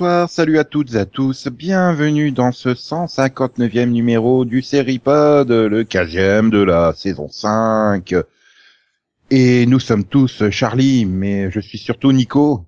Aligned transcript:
bonsoir, 0.00 0.30
salut 0.30 0.58
à 0.58 0.64
toutes 0.64 0.94
et 0.94 0.96
à 0.96 1.04
tous, 1.04 1.48
bienvenue 1.48 2.32
dans 2.32 2.52
ce 2.52 2.70
159e 2.70 3.90
numéro 3.90 4.46
du 4.46 4.62
Seripod, 4.62 5.50
le 5.50 5.84
15e 5.84 6.48
de 6.48 6.62
la 6.62 6.94
saison 6.94 7.28
5. 7.28 8.14
Et 9.28 9.66
nous 9.66 9.78
sommes 9.78 10.04
tous 10.04 10.48
Charlie, 10.48 11.04
mais 11.04 11.50
je 11.50 11.60
suis 11.60 11.76
surtout 11.76 12.12
Nico. 12.12 12.64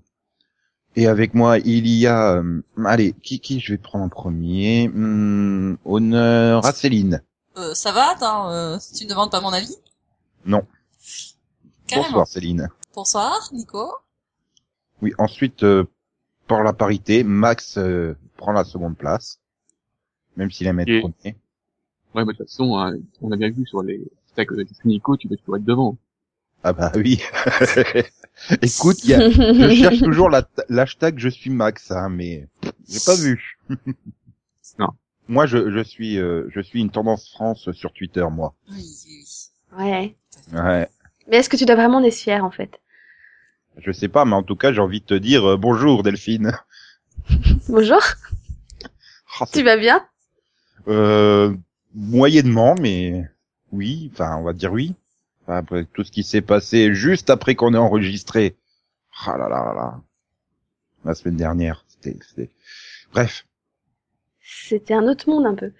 Et 0.95 1.07
avec 1.07 1.33
moi, 1.33 1.57
il 1.57 1.87
y 1.87 2.05
a... 2.05 2.33
euh, 2.33 2.61
allez, 2.85 3.13
qui, 3.23 3.39
qui 3.39 3.59
je 3.59 3.73
vais 3.73 3.79
prendre 3.79 4.05
en 4.05 4.09
premier? 4.09 4.89
Hmm, 4.89 5.77
Honneur 5.85 6.63
à 6.63 6.71
Céline. 6.71 7.23
Euh, 7.57 7.73
ça 7.73 7.91
va, 7.91 8.11
attends, 8.11 8.51
euh, 8.51 8.77
tu 8.95 9.05
ne 9.05 9.09
demandes 9.09 9.31
pas 9.31 9.41
mon 9.41 9.53
avis? 9.53 9.75
Non. 10.45 10.67
Carrément. 11.87 12.09
Bonsoir 12.09 12.27
Céline. 12.27 12.69
Bonsoir, 12.93 13.49
Nico. 13.53 13.91
Oui, 15.01 15.13
ensuite, 15.17 15.65
pour 16.53 16.63
la 16.63 16.73
parité, 16.73 17.23
Max 17.23 17.77
euh, 17.77 18.15
prend 18.37 18.51
la 18.51 18.63
seconde 18.63 18.95
place, 18.97 19.39
même 20.37 20.51
s'il 20.51 20.67
aime 20.67 20.79
être 20.81 20.89
Et- 20.89 20.99
premier. 21.01 21.35
Ouais, 22.13 22.23
bah, 22.23 22.25
de 22.25 22.37
toute 22.37 22.47
façon, 22.47 22.77
hein, 22.77 22.95
on 23.21 23.31
a 23.31 23.37
bien 23.37 23.49
vu 23.49 23.65
sur 23.65 23.81
les 23.81 23.99
stacks 24.27 24.53
de 24.53 24.63
Nico, 24.85 25.17
tu 25.17 25.27
peux 25.27 25.35
toujours 25.35 25.57
être 25.57 25.63
devant. 25.65 25.97
Ah 26.63 26.71
bah 26.73 26.91
oui. 26.95 27.19
Écoute, 28.61 29.03
y 29.03 29.15
a- 29.15 29.29
je 29.31 29.73
cherche 29.81 29.99
toujours 30.01 30.29
la- 30.29 30.47
l'hashtag 30.69 31.17
je 31.17 31.27
suis 31.29 31.49
Max, 31.49 31.89
hein, 31.91 32.09
mais 32.09 32.47
j'ai 32.87 32.99
pas 33.05 33.15
vu. 33.15 33.57
Non. 34.79 34.89
Moi, 35.27 35.45
je, 35.45 35.71
je 35.71 35.83
suis 35.83 36.17
euh, 36.19 36.47
je 36.49 36.61
suis 36.61 36.79
une 36.81 36.89
tendance 36.89 37.29
France 37.31 37.71
sur 37.73 37.91
Twitter, 37.93 38.25
moi. 38.31 38.53
Oui, 38.71 38.85
oui, 39.07 39.25
oui. 39.77 39.83
Ouais. 39.83 40.15
Ouais. 40.53 40.87
Mais 41.27 41.37
est-ce 41.37 41.49
que 41.49 41.57
tu 41.57 41.65
dois 41.65 41.75
vraiment 41.75 41.97
en 41.97 42.03
être 42.03 42.13
fier 42.15 42.43
en 42.45 42.51
fait? 42.51 42.79
Je 43.77 43.91
sais 43.91 44.07
pas, 44.07 44.25
mais 44.25 44.35
en 44.35 44.43
tout 44.43 44.55
cas, 44.55 44.71
j'ai 44.71 44.79
envie 44.81 45.01
de 45.01 45.05
te 45.05 45.13
dire 45.13 45.45
euh, 45.51 45.57
bonjour 45.57 46.03
Delphine. 46.03 46.57
Bonjour, 47.69 48.01
Ah, 49.39 49.45
tu 49.51 49.63
vas 49.63 49.77
bien? 49.77 50.05
Euh, 50.87 51.55
moyennement, 51.95 52.75
mais 52.79 53.23
oui. 53.71 54.11
Enfin, 54.13 54.35
on 54.37 54.43
va 54.43 54.53
dire 54.53 54.71
oui. 54.73 54.93
Enfin, 55.43 55.57
après 55.57 55.85
tout 55.85 56.03
ce 56.03 56.11
qui 56.11 56.23
s'est 56.23 56.41
passé 56.41 56.93
juste 56.93 57.29
après 57.29 57.55
qu'on 57.55 57.73
ait 57.73 57.77
enregistré. 57.77 58.55
Ah 59.25 59.37
là 59.37 59.47
là 59.49 59.63
là 59.65 59.73
là. 59.73 60.01
La 61.05 61.15
semaine 61.15 61.37
dernière, 61.37 61.83
c'était. 61.87 62.17
c'était- 62.27 62.49
Bref. 63.13 63.45
C'était 64.41 64.93
un 64.93 65.07
autre 65.07 65.29
monde 65.29 65.45
un 65.45 65.55
peu. 65.55 65.71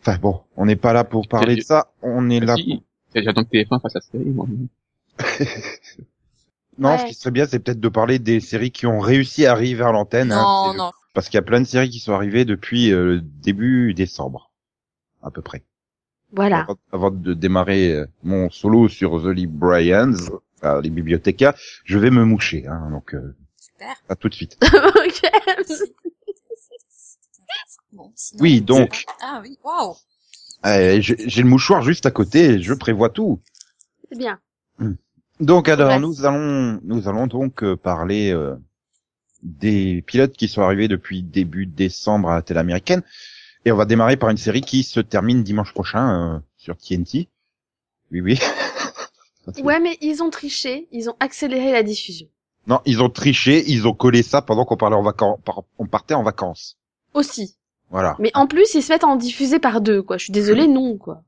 Enfin 0.00 0.18
bon, 0.18 0.42
on 0.56 0.66
n'est 0.66 0.76
pas 0.76 0.92
là 0.92 1.02
pour 1.04 1.26
parler 1.28 1.56
de 1.56 1.60
ça, 1.62 1.92
on 2.02 2.30
est 2.30 2.40
là. 2.40 2.54
Si, 2.54 2.82
J'attends 3.14 3.44
que 3.44 3.50
TF1 3.50 3.80
fasse 3.80 3.94
la 3.94 4.00
série, 4.00 4.24
moi. 4.26 4.46
Non, 6.78 6.90
Ouais. 6.90 6.98
ce 6.98 7.04
qui 7.06 7.14
serait 7.14 7.30
bien, 7.30 7.46
c'est 7.46 7.58
peut-être 7.58 7.80
de 7.80 7.88
parler 7.88 8.18
des 8.18 8.40
séries 8.40 8.70
qui 8.70 8.86
ont 8.86 9.00
réussi 9.00 9.46
à 9.46 9.52
arriver 9.52 9.82
à 9.84 9.92
l'antenne. 9.92 10.30
hein, 10.32 10.42
Non, 10.42 10.72
c'est- 10.72 10.78
non. 10.78 10.92
Parce 11.14 11.26
qu'il 11.28 11.36
y 11.36 11.38
a 11.38 11.42
plein 11.42 11.60
de 11.60 11.66
séries 11.66 11.88
qui 11.88 11.98
sont 12.00 12.12
arrivées 12.12 12.44
depuis 12.44 12.92
euh, 12.92 13.20
début 13.22 13.94
décembre, 13.94 14.50
à 15.22 15.30
peu 15.30 15.40
près. 15.40 15.64
Voilà. 16.32 16.60
Avant, 16.62 16.76
avant 16.92 17.10
de 17.10 17.32
démarrer 17.32 17.92
euh, 17.92 18.06
mon 18.22 18.50
solo 18.50 18.88
sur 18.88 19.22
The 19.22 19.26
Librarians, 19.28 20.12
euh, 20.64 20.80
les 20.82 20.90
bibliothécaires, 20.90 21.54
je 21.84 21.98
vais 21.98 22.10
me 22.10 22.24
moucher. 22.24 22.66
Hein, 22.66 22.90
donc, 22.90 23.14
euh, 23.14 23.34
Super. 23.58 23.94
à 24.10 24.16
tout 24.16 24.28
de 24.28 24.34
suite. 24.34 24.58
ok. 24.62 25.30
Bon, 27.92 28.12
sinon- 28.14 28.42
Oui, 28.42 28.60
donc, 28.60 29.04
Ah 29.22 29.40
oui, 29.42 29.58
waouh. 29.64 29.94
euh, 30.66 31.00
j'ai 31.00 31.16
j'ai 31.28 31.42
le 31.42 31.48
mouchoir 31.48 31.80
juste 31.82 32.04
à 32.04 32.10
côté, 32.10 32.60
je 32.60 32.74
prévois 32.74 33.08
tout. 33.08 33.40
C'est 34.10 34.18
bien. 34.18 34.38
Donc 35.40 35.68
alors 35.68 35.88
Ouais. 35.88 35.98
nous 35.98 36.24
allons 36.24 36.80
nous 36.82 37.08
allons 37.08 37.26
donc 37.26 37.62
euh, 37.62 37.76
parler 37.76 38.32
euh, 38.32 38.56
des 39.42 40.02
pilotes 40.02 40.36
qui 40.36 40.48
sont 40.48 40.62
arrivés 40.62 40.88
depuis 40.88 41.22
début 41.22 41.66
décembre 41.66 42.30
à 42.30 42.36
la 42.36 42.42
télé 42.42 42.60
américaine 42.60 43.02
et 43.64 43.72
on 43.72 43.76
va 43.76 43.84
démarrer 43.84 44.16
par 44.16 44.30
une 44.30 44.36
série 44.38 44.62
qui 44.62 44.82
se 44.82 45.00
termine 45.00 45.42
dimanche 45.42 45.72
prochain 45.72 46.36
euh, 46.36 46.38
sur 46.56 46.76
TNT. 46.76 47.28
Oui 48.12 48.20
oui. 48.20 48.38
Ouais, 49.62 49.78
mais 49.78 49.96
ils 50.00 50.24
ont 50.24 50.30
triché, 50.30 50.88
ils 50.90 51.08
ont 51.08 51.14
accéléré 51.20 51.70
la 51.70 51.84
diffusion. 51.84 52.26
Non, 52.66 52.80
ils 52.84 53.00
ont 53.00 53.08
triché, 53.08 53.62
ils 53.70 53.86
ont 53.86 53.94
collé 53.94 54.24
ça 54.24 54.42
pendant 54.42 54.64
qu'on 54.64 54.76
parlait 54.76 54.96
en 54.96 55.04
vacances, 55.04 55.38
on 55.78 55.86
partait 55.86 56.14
en 56.14 56.24
vacances. 56.24 56.76
Aussi. 57.14 57.56
Voilà. 57.90 58.16
Mais 58.18 58.32
en 58.34 58.48
plus, 58.48 58.74
ils 58.74 58.82
se 58.82 58.92
mettent 58.92 59.04
à 59.04 59.06
en 59.06 59.14
diffuser 59.14 59.60
par 59.60 59.80
deux, 59.80 60.02
quoi. 60.02 60.18
Je 60.18 60.24
suis 60.24 60.32
désolée, 60.32 60.66
non, 60.66 60.98
quoi. 60.98 61.22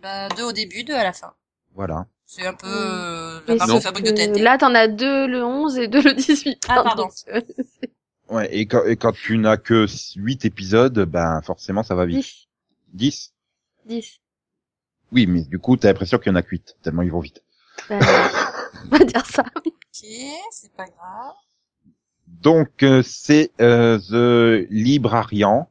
Bah, 0.00 0.28
deux 0.36 0.44
au 0.44 0.52
début, 0.52 0.84
deux 0.84 0.94
à 0.94 1.02
la 1.02 1.12
fin. 1.12 1.32
Voilà. 1.74 2.06
C'est 2.26 2.46
un 2.46 2.54
peu 2.54 2.66
euh, 2.66 3.40
Mais 3.48 3.56
la 3.56 3.66
marque 3.66 3.78
de 3.78 3.82
fabrique 3.82 4.06
de 4.06 4.10
TNT. 4.10 4.42
Là, 4.42 4.58
t'en 4.58 4.74
as 4.74 4.88
deux 4.88 5.26
le 5.26 5.44
11 5.44 5.78
et 5.78 5.88
deux 5.88 6.02
le 6.02 6.14
18. 6.14 6.66
Ah, 6.68 6.82
pardon. 6.82 7.08
Euh, 7.28 7.40
Ouais, 8.28 8.48
et 8.52 8.66
quand, 8.66 8.84
et 8.84 8.96
quand 8.96 9.12
tu 9.12 9.38
n'as 9.38 9.56
que 9.56 9.86
8 10.16 10.44
épisodes, 10.44 10.98
ben 11.04 11.40
forcément 11.42 11.84
ça 11.84 11.94
va 11.94 12.06
vite. 12.06 12.26
10. 12.26 12.48
10 12.94 13.32
10. 13.86 14.20
Oui, 15.12 15.26
mais 15.28 15.42
du 15.42 15.60
coup, 15.60 15.76
t'as 15.76 15.88
l'impression 15.88 16.18
qu'il 16.18 16.30
y 16.30 16.32
en 16.32 16.36
a 16.36 16.42
que 16.42 16.50
8, 16.50 16.78
tellement 16.82 17.02
ils 17.02 17.12
vont 17.12 17.20
vite. 17.20 17.44
Ben, 17.88 18.00
on 18.84 18.96
va 18.96 19.04
dire 19.04 19.24
ça. 19.26 19.44
Ok, 19.54 19.72
c'est 20.50 20.72
pas 20.74 20.86
grave. 20.86 21.34
Donc 22.26 22.82
euh, 22.82 23.02
c'est 23.04 23.52
euh, 23.60 23.98
The 23.98 24.66
Librarian, 24.70 25.70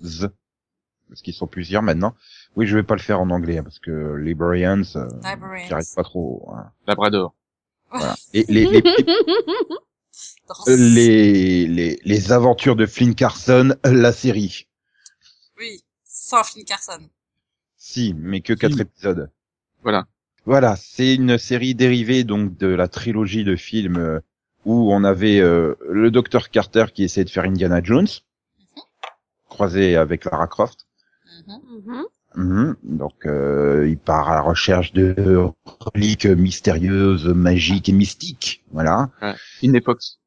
Oui. 0.00 0.20
The, 0.20 0.28
parce 1.08 1.22
qu'ils 1.22 1.34
sont 1.34 1.48
plusieurs 1.48 1.82
maintenant. 1.82 2.14
Oui, 2.56 2.66
je 2.66 2.74
vais 2.76 2.82
pas 2.82 2.94
le 2.94 3.00
faire 3.02 3.20
en 3.20 3.30
anglais 3.30 3.58
hein, 3.58 3.62
parce 3.62 3.78
que 3.78 4.14
Librarians, 4.16 4.82
euh, 4.96 5.06
Librarians. 5.24 5.66
j'y 5.66 5.72
arrive 5.74 5.94
pas 5.94 6.02
trop. 6.02 6.48
hein. 6.54 6.70
Labrador. 6.86 7.34
Voilà. 7.90 8.14
Et 8.32 8.44
les 8.48 8.64
les, 8.64 8.82
les 10.66 11.66
les 11.66 12.00
les 12.02 12.32
aventures 12.32 12.76
de 12.76 12.86
Flynn 12.86 13.14
Carson, 13.14 13.76
la 13.84 14.12
série. 14.12 14.66
Oui, 15.58 15.82
sans 16.04 16.42
Flynn 16.44 16.64
Carson. 16.64 17.00
Si, 17.76 18.14
mais 18.16 18.40
que 18.40 18.52
quatre 18.54 18.74
Si. 18.74 18.80
épisodes. 18.80 19.30
Voilà. 19.82 20.06
Voilà, 20.46 20.76
c'est 20.76 21.14
une 21.14 21.38
série 21.38 21.74
dérivée 21.74 22.24
donc 22.24 22.56
de 22.56 22.68
la 22.68 22.88
trilogie 22.88 23.44
de 23.44 23.56
films 23.56 23.96
euh, 23.98 24.20
où 24.64 24.92
on 24.92 25.04
avait 25.04 25.40
euh, 25.40 25.74
le 25.90 26.10
docteur 26.10 26.50
Carter 26.50 26.86
qui 26.94 27.04
essayait 27.04 27.24
de 27.24 27.30
faire 27.30 27.44
Indiana 27.44 27.80
Jones, 27.82 28.06
croisé 29.48 29.96
avec 29.96 30.24
Lara 30.24 30.46
Croft. 30.46 30.86
Mhm. 31.46 31.60
Mhm. 31.86 32.04
Mhm. 32.36 32.76
Donc 32.84 33.26
euh, 33.26 33.86
il 33.88 33.98
part 33.98 34.28
à 34.30 34.34
la 34.36 34.42
recherche 34.42 34.92
de 34.92 35.14
reliques 35.80 36.26
mystérieuses, 36.26 37.26
magiques 37.26 37.88
et 37.88 37.92
mystiques. 37.92 38.62
Voilà, 38.72 39.10
Inné 39.62 39.80
Fox. 39.80 40.18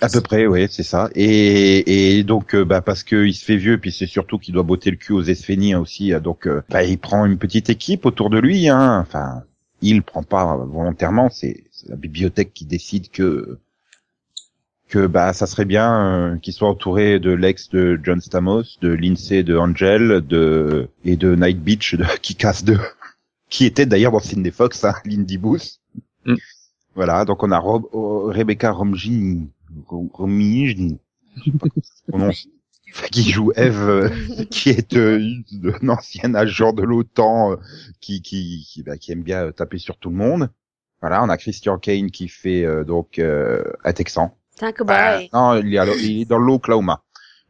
à 0.00 0.08
peu 0.10 0.20
près, 0.20 0.46
oui, 0.46 0.66
c'est 0.70 0.82
ça. 0.84 1.10
Et, 1.14 2.18
et 2.18 2.22
donc 2.24 2.54
euh, 2.54 2.64
bah 2.64 2.82
parce 2.82 3.02
qu'il 3.02 3.34
se 3.34 3.44
fait 3.44 3.56
vieux, 3.56 3.78
puis 3.78 3.92
c'est 3.92 4.06
surtout 4.06 4.38
qu'il 4.38 4.54
doit 4.54 4.62
botter 4.62 4.90
le 4.90 4.96
cul 4.96 5.12
aux 5.12 5.22
Esphéniens 5.22 5.80
aussi. 5.80 6.12
euh, 6.12 6.20
Donc 6.20 6.46
euh, 6.46 6.62
bah, 6.70 6.84
il 6.84 6.98
prend 6.98 7.24
une 7.26 7.38
petite 7.38 7.70
équipe 7.70 8.06
autour 8.06 8.30
de 8.30 8.38
lui. 8.38 8.68
Hein. 8.68 9.00
Enfin, 9.00 9.42
il 9.82 10.02
prend 10.02 10.22
pas 10.22 10.56
volontairement. 10.56 11.30
C'est 11.30 11.64
c'est 11.72 11.88
la 11.88 11.96
bibliothèque 11.96 12.52
qui 12.54 12.64
décide 12.66 13.10
que 13.10 13.58
que 14.88 15.06
bah 15.06 15.32
ça 15.32 15.46
serait 15.46 15.64
bien 15.64 16.32
euh, 16.34 16.36
qu'il 16.38 16.52
soit 16.52 16.68
entouré 16.68 17.18
de 17.18 17.32
l'ex 17.32 17.68
de 17.70 17.98
John 18.02 18.20
Stamos, 18.20 18.62
de 18.80 18.88
Lindsay 18.88 19.42
de 19.42 19.56
Angel, 19.56 20.24
de 20.26 20.88
et 21.04 21.16
de 21.16 21.34
Night 21.34 21.60
Beach 21.60 21.94
de 21.94 22.04
Kick-Ass 22.22 22.64
2, 22.64 22.78
qui 23.48 23.64
était 23.64 23.86
d'ailleurs 23.86 24.12
dans 24.12 24.20
Cindy 24.20 24.50
Fox, 24.50 24.84
hein, 24.84 24.94
Lindy 25.04 25.38
Booth. 25.38 25.80
Mm. 26.24 26.36
Voilà, 26.94 27.24
donc 27.24 27.42
on 27.42 27.50
a 27.50 27.58
Rob, 27.58 27.84
oh, 27.92 28.30
Rebecca 28.32 28.70
Romijn, 28.70 29.48
qui 33.10 33.30
joue 33.30 33.52
Eve, 33.56 33.88
euh, 33.88 34.08
qui 34.50 34.70
est 34.70 34.96
euh, 34.96 35.18
une 35.80 35.90
ancienne 35.90 36.36
agent 36.36 36.72
de 36.72 36.82
l'OTAN 36.82 37.52
euh, 37.52 37.56
qui 38.00 38.22
qui 38.22 38.66
qui, 38.68 38.82
bah, 38.82 38.96
qui 38.96 39.12
aime 39.12 39.22
bien 39.22 39.46
euh, 39.46 39.52
taper 39.52 39.78
sur 39.78 39.98
tout 39.98 40.10
le 40.10 40.16
monde. 40.16 40.48
Voilà, 41.00 41.22
on 41.22 41.28
a 41.28 41.36
Christian 41.36 41.78
Kane 41.78 42.10
qui 42.10 42.28
fait 42.28 42.64
euh, 42.64 42.84
donc 42.84 43.18
euh, 43.18 43.62
un 43.84 43.92
Texan. 43.92 44.36
C'est 44.58 44.64
un 44.64 44.72
Bah, 44.84 45.18
cowboy. 45.18 45.30
non, 45.32 45.54
il 45.60 45.74
est, 45.74 45.78
à 45.78 45.84
l'o- 45.84 45.96
il 45.98 46.22
est 46.22 46.24
dans 46.24 46.38
l'Oklahoma. 46.38 47.02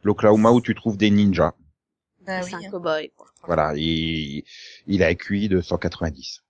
L'Oklahoma 0.03 0.51
où 0.51 0.61
tu 0.61 0.75
trouves 0.75 0.97
des 0.97 1.09
ninjas. 1.09 1.53
Bah 2.25 2.41
oui. 2.43 2.49
c'est 2.49 2.55
un 2.55 2.59
hein. 2.59 2.71
cowboy. 2.71 3.11
Voilà, 3.45 3.73
il, 3.75 4.43
il 4.87 5.03
a 5.03 5.07
un 5.07 5.15
QI 5.15 5.47
de 5.47 5.61
190. 5.61 6.43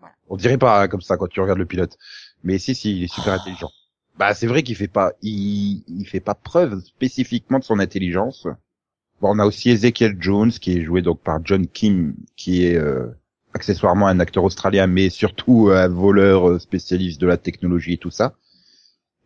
Voilà. 0.00 0.14
On 0.28 0.36
dirait 0.36 0.58
pas 0.58 0.82
hein, 0.82 0.88
comme 0.88 1.00
ça 1.00 1.16
quand 1.16 1.28
tu 1.28 1.40
regardes 1.40 1.58
le 1.58 1.66
pilote. 1.66 1.96
Mais 2.42 2.58
si, 2.58 2.74
si, 2.74 2.96
il 2.96 3.04
est 3.04 3.12
super 3.12 3.34
intelligent. 3.34 3.70
Bah, 4.18 4.34
c'est 4.34 4.46
vrai 4.46 4.62
qu'il 4.62 4.76
fait 4.76 4.88
pas, 4.88 5.12
il, 5.22 5.84
il 5.86 6.04
fait 6.06 6.20
pas 6.20 6.34
preuve 6.34 6.80
spécifiquement 6.80 7.58
de 7.60 7.64
son 7.64 7.78
intelligence. 7.78 8.46
Bon, 9.20 9.36
on 9.36 9.38
a 9.38 9.46
aussi 9.46 9.70
Ezekiel 9.70 10.16
Jones 10.20 10.50
qui 10.50 10.76
est 10.76 10.82
joué 10.82 11.00
donc 11.00 11.20
par 11.22 11.38
John 11.44 11.66
Kim, 11.68 12.14
qui 12.36 12.66
est 12.66 12.76
euh, 12.76 13.06
accessoirement 13.54 14.08
un 14.08 14.18
acteur 14.18 14.42
australien, 14.42 14.88
mais 14.88 15.08
surtout 15.10 15.70
un 15.72 15.86
voleur 15.88 16.48
euh, 16.48 16.58
spécialiste 16.58 17.20
de 17.20 17.26
la 17.28 17.36
technologie 17.36 17.94
et 17.94 17.98
tout 17.98 18.10
ça. 18.10 18.34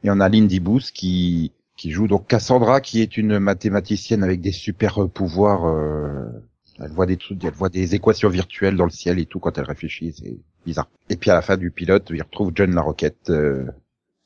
Et 0.04 0.10
on 0.10 0.20
a 0.20 0.28
Lindy 0.28 0.60
Booth 0.60 0.90
qui 0.92 1.52
qui 1.76 1.90
joue 1.90 2.08
donc 2.08 2.26
Cassandra, 2.26 2.80
qui 2.80 3.02
est 3.02 3.18
une 3.18 3.38
mathématicienne 3.38 4.22
avec 4.24 4.40
des 4.40 4.52
super 4.52 5.02
euh, 5.04 5.08
pouvoirs 5.08 5.66
euh, 5.66 6.24
Elle 6.78 6.90
voit 6.90 7.04
des 7.06 7.18
trucs, 7.18 7.44
elle 7.44 7.52
voit 7.52 7.68
des 7.68 7.94
équations 7.94 8.30
virtuelles 8.30 8.76
dans 8.76 8.84
le 8.86 8.90
ciel 8.90 9.18
et 9.18 9.26
tout 9.26 9.40
quand 9.40 9.58
elle 9.58 9.64
réfléchit, 9.66 10.14
c'est 10.16 10.38
bizarre. 10.64 10.88
Et 11.10 11.16
puis 11.16 11.30
à 11.30 11.34
la 11.34 11.42
fin 11.42 11.56
du 11.58 11.70
pilote, 11.70 12.06
il 12.10 12.22
retrouve 12.22 12.52
John 12.54 12.74
la 12.74 12.80
Roquette, 12.82 13.28
euh, 13.30 13.66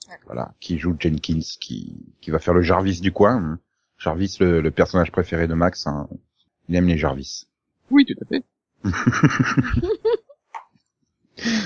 Ouais. 0.09 0.17
voilà, 0.27 0.55
qui 0.61 0.77
joue 0.79 0.97
Jenkins, 0.99 1.39
qui 1.61 1.97
qui 2.21 2.31
va 2.33 2.39
faire 2.41 2.55
le 2.55 2.63
Jarvis 2.63 3.01
du 3.01 3.13
coin. 3.13 3.37
hein. 3.37 3.59
Jarvis, 3.99 4.37
le, 4.41 4.61
le 4.61 4.71
personnage 4.73 5.13
préféré 5.13 5.47
de 5.47 5.55
Max, 5.55 5.87
hein. 5.87 6.09
il 6.69 6.75
aime 6.77 6.87
les 6.89 6.99
Jarvis. 6.99 7.47
Oui, 7.91 8.05
tout 8.07 8.15
à 8.21 8.25
fait. 8.27 8.43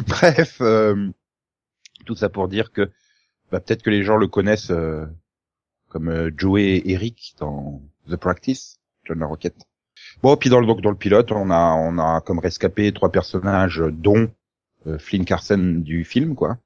Bref, 0.07 0.59
euh, 0.61 1.09
tout 2.07 2.15
ça 2.15 2.29
pour 2.29 2.49
dire 2.49 2.73
que 2.73 2.91
bah, 3.51 3.61
peut-être 3.61 3.83
que 3.83 3.91
les 3.91 4.03
gens 4.05 4.17
le 4.17 4.29
connaissent 4.29 4.71
euh, 4.71 5.07
comme 5.89 6.09
euh, 6.09 6.31
Joey 6.37 6.63
et 6.63 6.93
Eric 6.93 7.35
dans 7.39 7.81
The 8.09 8.17
Practice, 8.17 8.79
John 9.05 9.19
la 9.21 9.27
Roquette. 9.27 9.67
Bon, 10.23 10.37
puis 10.37 10.51
dans 10.51 10.61
le 10.61 10.67
donc 10.67 10.81
dans 10.81 10.91
le 10.91 10.97
pilote, 10.97 11.33
on 11.33 11.51
a 11.51 11.75
on 11.75 11.99
a 11.99 12.21
comme 12.21 12.39
rescapé 12.39 12.93
trois 12.93 13.11
personnages, 13.13 13.83
dont 13.93 14.31
euh, 14.87 14.99
Flynn 14.99 15.25
Carson 15.25 15.81
du 15.83 16.05
film, 16.05 16.35
quoi. 16.35 16.59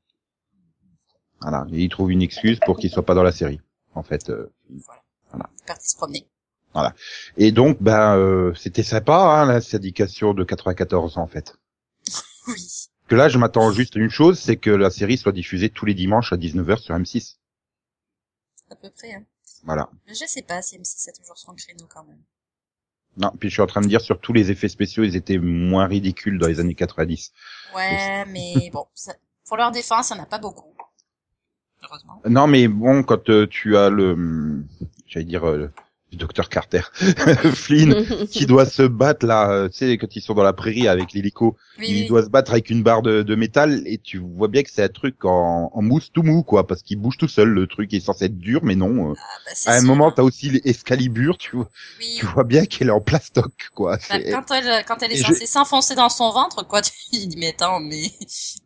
Voilà, 1.41 1.67
et 1.73 1.85
il 1.85 1.89
trouve 1.89 2.11
une 2.11 2.23
excuse 2.23 2.59
pour 2.65 2.79
qu'il 2.79 2.91
soit 2.91 3.05
pas 3.07 3.15
dans 3.15 3.23
la 3.23 3.33
série, 3.33 3.61
en 3.95 4.03
fait. 4.03 4.29
euh. 4.31 4.51
Voilà. 4.69 5.03
Voilà. 5.31 5.51
Parti 5.67 5.91
se 5.91 5.97
promener. 5.97 6.27
Et 7.37 7.53
donc, 7.53 7.79
ben, 7.83 8.17
euh, 8.17 8.55
c'était 8.55 8.83
sympa, 8.83 9.17
hein, 9.17 9.47
la 9.47 9.61
syndication 9.61 10.35
de 10.35 10.45
94 10.45 11.19
ans, 11.19 11.23
en 11.23 11.27
fait. 11.27 11.57
Oui. 12.47 12.89
Que 13.09 13.15
là, 13.15 13.29
je 13.29 13.39
m'attends 13.39 13.73
juste 13.73 13.97
à 13.97 14.01
une 14.01 14.11
chose, 14.11 14.39
c'est 14.39 14.57
que 14.57 14.71
la 14.71 14.91
série 14.91 15.17
soit 15.17 15.33
diffusée 15.33 15.71
tous 15.71 15.87
les 15.87 15.95
dimanches 15.95 16.33
à 16.33 16.37
19h 16.37 16.79
sur 16.79 16.95
M6. 16.95 17.37
À 18.71 18.77
peu 18.77 18.91
près, 18.91 19.15
hein. 19.15 19.25
Voilà. 19.65 19.89
Mais 20.07 20.15
je 20.15 20.25
sais 20.27 20.43
pas 20.43 20.63
si 20.63 20.79
M6 20.79 21.09
a 21.09 21.13
toujours 21.13 21.39
son 21.39 21.55
créneau 21.55 21.87
quand 21.89 22.05
même. 22.05 22.21
Non, 23.17 23.33
puis 23.39 23.49
je 23.49 23.55
suis 23.55 23.63
en 23.63 23.67
train 23.67 23.81
de 23.81 23.89
dire 23.89 24.01
sur 24.01 24.21
tous 24.21 24.33
les 24.33 24.51
effets 24.51 24.69
spéciaux, 24.69 25.03
ils 25.03 25.17
étaient 25.17 25.39
moins 25.39 25.87
ridicules 25.87 26.39
dans 26.39 26.47
les 26.47 26.61
années 26.61 26.75
90. 26.75 27.33
Ouais, 27.75 28.25
mais 28.27 28.71
bon, 28.73 28.87
ça, 28.95 29.15
pour 29.47 29.57
leur 29.57 29.73
défense, 29.73 30.11
il 30.11 30.15
n'y 30.15 30.21
en 30.21 30.25
a 30.25 30.27
pas 30.27 30.39
beaucoup. 30.39 30.73
Heureusement. 31.83 32.21
Non, 32.27 32.47
mais 32.47 32.69
bon, 32.69 33.03
quand 33.03 33.29
euh, 33.31 33.47
tu 33.47 33.77
as 33.77 33.89
le, 33.89 34.65
j'allais 35.07 35.25
dire, 35.25 35.49
euh, 35.49 35.73
le 36.13 36.17
docteur 36.19 36.49
Carter, 36.49 36.81
Flynn, 37.55 37.97
qui 38.31 38.47
doit 38.47 38.67
se 38.67 38.83
battre 38.83 39.27
là, 39.27 39.51
euh, 39.51 39.69
tu 39.69 39.79
sais, 39.79 39.99
quand 39.99 40.17
ils 40.17 40.23
sont 40.23 40.35
dans 40.35 40.43
la 40.43 40.53
prairie 40.53 40.89
avec 40.89 41.13
l'hélico, 41.13 41.57
Oui, 41.79 41.87
il 41.87 42.05
oui. 42.05 42.07
doit 42.07 42.23
se 42.25 42.31
battre 42.31 42.53
avec 42.53 42.71
une 42.71 42.83
barre 42.83 43.03
de, 43.03 43.23
de 43.23 43.35
métal 43.35 43.83
et 43.87 43.99
tu 43.99 44.19
vois 44.19 44.49
bien 44.49 44.63
que 44.63 44.71
c'est 44.71 44.83
un 44.83 44.89
truc 44.89 45.25
en, 45.25 45.71
en 45.73 45.83
mousse 45.83 46.11
tout 46.13 46.23
mou, 46.23 46.43
quoi, 46.43 46.67
parce 46.67 46.83
qu'il 46.83 46.99
bouge 46.99 47.19
tout 47.19 47.29
seul, 47.29 47.49
le 47.51 47.67
truc 47.67 47.93
est 47.95 48.01
censé 48.01 48.27
être 48.27 48.39
dur, 48.39 48.61
mais 48.65 48.75
non. 48.75 49.11
euh. 49.13 49.15
Ah, 49.17 49.39
bah, 49.45 49.55
À 49.67 49.75
un 49.75 49.75
sûr. 49.77 49.87
moment, 49.87 50.11
t'as 50.11 50.23
aussi 50.23 50.51
l'Excalibur, 50.51 51.37
tu 51.39 51.57
vois, 51.57 51.69
Oui. 51.99 52.21
tu 52.21 52.27
vois 52.27 52.45
bien 52.45 52.65
qu'elle 52.65 52.89
est 52.89 52.93
en 52.93 53.01
plastoc, 53.01 53.53
quoi. 53.75 53.99
Bah, 54.09 54.19
quand 54.31 54.51
elle, 54.53 54.85
quand 54.87 55.03
elle 55.03 55.13
est 55.13 55.17
Et 55.17 55.23
censée 55.23 55.47
s'enfoncer 55.47 55.95
dans 55.95 56.09
son 56.09 56.31
ventre, 56.31 56.63
quoi, 56.67 56.81
tu 56.83 56.93
dis, 57.13 57.37
mais 57.37 57.49
attends, 57.49 57.81
mais, 57.81 58.11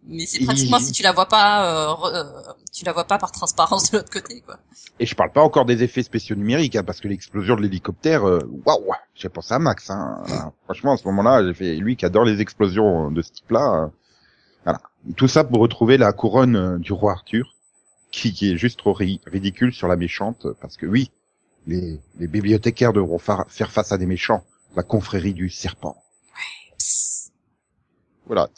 mais 0.04 0.24
c'est 0.26 0.40
pratiquement 0.40 0.78
si 0.78 0.92
tu 0.92 1.02
la 1.02 1.12
vois 1.12 1.26
pas, 1.26 1.66
euh, 1.66 1.92
re- 1.94 2.14
euh, 2.14 2.52
tu 2.72 2.84
la 2.84 2.92
vois 2.92 3.04
pas 3.06 3.18
par 3.18 3.32
transparence 3.32 3.90
de 3.90 3.98
l'autre 3.98 4.10
côté, 4.10 4.40
quoi. 4.42 4.58
Et 4.98 5.06
je 5.06 5.14
parle 5.14 5.32
pas 5.32 5.42
encore 5.42 5.64
des 5.64 5.82
effets 5.82 6.02
spéciaux 6.02 6.36
numériques, 6.36 6.76
hein, 6.76 6.84
parce 6.84 7.00
que 7.00 7.08
l'explosion 7.32 7.56
de 7.56 7.62
l'hélicoptère, 7.62 8.28
euh, 8.28 8.40
waouh, 8.66 8.92
j'ai 9.14 9.30
pensé 9.30 9.54
à 9.54 9.58
Max. 9.58 9.88
Hein. 9.88 10.20
Voilà. 10.26 10.52
Franchement, 10.64 10.92
à 10.92 10.96
ce 10.98 11.04
moment-là, 11.08 11.42
j'ai 11.46 11.54
fait 11.54 11.76
lui 11.76 11.96
qui 11.96 12.04
adore 12.04 12.24
les 12.26 12.42
explosions 12.42 13.10
de 13.10 13.22
ce 13.22 13.32
type-là. 13.32 13.84
euh, 13.84 13.88
voilà. 14.64 14.80
Tout 15.16 15.28
ça 15.28 15.42
pour 15.42 15.60
retrouver 15.60 15.96
la 15.96 16.12
couronne 16.12 16.56
euh, 16.56 16.78
du 16.78 16.92
roi 16.92 17.12
Arthur, 17.12 17.54
qui, 18.10 18.34
qui 18.34 18.52
est 18.52 18.58
juste 18.58 18.78
trop 18.78 18.92
ri- 18.92 19.20
ridicule 19.26 19.72
sur 19.72 19.88
la 19.88 19.96
méchante, 19.96 20.46
parce 20.60 20.76
que 20.76 20.84
oui, 20.84 21.10
les, 21.66 21.98
les 22.18 22.26
bibliothécaires 22.26 22.92
devront 22.92 23.18
fa- 23.18 23.46
faire 23.48 23.70
face 23.70 23.92
à 23.92 23.98
des 23.98 24.06
méchants, 24.06 24.44
la 24.76 24.82
confrérie 24.82 25.32
du 25.34 25.48
serpent. 25.48 25.96
Voilà. 28.26 28.50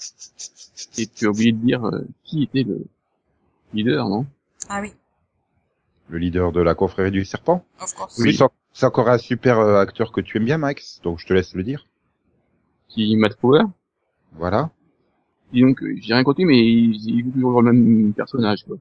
Et 0.98 1.06
tu 1.06 1.26
as 1.26 1.30
oublié 1.30 1.52
de 1.52 1.58
dire 1.64 1.84
euh, 1.86 2.04
qui 2.24 2.42
était 2.42 2.64
le 2.64 2.84
leader, 3.72 4.08
non? 4.08 4.26
Ah 4.68 4.80
oui, 4.82 4.92
Le 6.08 6.18
leader 6.18 6.50
de 6.52 6.60
la 6.60 6.74
confrérie 6.74 7.10
du 7.12 7.24
serpent? 7.24 7.64
of 7.80 7.94
course. 7.94 8.18
Oui, 8.18 8.34
c'est 8.36 8.44
c'est 8.74 8.84
encore 8.84 9.08
un 9.08 9.16
super 9.16 9.58
euh, 9.58 9.80
acteur 9.80 10.12
que 10.12 10.20
tu 10.20 10.36
aimes 10.36 10.44
bien, 10.44 10.58
Max, 10.58 11.00
donc 11.02 11.18
je 11.20 11.26
te 11.26 11.32
laisse 11.32 11.54
le 11.54 11.62
dire. 11.62 11.86
Qui 12.88 13.16
Matt 13.16 13.36
Power. 13.36 13.62
Voilà. 14.32 14.70
Et 15.54 15.62
donc, 15.62 15.82
euh, 15.82 15.94
j'ai 16.02 16.12
rien 16.12 16.24
compris, 16.24 16.44
mais 16.44 16.58
il, 16.58 16.94
il 17.08 17.24
joue 17.24 17.30
toujours 17.30 17.62
le 17.62 17.72
même 17.72 18.12
personnage, 18.12 18.64
quoi. 18.66 18.76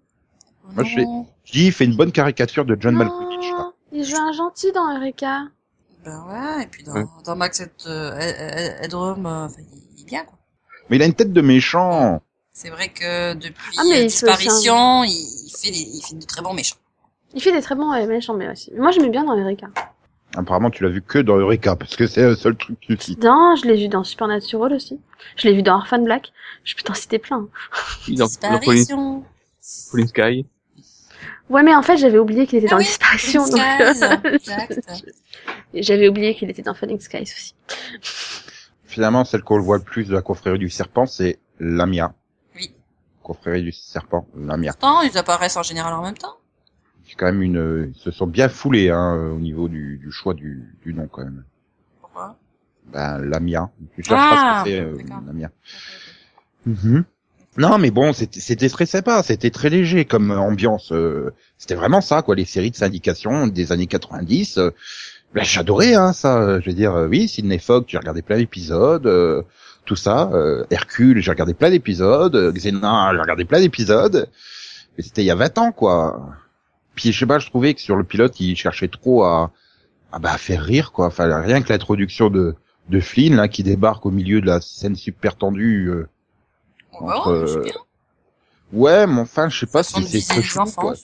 Moi, 0.74 0.84
je 0.84 1.00
Non. 1.00 1.28
Je 1.46 1.52
dis, 1.54 1.66
il 1.68 1.72
fait 1.72 1.86
une 1.86 1.96
bonne 1.96 2.12
caricature 2.12 2.66
de 2.66 2.76
John 2.80 2.96
Malkovich. 2.96 3.52
là. 3.52 3.72
Il 3.92 4.04
joue 4.04 4.18
un 4.18 4.32
gentil 4.34 4.72
dans 4.72 4.96
Eureka. 4.98 5.44
Ben 6.04 6.24
ouais, 6.28 6.64
et 6.64 6.68
puis 6.68 6.84
dans, 6.84 6.94
Ouais. 6.94 7.06
dans 7.26 7.36
Max 7.36 7.62
Ed, 7.62 7.70
euh, 7.86 8.18
Ed- 8.82 8.94
euh, 8.94 9.12
enfin, 9.16 9.56
il, 9.60 9.80
il 9.98 10.02
est 10.02 10.06
bien, 10.06 10.26
quoi. 10.26 10.38
Mais 10.90 10.98
il 10.98 11.02
a 11.02 11.06
une 11.06 11.14
tête 11.14 11.32
de 11.32 11.42
méchant. 11.42 12.22
C'est 12.52 12.70
vrai 12.70 12.90
que 12.90 13.34
depuis 13.36 13.78
Ah, 13.80 13.84
disparition, 14.02 15.04
il, 15.04 15.12
il 15.12 15.52
fait 15.58 15.72
des, 15.72 15.80
il 15.80 16.02
fait 16.02 16.16
de 16.16 16.26
très 16.26 16.42
bons 16.42 16.54
méchants. 16.54 16.76
Il 17.34 17.42
fait 17.42 17.52
des 17.52 17.62
très 17.62 17.76
bons 17.76 17.92
méchants, 18.08 18.34
mais 18.36 18.50
aussi. 18.50 18.72
Moi, 18.76 18.92
j'aimais 18.92 19.10
bien 19.10 19.24
dans 19.24 19.36
Eureka. 19.38 19.68
Apparemment, 20.36 20.72
tu 20.72 20.84
l'as 20.84 20.90
vu 20.90 21.02
que 21.02 21.20
dans 21.20 21.38
Eureka, 21.38 21.76
parce 21.76 21.96
que 21.96 22.08
c'est 22.08 22.24
le 22.24 22.36
seul 22.36 22.56
truc 22.56 22.80
que 22.80 22.94
tu 22.94 22.98
cites. 23.02 23.24
Non, 23.24 23.56
je 23.56 23.68
l'ai 23.68 23.76
vu 23.76 23.88
dans 23.88 24.04
Supernatural 24.04 24.74
aussi. 24.74 25.00
Je 25.36 25.48
l'ai 25.48 25.54
vu 25.54 25.62
dans 25.62 25.76
Orphan 25.76 26.00
Black. 26.00 26.32
Je 26.64 26.76
peux 26.76 26.82
t'en 26.82 26.94
citer 26.96 27.20
plein. 27.20 27.48
Dans, 28.10 28.26
dans 28.42 29.24
Sky. 29.62 30.46
Ouais, 31.50 31.62
mais 31.62 31.76
en 31.76 31.82
fait, 31.84 31.98
j'avais 31.98 32.18
oublié 32.18 32.48
qu'il 32.48 32.58
était 32.60 32.68
Ah 32.70 32.72
dans 32.72 32.78
oui, 32.78 32.86
Disparition. 32.86 33.44
euh, 33.46 34.18
exact. 34.34 34.80
J'avais 35.74 36.08
oublié 36.10 36.36
qu'il 36.36 36.50
était 36.50 36.62
dans 36.62 36.74
Falling 36.74 37.00
Skies 37.00 37.22
aussi. 37.24 37.54
Finalement, 38.86 39.26
celle 39.26 39.44
qu'on 39.44 39.58
le 39.58 39.64
voit 39.64 39.78
le 39.78 39.84
plus 39.84 40.08
de 40.08 40.14
la 40.14 40.22
confrérie 40.22 40.60
du 40.60 40.70
serpent, 40.70 41.06
c'est 41.06 41.40
Lamia. 41.60 42.14
Oui. 42.56 42.74
Confrérie 43.22 43.62
du 43.64 43.72
serpent, 43.72 44.28
Lamia. 44.36 44.74
Pourtant, 44.74 45.02
ils 45.02 45.18
apparaissent 45.18 45.58
en 45.58 45.64
général 45.64 45.94
en 45.94 46.02
même 46.04 46.18
temps. 46.18 46.38
C'est 47.14 47.20
quand 47.20 47.28
même 47.28 47.44
une, 47.44 47.92
ils 47.96 48.00
se 48.02 48.10
sont 48.10 48.26
bien 48.26 48.50
foulés, 48.50 48.90
hein, 48.90 49.30
au 49.36 49.40
niveau 49.40 49.68
du, 49.68 50.00
du 50.04 50.12
choix 50.12 50.34
du, 50.34 50.64
du 50.84 50.96
nom, 50.96 51.08
quand 51.08 51.24
même. 51.24 51.44
Pourquoi? 52.02 52.38
Ben, 52.92 53.20
Lamia. 53.20 53.70
Tu 53.96 54.02
chercheras 54.02 54.36
Ah, 54.36 54.64
ce 54.66 54.70
que 54.72 54.76
c'est, 54.76 54.82
euh. 54.82 54.98
Lamia. 55.28 55.52
Mhm. 56.66 57.04
Non, 57.58 57.78
mais 57.78 57.92
bon, 57.92 58.14
c'était 58.14 58.68
très 58.70 58.88
sympa, 58.88 59.22
c'était 59.22 59.52
très 59.52 59.70
léger 59.70 60.06
comme 60.06 60.32
ambiance. 60.32 60.92
euh, 60.92 61.30
c'était 61.60 61.76
vraiment 61.76 62.02
ça, 62.02 62.24
quoi, 62.24 62.34
les 62.36 62.46
séries 62.46 62.72
de 62.72 62.76
syndication 62.76 63.46
des 63.46 63.72
années 63.72 63.86
90. 63.86 64.58
euh, 64.58 64.72
ben, 65.36 65.44
J'adorais 65.44 65.94
hein, 65.94 66.14
ça. 66.14 66.42
euh, 66.42 66.62
Je 66.62 66.70
veux 66.72 66.76
dire, 66.76 66.96
euh, 66.96 67.08
oui, 67.08 67.28
Sidney 67.28 67.60
Fogg, 67.60 67.86
j'ai 67.88 68.00
regardé 68.00 68.24
plein 68.24 68.38
d'épisodes, 68.38 69.06
euh, 69.06 69.44
tout 69.86 69.96
ça. 69.96 70.32
euh, 70.34 70.66
Hercule, 70.72 71.22
j'ai 71.22 71.30
regardé 71.30 71.54
plein 71.54 71.70
d'épisodes. 71.70 72.36
Xena, 72.56 73.12
j'ai 73.14 73.22
regardé 73.22 73.46
plein 73.46 73.60
d'épisodes. 73.60 74.28
Mais 74.98 75.04
c'était 75.04 75.22
il 75.22 75.26
y 75.28 75.32
a 75.32 75.36
20 75.36 75.56
ans, 75.60 75.72
quoi. 75.72 76.28
Puis 76.96 77.12
je 77.12 77.20
sais 77.20 77.26
pas, 77.26 77.40
je 77.40 77.48
trouvais 77.48 77.74
que 77.74 77.82
sur 77.82 77.96
le 77.96 78.04
pilote, 78.04 78.40
il 78.40 78.56
cherchait 78.56 78.88
trop 78.88 79.24
à, 79.24 79.52
à 80.12 80.20
bah, 80.20 80.34
à 80.34 80.38
faire 80.38 80.64
rire, 80.64 80.92
quoi. 80.92 81.08
Enfin, 81.08 81.42
rien 81.42 81.62
que 81.62 81.70
l'introduction 81.70 82.30
de 82.30 82.56
de 82.90 83.00
Flynn 83.00 83.36
là 83.36 83.48
qui 83.48 83.64
débarque 83.64 84.06
au 84.06 84.12
milieu 84.12 84.42
de 84.42 84.46
la 84.48 84.60
scène 84.62 84.96
super 84.96 85.36
tendue. 85.38 85.90
euh, 85.90 86.08
bah 87.02 87.16
Entre, 87.18 87.36
c'est 87.48 87.56
euh, 87.60 87.64
bien. 87.64 87.74
Ouais, 88.74 89.08
mais 89.08 89.20
enfin, 89.22 89.50
je 89.50 89.60
sais 89.60 89.66
pas 89.66 89.84
si 89.84 90.04
c'est 90.04 90.22
très 90.22 90.42
chou, 90.44 90.60
quoi. 90.76 90.96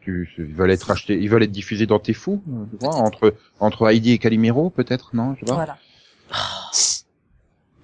Tu, 0.00 0.28
ils 0.38 0.44
veulent 0.54 0.70
être 0.70 0.90
achetés, 0.90 1.18
ils 1.20 1.28
veulent 1.28 1.42
être 1.42 1.52
diffusés 1.52 1.86
dans 1.86 1.98
tes 1.98 2.14
fous, 2.14 2.42
euh, 2.48 2.64
tu 2.70 2.76
vois, 2.78 2.94
entre 2.94 3.34
entre 3.60 3.86
Heidi 3.88 4.12
et 4.12 4.18
Calimero, 4.18 4.70
peut-être, 4.70 5.14
non, 5.14 5.34
je 5.34 5.40
sais 5.40 5.46
pas. 5.46 5.54
Voilà. 5.54 5.78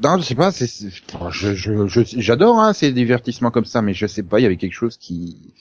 Non, 0.02 0.16
je 0.18 0.22
sais 0.22 0.34
pas, 0.34 0.50
c'est, 0.50 0.66
c'est- 0.66 0.90
je, 1.30 1.54
je, 1.54 1.86
je- 1.86 2.20
j'adore 2.20 2.58
hein, 2.58 2.72
ces 2.72 2.92
divertissements 2.92 3.50
comme 3.50 3.64
ça, 3.64 3.80
mais 3.80 3.94
je 3.94 4.06
sais 4.06 4.22
pas, 4.24 4.40
il 4.40 4.42
y 4.42 4.46
avait 4.46 4.56
quelque 4.56 4.72
chose 4.72 4.96
qui, 4.96 5.54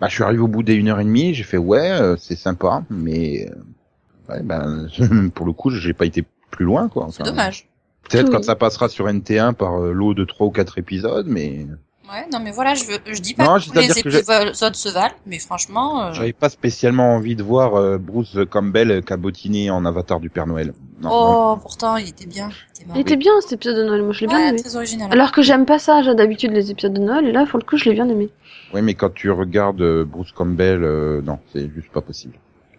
bah, 0.00 0.08
je 0.08 0.14
suis 0.14 0.22
arrivé 0.24 0.40
au 0.40 0.48
bout 0.48 0.62
des 0.62 0.74
une 0.74 0.88
heure 0.88 1.00
et 1.00 1.04
demie, 1.04 1.34
j'ai 1.34 1.44
fait 1.44 1.58
ouais, 1.58 1.90
euh, 1.90 2.16
c'est 2.18 2.36
sympa, 2.36 2.82
mais 2.90 3.48
euh, 3.50 4.32
ouais, 4.34 4.42
ben, 4.42 4.88
pour 5.34 5.46
le 5.46 5.52
coup, 5.52 5.70
j'ai 5.70 5.92
pas 5.92 6.06
été 6.06 6.24
plus 6.50 6.64
loin, 6.64 6.88
quoi. 6.88 7.08
C'est 7.10 7.22
dommage. 7.24 7.68
Peut-être 8.08 8.26
Oui. 8.28 8.32
quand 8.32 8.44
ça 8.44 8.56
passera 8.56 8.88
sur 8.88 9.06
NT1 9.06 9.52
par 9.54 9.80
euh, 9.82 9.92
lot 9.92 10.14
de 10.14 10.24
trois 10.24 10.46
ou 10.46 10.50
quatre 10.50 10.78
épisodes, 10.78 11.26
mais 11.28 11.66
Ouais, 12.10 12.24
non, 12.32 12.40
mais 12.40 12.52
voilà, 12.52 12.74
je, 12.74 12.84
veux, 12.86 12.96
je 13.04 13.20
dis 13.20 13.34
pas 13.34 13.44
Non, 13.44 13.58
que 13.58 13.64
tous 13.64 13.74
les 13.74 13.98
épisodes 13.98 14.74
se 14.74 14.88
valent, 14.88 15.14
mais 15.26 15.38
franchement, 15.38 16.04
euh, 16.04 16.12
J'avais 16.14 16.32
pas 16.32 16.48
spécialement 16.48 17.12
envie 17.16 17.36
de 17.36 17.42
voir 17.42 17.74
euh, 17.74 17.98
Bruce 17.98 18.34
Campbell 18.48 19.02
cabotiner 19.04 19.70
en 19.70 19.84
avatar 19.84 20.18
du 20.18 20.30
Père 20.30 20.46
Noël. 20.46 20.72
Non, 21.02 21.10
non. 21.10 21.52
oh, 21.52 21.56
pourtant, 21.60 21.98
il 21.98 22.08
était 22.08 22.24
bien. 22.24 22.48
Il 22.48 22.70
était 22.70 22.82
Il 22.82 22.88
marrant. 22.88 23.00
était 23.00 23.16
bien 23.16 23.32
cet 23.42 23.52
épisode 23.52 23.76
de 23.76 23.84
Noël, 23.84 24.02
moi 24.04 24.12
je 24.12 24.20
l'ai 24.22 24.26
bien 24.28 24.48
aimé. 24.48 24.58
très 24.62 24.74
original. 24.76 25.08
Alors 25.12 25.32
que 25.32 25.42
j'aime 25.42 25.66
pas 25.66 25.78
ça, 25.78 26.02
j'ai 26.02 26.14
d'habitude 26.14 26.52
les 26.52 26.70
épisodes 26.70 26.94
de 26.94 27.00
Noël, 27.00 27.26
et 27.26 27.32
là, 27.32 27.44
pour 27.44 27.58
le 27.58 27.64
coup, 27.66 27.76
je 27.76 27.84
l'ai 27.84 27.92
bien 27.94 28.08
aimé. 28.08 28.30
Oui, 28.74 28.82
mais 28.82 28.94
quand 28.94 29.12
tu 29.14 29.30
regardes 29.30 29.80
euh, 29.80 30.04
Bruce 30.04 30.32
Campbell, 30.32 30.82
euh, 30.82 31.22
non, 31.22 31.38
c'est 31.52 31.70
juste 31.74 31.90
pas 31.90 32.02
possible. 32.02 32.34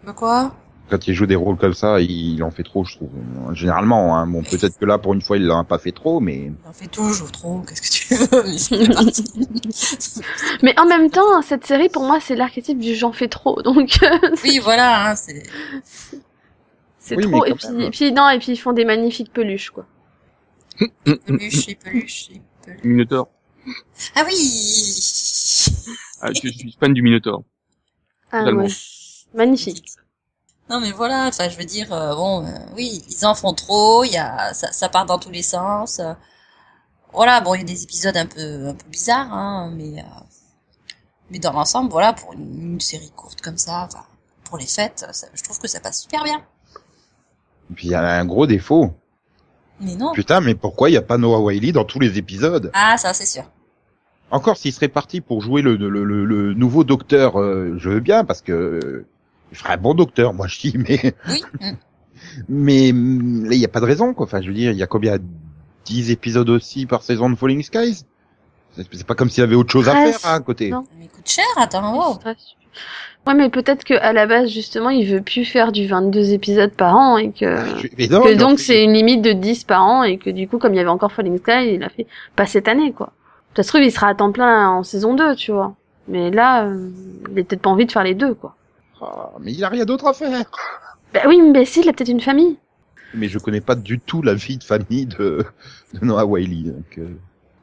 De 0.06 0.12
quoi? 0.12 0.54
Quand 0.88 1.06
il 1.06 1.14
joue 1.14 1.26
des 1.26 1.36
rôles 1.36 1.56
comme 1.56 1.74
ça, 1.74 2.00
il, 2.00 2.10
il 2.10 2.42
en 2.42 2.50
fait 2.50 2.62
trop, 2.62 2.84
je 2.84 2.96
trouve. 2.96 3.10
Euh, 3.48 3.54
Généralement, 3.54 4.16
hein. 4.16 4.26
bon, 4.26 4.42
peut-être 4.50 4.78
que 4.78 4.84
là, 4.84 4.98
pour 4.98 5.14
une 5.14 5.22
fois, 5.22 5.36
il 5.36 5.46
l'a 5.46 5.62
pas 5.64 5.78
fait 5.78 5.92
trop, 5.92 6.20
mais 6.20 6.46
Il 6.46 6.54
en 6.68 6.72
fait 6.72 6.88
toujours 6.88 7.30
trop, 7.32 7.60
qu'est-ce 7.60 7.82
que 7.82 7.90
tu 7.90 8.14
veux 8.14 8.42
mais 10.62 10.78
en 10.78 10.86
même 10.86 11.10
temps, 11.10 11.42
cette 11.42 11.66
série, 11.66 11.88
pour 11.88 12.04
moi, 12.04 12.20
c'est 12.20 12.36
l'archétype 12.36 12.78
du 12.78 12.94
j'en 12.94 13.12
fais 13.12 13.28
trop, 13.28 13.60
donc... 13.62 13.98
Oui, 14.44 14.60
voilà, 14.62 15.10
hein, 15.10 15.16
c'est... 15.16 15.42
C'est 16.98 17.16
Oui, 17.16 17.24
trop. 17.24 17.42
mais 17.44 17.50
Et 17.50 17.54
puis, 17.54 17.68
même. 17.68 17.80
et 17.80 17.90
puis 17.90 18.12
non, 18.12 18.28
et 18.28 18.38
puis 18.38 18.52
ils 18.52 18.56
font 18.56 18.72
des 18.72 18.84
magnifiques 18.84 19.32
peluches 19.32 19.70
quoi. 19.70 19.86
Peluche, 21.04 21.66
les 21.66 21.74
peluches, 21.74 22.28
les 22.30 22.40
peluches. 22.64 22.84
Minotaur. 22.84 23.28
Ah 24.14 24.24
oui 24.26 24.36
Ah, 26.20 26.32
je, 26.32 26.40
je 26.44 26.48
suis 26.50 26.76
fan 26.78 26.92
du 26.92 27.02
Minotaur. 27.02 27.44
Ah 28.32 28.40
Totalement. 28.40 28.62
ouais. 28.62 28.68
Magnifique. 29.34 29.90
Non 30.70 30.80
mais 30.80 30.92
voilà, 30.92 31.26
enfin 31.28 31.48
je 31.48 31.56
veux 31.58 31.64
dire, 31.64 31.92
euh, 31.92 32.14
bon, 32.14 32.46
euh, 32.46 32.58
oui, 32.76 33.02
ils 33.10 33.26
en 33.26 33.34
font 33.34 33.54
trop, 33.54 34.04
il 34.04 34.12
y 34.12 34.18
a, 34.18 34.54
ça, 34.54 34.72
ça 34.72 34.88
part 34.88 35.06
dans 35.06 35.18
tous 35.18 35.30
les 35.30 35.42
sens. 35.42 36.00
euh. 36.00 36.14
voilà, 37.12 37.40
bon, 37.40 37.54
il 37.54 37.58
y 37.58 37.62
a 37.62 37.64
des 37.64 37.82
épisodes 37.84 38.16
un 38.16 38.26
peu, 38.26 38.68
un 38.68 38.74
peu 38.74 38.88
bizarres, 38.88 39.32
hein, 39.32 39.72
mais, 39.76 40.00
euh, 40.00 40.04
mais 41.30 41.38
dans 41.38 41.52
l'ensemble, 41.52 41.90
voilà, 41.90 42.12
pour 42.12 42.32
une, 42.32 42.72
une 42.74 42.80
série 42.80 43.10
courte 43.10 43.40
comme 43.40 43.58
ça, 43.58 43.88
pour 44.44 44.58
les 44.58 44.66
fêtes, 44.66 45.06
ça- 45.12 45.28
je 45.32 45.42
trouve 45.42 45.58
que 45.60 45.68
ça 45.68 45.80
passe 45.80 46.02
super 46.02 46.24
bien. 46.24 46.44
Et 47.70 47.74
puis 47.74 47.88
il 47.88 47.90
y 47.92 47.94
a 47.94 48.02
un 48.06 48.24
gros 48.26 48.46
défaut. 48.46 48.99
Mais 49.80 49.94
non. 49.96 50.12
Putain, 50.12 50.40
mais 50.40 50.54
pourquoi 50.54 50.90
il 50.90 50.94
y 50.94 50.96
a 50.96 51.02
pas 51.02 51.18
Noah 51.18 51.40
Wiley 51.40 51.72
dans 51.72 51.84
tous 51.84 52.00
les 52.00 52.18
épisodes? 52.18 52.70
Ah, 52.74 52.96
ça 52.98 53.14
c'est 53.14 53.26
sûr. 53.26 53.44
Encore 54.30 54.56
s'il 54.56 54.72
serait 54.72 54.88
parti 54.88 55.20
pour 55.20 55.40
jouer 55.40 55.62
le, 55.62 55.76
le, 55.76 55.88
le, 55.88 56.24
le 56.24 56.54
nouveau 56.54 56.84
docteur, 56.84 57.40
euh, 57.40 57.74
je 57.78 57.88
veux 57.90 58.00
bien 58.00 58.24
parce 58.24 58.42
que 58.42 58.52
euh, 58.52 59.06
il 59.50 59.56
ferait 59.58 59.72
un 59.72 59.76
bon 59.78 59.94
docteur, 59.94 60.34
moi 60.34 60.46
je 60.46 60.60
dis, 60.60 60.78
mais 60.78 61.14
Oui. 61.28 61.42
mm. 61.60 61.72
mais 62.48 62.92
là 62.92 63.54
il 63.54 63.60
y 63.60 63.64
a 63.64 63.68
pas 63.68 63.80
de 63.80 63.86
raison 63.86 64.14
quoi. 64.14 64.26
Enfin, 64.26 64.40
je 64.40 64.48
veux 64.48 64.54
dire, 64.54 64.70
il 64.72 64.78
y 64.78 64.82
a 64.82 64.86
combien? 64.86 65.18
10 65.86 66.10
épisodes 66.10 66.48
aussi 66.50 66.86
par 66.86 67.02
saison 67.02 67.30
de 67.30 67.34
Falling 67.34 67.62
Skies? 67.62 68.04
C'est 68.76 69.04
pas 69.04 69.14
comme 69.16 69.28
s'il 69.30 69.40
y 69.40 69.44
avait 69.44 69.56
autre 69.56 69.72
chose 69.72 69.88
à 69.88 69.92
faire 69.92 70.18
hein, 70.24 70.34
à 70.34 70.40
côté. 70.40 70.70
non. 70.70 70.84
Mais 70.96 71.06
il 71.06 71.08
coûte 71.10 71.28
cher, 71.28 71.44
attends, 71.56 71.96
wow. 71.96 72.18
Ouais, 73.26 73.34
mais 73.34 73.50
peut-être 73.50 73.84
que 73.84 73.94
à 73.94 74.12
la 74.12 74.26
base 74.26 74.48
justement, 74.50 74.88
il 74.90 75.06
veut 75.06 75.20
plus 75.20 75.44
faire 75.44 75.72
du 75.72 75.86
22 75.86 76.32
épisodes 76.32 76.72
par 76.72 76.96
an 76.96 77.18
et 77.18 77.32
que, 77.32 77.56
Je- 77.78 77.88
mais 77.98 78.06
non, 78.08 78.22
que 78.22 78.28
mais 78.28 78.34
en 78.42 78.48
donc 78.48 78.58
c'est 78.58 78.82
une 78.82 78.94
limite 78.94 79.20
de 79.22 79.32
10 79.32 79.64
par 79.64 79.82
an 79.84 80.02
et 80.04 80.16
que 80.16 80.30
du 80.30 80.48
coup, 80.48 80.58
comme 80.58 80.72
il 80.72 80.78
y 80.78 80.80
avait 80.80 80.88
encore 80.88 81.12
Falling 81.12 81.38
Sky, 81.38 81.74
il 81.74 81.82
a 81.82 81.90
fait 81.90 82.06
pas 82.34 82.46
cette 82.46 82.66
année 82.68 82.92
quoi. 82.92 83.12
Ça 83.56 83.62
se 83.62 83.68
trouve, 83.68 83.82
il 83.82 83.92
sera 83.92 84.08
à 84.08 84.14
temps 84.14 84.32
plein 84.32 84.70
en 84.70 84.82
saison 84.84 85.14
2, 85.14 85.34
tu 85.36 85.52
vois. 85.52 85.74
Mais 86.08 86.30
là, 86.30 86.64
euh, 86.64 86.88
il 87.30 87.38
a 87.40 87.44
peut-être 87.44 87.60
pas 87.62 87.70
envie 87.70 87.84
de 87.84 87.92
faire 87.92 88.04
les 88.04 88.14
deux 88.14 88.32
quoi. 88.34 88.56
Ah, 89.02 89.30
mais 89.40 89.52
il 89.52 89.62
a 89.64 89.68
rien 89.68 89.84
d'autre 89.84 90.06
à 90.06 90.12
faire. 90.14 90.50
Bah 91.12 91.20
oui, 91.26 91.40
mais 91.42 91.64
si, 91.64 91.80
il 91.80 91.88
a 91.88 91.92
peut-être 91.92 92.08
une 92.10 92.20
famille. 92.20 92.56
Mais 93.12 93.28
je 93.28 93.38
connais 93.38 93.60
pas 93.60 93.74
du 93.74 93.98
tout 93.98 94.22
la 94.22 94.34
vie 94.34 94.56
de 94.56 94.64
famille 94.64 95.06
de, 95.06 95.44
de 95.94 96.04
Noah 96.06 96.24
Wiley. 96.26 96.70
Donc, 96.70 96.98
euh, 96.98 97.08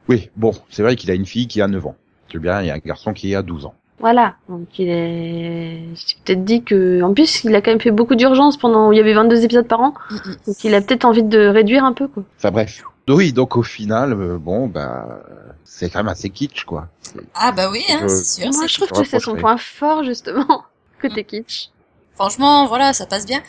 Oui, 0.08 0.30
bon, 0.36 0.52
c'est 0.70 0.82
vrai 0.82 0.94
qu'il 0.94 1.10
a 1.10 1.14
une 1.14 1.26
fille 1.26 1.48
qui 1.48 1.60
a 1.62 1.66
9 1.68 1.86
ans. 1.86 1.96
C'est 2.30 2.38
bien, 2.38 2.60
il 2.60 2.66
y 2.66 2.70
a 2.70 2.74
un 2.74 2.78
garçon 2.78 3.12
qui 3.14 3.34
a 3.34 3.42
12 3.42 3.64
ans. 3.66 3.74
Voilà. 4.00 4.36
Donc 4.48 4.78
il 4.78 4.88
est. 4.88 5.80
J'ai 5.94 6.16
peut-être 6.24 6.44
dit 6.44 6.62
que, 6.62 7.02
en 7.02 7.12
plus, 7.14 7.42
il 7.44 7.54
a 7.56 7.60
quand 7.60 7.70
même 7.72 7.80
fait 7.80 7.90
beaucoup 7.90 8.14
d'urgence 8.14 8.56
pendant. 8.56 8.92
Il 8.92 8.96
y 8.98 9.00
avait 9.00 9.14
22 9.14 9.44
épisodes 9.44 9.66
par 9.66 9.80
an. 9.80 9.94
Mm, 10.10 10.14
mm. 10.14 10.36
Donc 10.46 10.64
il 10.64 10.74
a 10.74 10.80
peut-être 10.80 11.04
envie 11.04 11.22
de 11.24 11.46
réduire 11.48 11.84
un 11.84 11.92
peu 11.92 12.06
quoi. 12.08 12.22
Enfin 12.38 12.50
bref. 12.50 12.84
Oui, 13.08 13.32
donc 13.32 13.56
au 13.56 13.62
final, 13.62 14.12
euh, 14.12 14.36
bon, 14.38 14.66
bah, 14.66 15.20
c'est 15.64 15.88
quand 15.88 16.00
même 16.00 16.08
assez 16.08 16.28
kitsch, 16.28 16.64
quoi. 16.64 16.88
Ah 17.34 17.52
bah 17.52 17.70
oui, 17.70 17.82
hein, 17.90 18.00
Je- 18.02 18.08
c'est 18.08 18.42
sûr. 18.42 18.52
Moi, 18.52 18.66
je 18.66 18.74
trouve 18.74 18.90
que 18.90 19.04
c'est 19.08 19.18
son 19.18 19.34
point 19.34 19.56
fort 19.56 20.04
justement, 20.04 20.64
côté 21.00 21.24
kitsch. 21.24 21.70
Franchement, 22.16 22.66
voilà, 22.66 22.92
ça 22.92 23.06
passe 23.06 23.24
bien. 23.24 23.40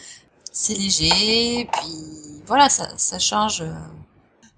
C'est 0.51 0.73
léger, 0.75 1.67
puis 1.73 2.41
voilà, 2.47 2.69
ça, 2.69 2.87
ça 2.95 3.19
change. 3.19 3.63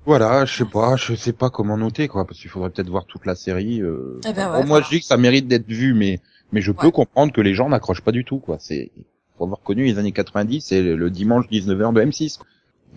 Voilà, 0.06 0.46
je 0.46 0.58
sais 0.58 0.66
pas, 0.66 0.96
je 0.96 1.14
sais 1.14 1.34
pas 1.34 1.50
comment 1.50 1.78
noter, 1.78 2.08
quoi, 2.08 2.26
parce 2.26 2.40
qu'il 2.40 2.50
faudrait 2.50 2.72
peut-être 2.72 2.90
voir 2.90 3.06
toute 3.06 3.26
la 3.26 3.36
série. 3.36 3.82
Euh... 3.82 4.20
Eh 4.28 4.34
ben 4.34 4.48
Bon, 4.48 4.54
moi, 4.58 4.64
voilà. 4.66 4.86
je 4.86 4.90
dis 4.96 5.00
que 5.00 5.06
ça 5.06 5.18
mérite 5.18 5.48
d'être 5.48 5.68
vu, 5.68 5.94
mais 5.94 6.20
mais 6.52 6.62
je 6.62 6.72
peux 6.72 6.88
Ouais. 6.88 6.92
comprendre 6.92 7.32
que 7.32 7.42
les 7.42 7.54
gens 7.54 7.70
n'accrochent 7.70 8.02
pas 8.02 8.12
du 8.12 8.26
tout, 8.26 8.40
quoi. 8.40 8.58
C'est 8.60 8.92
faut 9.38 9.46
avoir 9.46 9.62
connu 9.62 9.86
les 9.86 9.98
années 10.00 10.12
90 10.12 10.72
et 10.72 10.82
le, 10.82 11.10
dimanche 11.10 11.46
19h 11.50 11.94
de 11.94 12.02
M6. 12.02 12.38
quoi. 12.38 12.48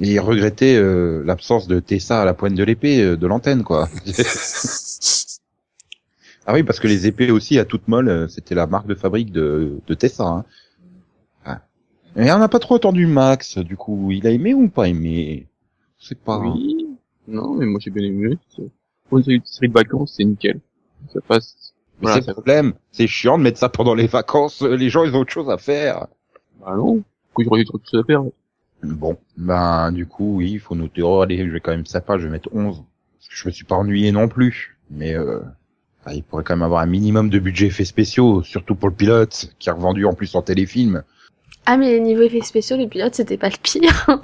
Et 0.01 0.19
regretter 0.19 0.77
euh, 0.77 1.23
l'absence 1.25 1.69
de 1.69 1.79
Tessa 1.79 2.23
à 2.23 2.25
la 2.25 2.35
pointe 2.35 2.55
de 2.55 2.65
l'épée 2.65 3.01
euh, 3.01 3.17
de 3.17 3.27
l'antenne, 3.29 3.63
quoi. 3.63 3.89
ah 6.47 6.53
oui, 6.53 6.63
parce 6.65 6.81
que 6.81 6.89
les 6.89 7.07
épées 7.07 7.31
aussi 7.31 7.59
à 7.59 7.65
toute 7.65 7.87
molle, 7.87 8.09
euh, 8.09 8.29
c'était 8.29 8.55
la 8.55 8.67
marque 8.67 8.87
de 8.87 8.95
fabrique 8.95 9.31
de, 9.31 9.79
de 9.87 9.95
Tessa. 9.95 10.25
Hein. 10.27 10.45
Ah. 11.45 11.61
Et 12.17 12.31
on 12.33 12.39
n'a 12.39 12.49
pas 12.49 12.59
trop 12.59 12.75
entendu 12.75 13.07
Max, 13.07 13.59
du 13.59 13.77
coup, 13.77 14.11
il 14.11 14.27
a 14.27 14.31
aimé 14.31 14.53
ou 14.53 14.69
pas 14.69 14.89
aimé? 14.89 15.47
Je 16.01 16.09
sais 16.09 16.15
pas. 16.17 16.39
Oui. 16.39 16.74
Non, 17.29 17.55
mais 17.55 17.67
moi 17.67 17.81
j'ai 17.83 17.91
bien 17.91 18.05
aimé. 18.05 18.37
C'est- 18.55 18.71
Pour 19.09 19.19
une 19.19 19.25
série 19.45 19.69
de 19.69 19.73
vacances, 19.73 20.15
c'est 20.17 20.25
nickel. 20.25 20.61
Ça 21.13 21.21
passe. 21.21 21.75
Voilà, 22.01 22.21
c'est 22.21 22.29
le 22.29 22.33
problème, 22.35 22.73
c'est 22.91 23.07
chiant 23.07 23.39
de 23.39 23.43
mettre 23.45 23.59
ça 23.59 23.69
pendant 23.69 23.95
les 23.95 24.07
vacances. 24.09 24.63
Les 24.63 24.89
gens, 24.91 25.05
ils 25.05 25.15
ont 25.15 25.21
autre 25.21 25.33
chose 25.33 25.49
à 25.51 25.59
faire. 25.59 26.07
Bah 26.61 26.75
non. 26.77 27.03
J'aurais 27.39 27.61
eu 27.61 27.65
trop 27.65 27.79
de 27.79 27.85
choses 27.85 28.01
à 28.01 28.05
faire 28.05 28.23
Bon, 28.83 29.17
ben 29.37 29.93
du 29.93 30.07
coup, 30.07 30.37
oui, 30.37 30.53
il 30.53 30.59
faut 30.61 30.75
noter. 30.75 31.03
Oh, 31.03 31.21
allez, 31.23 31.47
je 31.47 31.51
vais 31.51 31.61
quand 31.61 31.71
même 31.71 31.87
sympa, 31.87 32.19
je 32.19 32.25
vais 32.25 32.31
mettre 32.31 32.49
11. 32.53 32.83
Parce 33.19 33.29
que 33.29 33.35
je 33.35 33.47
me 33.49 33.53
suis 33.53 33.65
pas 33.65 33.77
ennuyé 33.77 34.13
non 34.13 34.29
plus. 34.29 34.77
Mais 34.91 35.15
euh, 35.15 35.41
ah, 36.05 36.13
il 36.15 36.23
pourrait 36.23 36.45
quand 36.45 36.55
même 36.55 36.63
avoir 36.65 36.83
un 36.83 36.87
minimum 36.87 37.31
de 37.31 37.39
budget 37.39 37.67
effets 37.67 37.85
spéciaux, 37.87 38.43
surtout 38.43 38.75
pour 38.75 38.89
le 38.89 38.95
pilote, 38.95 39.55
qui 39.59 39.69
est 39.69 39.73
revendu 39.73 40.05
en 40.05 40.13
plus 40.13 40.35
en 40.35 40.43
téléfilm. 40.43 41.03
Ah 41.67 41.79
mais 41.79 41.99
niveau 42.01 42.23
effets 42.23 42.43
spéciaux, 42.43 42.77
les 42.77 42.89
pilotes 42.89 43.15
c'était 43.15 43.39
pas 43.39 43.49
le 43.49 43.57
pire. 43.63 44.07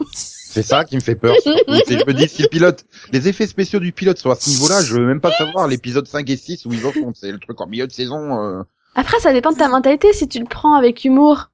C'est 0.50 0.62
ça 0.64 0.84
qui 0.84 0.96
me 0.96 1.00
fait 1.00 1.14
peur. 1.14 1.34
je 1.44 2.06
me 2.06 2.12
dis, 2.12 2.28
si 2.28 2.42
le 2.42 2.48
pilote, 2.48 2.84
les 3.12 3.28
effets 3.28 3.46
spéciaux 3.46 3.78
du 3.78 3.92
pilote 3.92 4.18
sont 4.18 4.30
à 4.30 4.34
ce 4.34 4.50
niveau-là, 4.50 4.82
je 4.82 4.94
veux 4.94 5.06
même 5.06 5.20
pas 5.20 5.30
savoir 5.32 5.68
l'épisode 5.68 6.06
5 6.08 6.28
et 6.28 6.36
6 6.36 6.66
où 6.66 6.72
ils 6.72 6.84
en 6.84 6.92
sont. 6.92 7.12
C'est 7.14 7.30
le 7.30 7.38
truc 7.38 7.60
en 7.60 7.66
milieu 7.66 7.86
de 7.86 7.92
saison. 7.92 8.42
euh, 8.42 8.62
Après, 8.96 9.20
ça 9.20 9.32
dépend 9.32 9.52
de 9.52 9.58
ta 9.58 9.68
mentalité. 9.68 10.12
Si 10.12 10.28
tu 10.28 10.40
le 10.40 10.46
prends 10.46 10.74
avec 10.74 11.04
humour, 11.04 11.50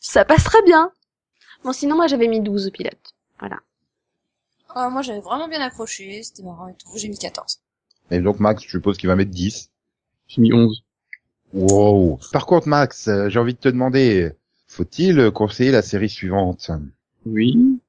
ça 0.00 0.24
passe 0.24 0.44
très 0.44 0.62
bien. 0.62 0.90
Bon, 1.64 1.72
sinon 1.72 1.96
moi 1.96 2.06
j'avais 2.06 2.28
mis 2.28 2.40
12 2.40 2.68
au 2.68 2.70
pilote. 2.70 3.14
Ah, 4.74 4.90
moi 4.90 5.02
j'avais 5.02 5.20
vraiment 5.20 5.48
bien 5.48 5.60
accroché, 5.60 6.22
c'était 6.22 6.42
marrant 6.42 6.68
et 6.68 6.74
tout. 6.74 6.88
J'ai 6.96 7.08
mis 7.08 7.18
14. 7.18 7.60
Et 8.10 8.20
donc 8.20 8.38
Max, 8.38 8.62
je 8.62 8.68
suppose 8.68 8.96
qu'il 8.96 9.08
va 9.08 9.16
mettre 9.16 9.30
10. 9.30 9.70
J'ai 10.28 10.40
mis 10.40 10.52
11. 10.52 10.84
Wow. 11.52 12.20
Par 12.32 12.46
contre, 12.46 12.68
Max, 12.68 13.08
euh, 13.08 13.28
j'ai 13.28 13.38
envie 13.38 13.54
de 13.54 13.58
te 13.58 13.68
demander, 13.68 14.32
faut-il 14.66 15.30
conseiller 15.32 15.70
la 15.70 15.82
série 15.82 16.08
suivante? 16.10 16.70
Oui. 17.26 17.80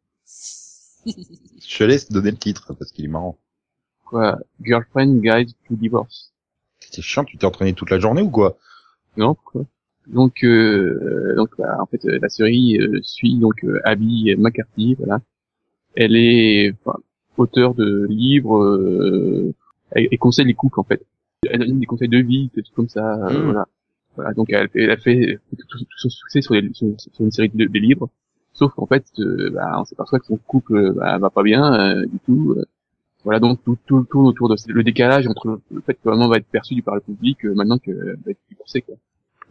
Je 1.67 1.77
te 1.77 1.83
laisse 1.83 2.09
donner 2.11 2.31
le 2.31 2.37
titre 2.37 2.73
parce 2.77 2.91
qu'il 2.91 3.05
est 3.05 3.09
marrant. 3.09 3.37
Quoi 4.05 4.39
Girlfriend 4.61 5.19
Guide 5.21 5.51
to 5.67 5.75
Divorce. 5.75 6.33
C'est 6.79 7.01
chiant, 7.01 7.23
tu 7.25 7.37
t'es 7.37 7.45
entraîné 7.45 7.73
toute 7.73 7.89
la 7.91 7.99
journée 7.99 8.21
ou 8.21 8.29
quoi? 8.29 8.57
Non, 9.17 9.35
pourquoi 9.35 9.65
Donc, 10.07 10.43
euh, 10.43 11.35
donc 11.35 11.49
bah, 11.57 11.77
en 11.79 11.85
fait, 11.85 12.03
euh, 12.05 12.19
la 12.21 12.29
série 12.29 12.79
euh, 12.79 12.99
suit 13.03 13.37
donc 13.37 13.63
euh, 13.63 13.79
Abby 13.83 14.33
McCarthy, 14.37 14.95
voilà. 14.95 15.19
Elle 15.95 16.15
est 16.15 16.73
enfin, 16.85 16.97
auteure 17.37 17.75
de 17.75 18.05
livres 18.09 19.53
et, 19.95 20.07
et 20.13 20.17
conseille 20.17 20.45
les 20.45 20.53
couples 20.53 20.79
en 20.79 20.83
fait. 20.83 21.05
Elle 21.49 21.59
donne 21.59 21.79
des 21.79 21.85
conseils 21.85 22.09
de 22.09 22.17
vie, 22.19 22.49
des 22.55 22.63
trucs 22.63 22.75
comme 22.75 22.89
ça, 22.89 23.15
euh, 23.27 23.39
Mm. 23.39 23.43
voilà. 23.45 23.67
Voilà, 24.15 24.33
donc 24.33 24.49
elle, 24.51 24.91
a 24.91 24.97
fait 24.97 25.39
tout, 25.49 25.55
tout- 25.69 25.77
tout 25.79 25.85
son 25.97 26.09
succès 26.09 26.41
sur, 26.41 26.53
les, 26.55 26.73
sur, 26.73 26.87
sur 26.99 27.11
une 27.23 27.31
série 27.31 27.49
de, 27.53 27.65
de 27.65 27.79
livres. 27.79 28.09
Sauf 28.59 28.73
qu'en 28.75 28.87
fait, 28.87 29.05
euh, 29.19 29.51
bah, 29.51 29.77
on 29.79 29.85
s'aperçoit 29.85 30.19
que 30.19 30.25
son 30.25 30.35
couple 30.35 30.75
euh, 30.75 30.91
bah, 30.91 31.17
va 31.17 31.29
pas 31.29 31.43
bien 31.43 31.63
euh, 31.73 32.05
du 32.05 32.19
tout. 32.25 32.55
euh. 32.57 32.65
voilà, 33.23 33.39
donc 33.39 33.63
tout, 33.63 33.77
tout 33.85 34.03
tourne 34.03 34.27
autour 34.27 34.49
de 34.49 34.55
le 34.67 34.83
décalage 34.83 35.27
entre 35.27 35.61
le, 35.71 35.79
fait 35.79 35.93
que 35.93 36.01
vraiment 36.03 36.27
va 36.27 36.37
être 36.37 36.45
perçu 36.47 36.81
par 36.81 36.95
le 36.95 36.99
public 36.99 37.45
euh, 37.45 37.53
maintenant 37.55 37.77
que 37.77 37.91
va 37.91 38.31
être 38.31 38.39
divorcé 38.49 38.81
quoi. 38.81 38.95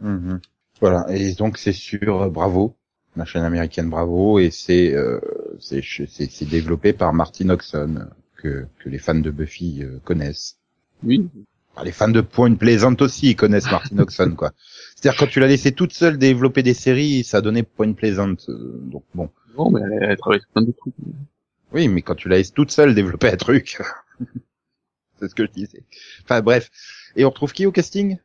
Mhm. 0.01 0.39
Voilà, 0.79 1.07
et 1.09 1.33
donc 1.33 1.57
c'est 1.57 1.73
sur 1.73 2.29
Bravo, 2.29 2.75
la 3.15 3.25
chaîne 3.25 3.43
américaine 3.43 3.89
Bravo, 3.89 4.37
et 4.37 4.51
c'est 4.51 4.93
euh, 4.93 5.19
c'est 5.59 6.47
développé 6.47 6.93
par 6.93 7.11
Martin 7.11 7.49
Oxon, 7.49 8.07
que 8.37 8.67
que 8.77 8.89
les 8.89 8.99
fans 8.99 9.15
de 9.15 9.31
Buffy 9.31 9.83
connaissent. 10.05 10.59
Oui, 11.03 11.27
les 11.83 11.91
fans 11.91 12.09
de 12.09 12.21
Point 12.21 12.55
Pleasant 12.55 12.95
aussi 12.99 13.35
connaissent 13.35 13.71
Martin 13.71 13.97
Oxon, 13.99 14.33
quoi. 14.35 14.51
C'est-à-dire 14.95 15.19
quand 15.19 15.27
tu 15.27 15.39
l'as 15.39 15.47
laissé 15.47 15.71
toute 15.71 15.93
seule 15.93 16.17
développer 16.17 16.63
des 16.63 16.73
séries, 16.73 17.23
ça 17.23 17.41
donnait 17.41 17.63
Point 17.63 17.93
Pleasant. 17.93 18.35
euh, 18.49 18.79
donc 18.83 19.03
bon, 19.13 19.29
non, 19.57 19.71
mais 19.71 19.81
elle, 19.81 20.09
elle 20.11 20.17
travaille 20.17 20.39
sur 20.41 20.49
plein 20.49 20.61
de 20.63 20.71
trucs. 20.71 20.93
oui, 21.73 21.87
mais 21.87 22.01
quand 22.01 22.15
tu 22.15 22.29
la 22.29 22.37
laisses 22.37 22.53
toute 22.53 22.71
seule 22.71 22.93
développer 22.95 23.29
un 23.29 23.37
truc, 23.37 23.81
c'est 25.19 25.29
ce 25.29 25.35
que 25.35 25.45
je 25.45 25.51
disais. 25.51 25.83
Enfin 26.23 26.41
bref, 26.41 26.69
et 27.15 27.25
on 27.25 27.29
retrouve 27.29 27.53
qui 27.53 27.65
au 27.65 27.71
casting? 27.71 28.17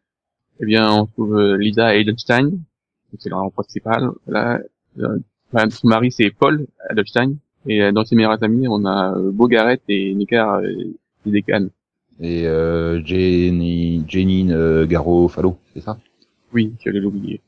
Eh 0.61 0.67
bien, 0.67 0.91
on 0.93 1.07
trouve 1.07 1.37
euh, 1.39 1.57
Lisa 1.57 1.97
Edelstein, 1.97 2.53
c'est 3.19 3.29
le 3.29 3.37
rôle 3.37 3.51
principal. 3.51 4.09
Là, 4.27 4.61
euh, 4.99 5.19
son 5.71 5.89
mari 5.89 6.13
c'est 6.13 6.31
Paul 6.31 6.67
Edelstein, 6.91 7.37
et 7.67 7.93
dans 7.93 8.05
ses 8.05 8.15
meilleurs 8.17 8.43
amis, 8.43 8.67
on 8.69 8.85
a 8.85 9.15
Beau 9.19 9.49
Garrett 9.49 9.83
et 9.89 10.15
Nicar 10.15 10.57
euh, 10.61 10.73
Decan. 11.27 11.69
Et 12.21 12.47
euh, 12.47 13.03
Jenny, 13.05 14.05
euh, 14.51 14.87
Garofalo, 14.87 15.59
c'est 15.73 15.81
ça? 15.81 15.99
Oui, 16.53 16.73
j'allais 16.85 17.01
l'oublier. 17.01 17.41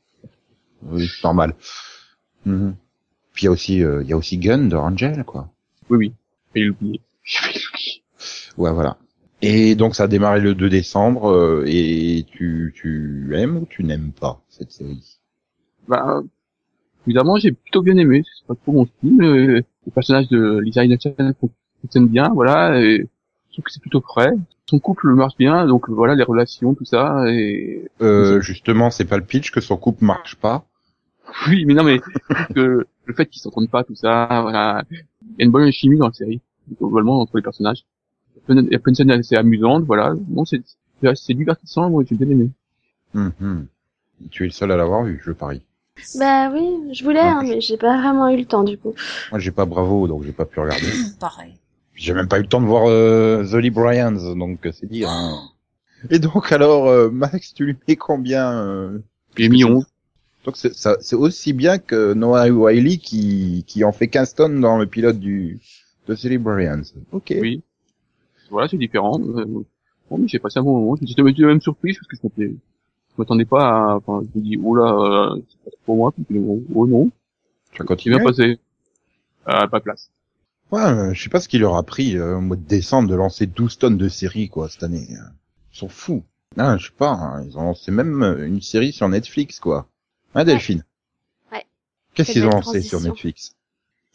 Oui, 0.82 1.06
c'est 1.06 1.24
normal. 1.24 1.54
Mhm. 2.44 2.74
Puis 3.32 3.42
il 3.42 3.46
y 3.46 3.48
a 3.48 3.52
aussi, 3.52 3.82
euh, 3.84 4.02
il 4.02 4.08
y 4.08 4.12
a 4.12 4.16
aussi 4.16 4.38
Gunn 4.38 4.68
de 4.68 4.76
Angel, 4.76 5.24
quoi. 5.24 5.48
Oui, 5.90 5.98
oui, 5.98 6.12
j'allais 6.54 6.66
l'oublier. 6.66 7.00
J'allais 7.24 7.54
l'oublier. 7.54 8.02
Ouais, 8.56 8.72
voilà. 8.72 8.96
Et 9.42 9.74
donc 9.74 9.94
ça 9.94 10.04
a 10.04 10.08
démarré 10.08 10.40
le 10.40 10.54
2 10.54 10.68
décembre. 10.70 11.30
euh, 11.30 11.64
et 11.66 12.24
tu, 12.30 12.72
tu 12.74 13.30
aimes 13.34 13.58
ou 13.58 13.66
tu 13.68 13.84
n'aimes 13.84 14.12
pas 14.12 14.40
cette 14.48 14.70
série? 14.72 15.18
Bah, 15.86 16.22
Évidemment, 17.06 17.36
j'ai 17.36 17.52
plutôt 17.52 17.82
bien 17.82 17.96
aimé. 17.96 18.22
C'est 18.24 18.46
pas 18.46 18.54
trop 18.56 18.72
mon 18.72 18.86
style. 18.86 19.14
mais 19.16 19.46
le 19.46 19.64
personnage 19.94 20.28
de 20.28 20.58
Lisa 20.58 20.84
Innocent 20.84 21.14
fonctionne 21.80 22.08
bien, 22.08 22.30
voilà. 22.34 22.80
Et 22.80 22.98
je 23.48 23.52
trouve 23.52 23.64
que 23.64 23.70
c'est 23.72 23.80
plutôt 23.80 24.00
frais. 24.00 24.32
Son 24.68 24.78
couple 24.80 25.12
marche 25.14 25.36
bien, 25.38 25.66
donc 25.66 25.88
voilà 25.88 26.14
les 26.14 26.24
relations, 26.24 26.74
tout 26.74 26.84
ça. 26.84 27.24
Et 27.28 27.88
Euh, 28.00 28.40
justement, 28.40 28.90
c'est 28.90 29.04
pas 29.04 29.16
le 29.16 29.24
pitch 29.24 29.50
que 29.52 29.60
son 29.60 29.76
couple 29.76 30.04
marche 30.04 30.34
pas. 30.36 30.64
oui, 31.48 31.64
mais 31.64 31.74
non, 31.74 31.84
mais 31.84 32.00
que 32.54 32.86
le 33.04 33.14
fait 33.14 33.26
qu'ils 33.26 33.40
s'entendent 33.42 33.70
pas, 33.70 33.84
tout 33.84 33.94
ça, 33.94 34.26
voilà. 34.42 34.82
Il 34.90 34.96
y 35.38 35.42
a 35.42 35.44
une 35.44 35.52
bonne 35.52 35.70
chimie 35.70 35.98
dans 35.98 36.06
la 36.08 36.12
série, 36.12 36.40
globalement 36.80 37.20
entre 37.20 37.36
les 37.36 37.42
personnages. 37.42 37.84
Il 38.48 38.68
y 38.70 38.74
a 38.74 38.78
plein 38.78 38.92
de 38.92 38.96
scènes 38.96 39.10
assez 39.10 39.36
amusantes, 39.36 39.84
voilà. 39.84 40.14
Bon, 40.16 40.44
c'est 40.44 40.62
c'est 41.14 41.34
divertissant, 41.34 41.90
moi 41.90 42.02
j'ai 42.08 42.14
bien 42.16 42.28
aimé. 42.30 42.50
Mhm. 43.14 43.66
Tu 44.30 44.44
es 44.44 44.46
le 44.46 44.52
seul 44.52 44.72
à 44.72 44.76
l'avoir 44.76 45.04
vu, 45.04 45.20
je 45.24 45.30
parie. 45.32 45.62
Bah 46.18 46.50
oui, 46.50 46.92
je 46.92 47.04
voulais, 47.04 47.20
hein, 47.20 47.42
mais 47.42 47.60
j'ai 47.60 47.76
pas 47.76 47.98
vraiment 47.98 48.28
eu 48.28 48.36
le 48.36 48.44
temps 48.44 48.64
du 48.64 48.76
coup. 48.78 48.94
Moi, 49.30 49.38
j'ai 49.38 49.50
pas 49.50 49.64
Bravo, 49.64 50.08
donc 50.08 50.24
j'ai 50.24 50.32
pas 50.32 50.44
pu 50.44 50.58
regarder. 50.60 50.86
Pareil. 51.20 51.54
J'ai 51.96 52.12
même 52.12 52.28
pas 52.28 52.38
eu 52.38 52.42
le 52.42 52.48
temps 52.48 52.60
de 52.60 52.66
voir 52.66 52.84
euh, 52.88 53.44
The 53.44 53.54
Lee 53.54 53.70
Bryans, 53.70 54.34
donc 54.36 54.64
euh, 54.66 54.72
c'est 54.72 54.86
dire. 54.86 55.08
hein. 55.10 55.48
Et 56.10 56.18
donc 56.18 56.52
alors, 56.52 56.86
euh, 56.88 57.10
Max, 57.10 57.54
tu 57.54 57.64
lui 57.64 57.76
mets 57.88 57.96
combien 57.96 58.52
euh, 58.52 58.98
J'ai 59.36 59.48
mis 59.48 59.64
11. 59.64 59.84
Donc 60.44 60.56
c'est 60.56 60.74
ça- 60.74 60.96
c'est 61.00 61.16
aussi 61.16 61.52
bien 61.52 61.78
que 61.78 62.12
Noah 62.12 62.48
Wiley 62.50 62.98
qui 62.98 63.64
qui 63.66 63.82
en 63.82 63.90
fait 63.92 64.06
15 64.08 64.34
tonnes 64.34 64.60
dans 64.60 64.78
le 64.78 64.86
pilote 64.86 65.18
du 65.18 65.58
de 66.06 66.14
The 66.14 66.24
Lee 66.24 66.38
Bryans. 66.38 66.82
Ok. 67.12 67.34
Oui. 67.40 67.62
Voilà, 68.50 68.68
c'est 68.68 68.76
différent. 68.76 69.18
Euh, 69.20 69.44
bon, 70.08 70.18
mais 70.18 70.28
j'ai 70.28 70.38
passé 70.38 70.60
un 70.60 70.62
bon 70.62 70.78
moment. 70.78 70.96
J'étais 71.02 71.22
même 71.22 71.60
surpris 71.60 71.94
parce 71.94 72.06
que 72.06 72.16
je 72.38 72.52
m'attendais, 73.18 73.44
pas 73.44 73.64
à, 73.66 73.94
enfin, 73.96 74.20
je 74.32 74.38
me 74.38 74.44
dis, 74.44 74.56
oh 74.62 74.76
là, 74.76 75.32
euh, 75.34 75.40
c'est 75.48 75.58
pas 75.64 75.70
trop 75.70 75.78
pour 75.86 75.96
moi. 75.96 76.12
Puis, 76.12 76.38
oh, 76.38 76.62
oh 76.74 76.86
non, 76.86 77.06
Tu 77.72 77.78
vas 77.78 77.78
c'est 77.78 77.84
continuer. 77.86 78.16
bien 78.18 78.24
passé. 78.24 78.60
Euh, 79.48 79.66
pas 79.66 79.78
de 79.78 79.84
place. 79.84 80.10
Ouais, 80.72 80.82
euh, 80.82 81.14
je 81.14 81.22
sais 81.22 81.28
pas 81.30 81.40
ce 81.40 81.48
qu'il 81.48 81.60
leur 81.60 81.76
a 81.76 81.82
pris 81.84 82.16
euh, 82.16 82.36
au 82.36 82.40
mois 82.40 82.56
de 82.56 82.62
décembre 82.62 83.08
de 83.08 83.14
lancer 83.14 83.46
12 83.46 83.78
tonnes 83.78 83.96
de 83.96 84.08
séries 84.08 84.48
quoi 84.48 84.68
cette 84.68 84.82
année. 84.82 85.06
Ils 85.10 85.78
sont 85.78 85.88
fous. 85.88 86.24
Ah, 86.56 86.76
je 86.78 86.86
sais 86.86 86.92
pas, 86.96 87.10
hein, 87.12 87.44
ils 87.44 87.56
ont 87.58 87.62
lancé 87.62 87.90
même 87.90 88.22
euh, 88.22 88.46
une 88.46 88.62
série 88.62 88.92
sur 88.92 89.08
Netflix 89.08 89.60
quoi. 89.60 89.86
Hein 90.34 90.44
Delphine 90.44 90.84
Ouais. 91.52 91.64
Qu'est-ce 92.14 92.32
qu'ils 92.32 92.44
ont 92.46 92.50
la 92.50 92.56
lancé 92.56 92.80
sur. 92.80 93.00
Netflix 93.00 93.54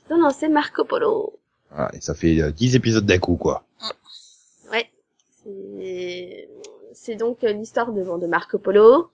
Non, 0.10 0.20
non, 0.20 0.29
c'est 0.31 0.50
Marco 0.50 0.84
Polo. 0.84 1.39
Voilà, 1.70 1.89
et 1.96 2.01
ça 2.01 2.13
fait 2.15 2.41
euh, 2.41 2.51
10 2.51 2.75
épisodes 2.75 3.05
d'un 3.05 3.20
coup 3.20 3.38
quoi. 3.38 3.63
Ouais. 4.72 4.91
C'est, 5.43 6.50
c'est 6.93 7.15
donc 7.15 7.43
euh, 7.43 7.53
l'histoire 7.53 7.93
de, 7.93 8.01
de 8.03 8.27
Marco 8.27 8.58
Polo, 8.58 9.12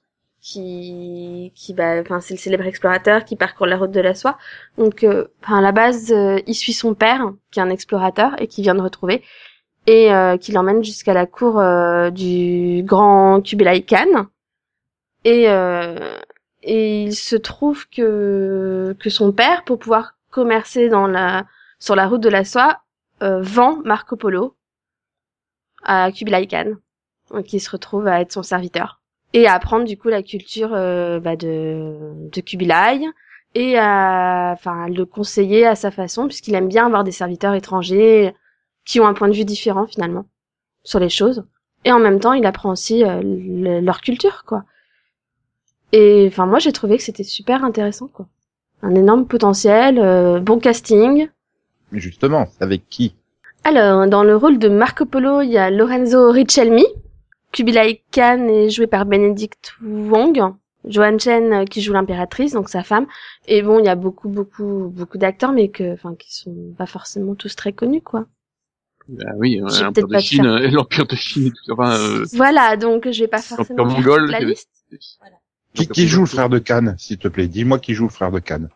qui, 0.48 1.51
qui 1.56 1.74
bah, 1.74 2.00
enfin, 2.01 2.22
c'est 2.22 2.34
le 2.34 2.39
célèbre 2.39 2.66
explorateur 2.66 3.25
qui 3.25 3.36
parcourt 3.36 3.68
la 3.68 3.77
route 3.77 3.92
de 3.92 4.00
la 4.00 4.16
soie. 4.16 4.38
Donc, 4.77 5.04
euh, 5.04 5.27
à 5.44 5.60
la 5.62 5.74
base, 5.74 6.12
euh, 6.12 6.39
il 6.48 6.56
suit 6.56 6.74
son 6.74 6.94
père, 6.94 7.34
qui 7.51 7.60
est 7.60 7.63
un 7.63 7.70
explorateur 7.70 8.42
et 8.42 8.48
qui 8.48 8.62
vient 8.62 8.75
de 8.75 8.82
retrouver, 8.82 9.24
et 9.88 10.13
euh, 10.13 10.38
qui 10.38 10.54
l'emmène 10.54 10.84
jusqu'à 10.84 11.13
la 11.13 11.25
cour 11.25 11.60
euh, 11.60 12.12
du 12.12 12.82
grand 12.86 13.42
Kubilai 13.42 13.82
Khan. 13.84 14.27
Et, 15.25 15.50
euh, 15.50 16.18
et 16.63 17.04
il 17.04 17.16
se 17.16 17.36
trouve 17.36 17.88
que, 17.89 18.96
que 19.00 19.10
son 19.10 19.34
père, 19.34 19.66
pour 19.66 19.80
pouvoir 19.80 20.13
commercer 20.32 20.88
dans 20.88 21.08
la, 21.08 21.46
sur 21.80 21.96
la 21.96 22.08
route 22.08 22.22
de 22.22 22.30
la 22.30 22.46
soie, 22.46 22.82
euh, 23.22 23.42
vend 23.42 23.82
Marco 23.84 24.16
Polo 24.16 24.56
à 25.84 26.10
Kubilai 26.13 26.48
Khan, 26.48 26.75
qui 27.44 27.60
se 27.60 27.70
retrouve 27.70 28.08
à 28.08 28.22
être 28.22 28.32
son 28.32 28.43
serviteur 28.43 29.02
et 29.34 29.48
à 29.48 29.54
apprendre 29.54 29.86
du 29.86 29.98
coup 29.98 30.08
la 30.10 30.24
culture 30.24 30.72
euh, 30.74 31.20
bah, 31.20 31.36
de 31.36 31.96
de 32.32 32.42
Kubilai 32.42 33.02
et 33.56 33.78
à 33.78 34.52
enfin 34.54 34.88
le 34.88 35.06
conseiller 35.06 35.66
à 35.66 35.76
sa 35.76 35.92
façon 35.92 36.28
puisqu'il 36.28 36.56
aime 36.56 36.68
bien 36.68 36.86
avoir 36.86 37.04
des 37.04 37.12
serviteurs 37.12 37.54
étrangers 37.54 38.34
qui 38.86 39.00
ont 39.00 39.08
un 39.08 39.13
point 39.13 39.28
de 39.28 39.34
vue 39.36 39.46
différent 39.46 39.86
finalement 39.88 40.26
sur 40.84 41.00
les 41.00 41.10
choses. 41.10 41.46
Et 41.86 41.92
en 41.92 42.00
même 42.00 42.20
temps 42.20 42.34
il 42.34 42.46
apprend 42.46 42.72
aussi 42.72 43.04
euh, 43.04 43.22
le- 43.24 43.82
leur 43.82 44.02
culture 44.02 44.44
quoi. 44.46 44.63
Et 45.92 46.26
enfin 46.28 46.46
moi 46.46 46.60
j'ai 46.60 46.72
trouvé 46.72 46.98
que 46.98 47.04
c'était 47.04 47.24
super 47.24 47.63
intéressant 47.63 48.08
quoi. 48.08 48.28
Un 48.84 48.96
énorme 48.96 49.26
potentiel 49.26 50.00
euh, 50.00 50.40
bon 50.40 50.60
casting. 50.60 51.30
Justement, 51.92 52.48
avec 52.60 52.88
qui? 52.90 53.16
Alors, 53.63 54.08
dans 54.08 54.24
le 54.24 54.36
rôle 54.36 54.60
de 54.60 54.70
Marco 54.70 55.06
Polo, 55.06 55.42
il 55.42 55.50
y 55.50 55.58
a 55.58 55.70
Lorenzo 55.72 56.32
Richelmi. 56.32 56.86
Kubilai 57.52 58.04
Khan 58.12 58.48
est 58.48 58.70
joué 58.70 58.88
par 58.88 59.06
Benedict 59.06 59.74
Wong. 59.82 60.54
Joan 60.86 61.20
Chen 61.20 61.52
euh, 61.54 61.66
qui 61.66 61.82
joue 61.82 61.92
l'impératrice, 61.94 62.54
donc 62.54 62.70
sa 62.70 62.84
femme. 62.84 63.08
Et 63.48 63.62
bon, 63.62 63.80
il 63.80 63.86
y 63.86 63.90
a 63.90 63.96
beaucoup, 63.96 64.30
beaucoup, 64.30 64.90
beaucoup 64.94 65.18
d'acteurs, 65.18 65.52
mais 65.52 65.68
que, 65.70 65.94
enfin, 65.94 66.16
qui 66.16 66.34
sont 66.34 66.74
pas 66.78 66.86
forcément 66.86 67.36
tous 67.36 67.56
très 67.56 67.74
connus, 67.74 68.02
quoi. 68.02 68.26
Ah 69.26 69.32
oui, 69.38 69.62
euh, 69.62 69.68
J'ai 69.70 69.84
l'empire 69.84 70.08
de 70.08 70.18
Chine, 70.20 70.44
faire. 70.44 70.52
euh, 70.54 70.68
l'empire 70.70 71.08
de 71.08 71.16
Chine. 71.16 71.54
Enfin, 71.72 71.92
euh, 71.98 72.26
Voilà, 72.34 72.78
donc 72.78 73.10
je 73.12 73.20
vais 73.22 73.28
pas 73.28 73.42
forcément 73.42 73.86
mongol. 73.86 74.30
la 74.32 74.40
liste. 74.40 74.70
Qui, 75.74 75.88
qui 75.88 76.08
joue 76.08 76.22
le 76.22 76.28
frère 76.28 76.50
de 76.50 76.60
Cannes, 76.60 76.96
s'il 76.98 77.18
te 77.18 77.28
plaît? 77.28 77.48
Dis-moi 77.48 77.80
qui 77.80 77.94
joue 77.94 78.06
le 78.06 78.10
frère 78.12 78.32
de 78.32 78.40
Cannes. 78.40 78.70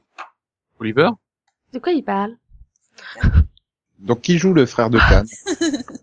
Oliver? 0.79 1.09
De 1.73 1.79
quoi 1.79 1.93
il 1.93 2.03
parle? 2.03 2.35
Donc 3.99 4.21
qui 4.21 4.37
joue 4.37 4.53
le 4.53 4.65
frère 4.65 4.89
de 4.89 4.97
Cannes 4.97 5.27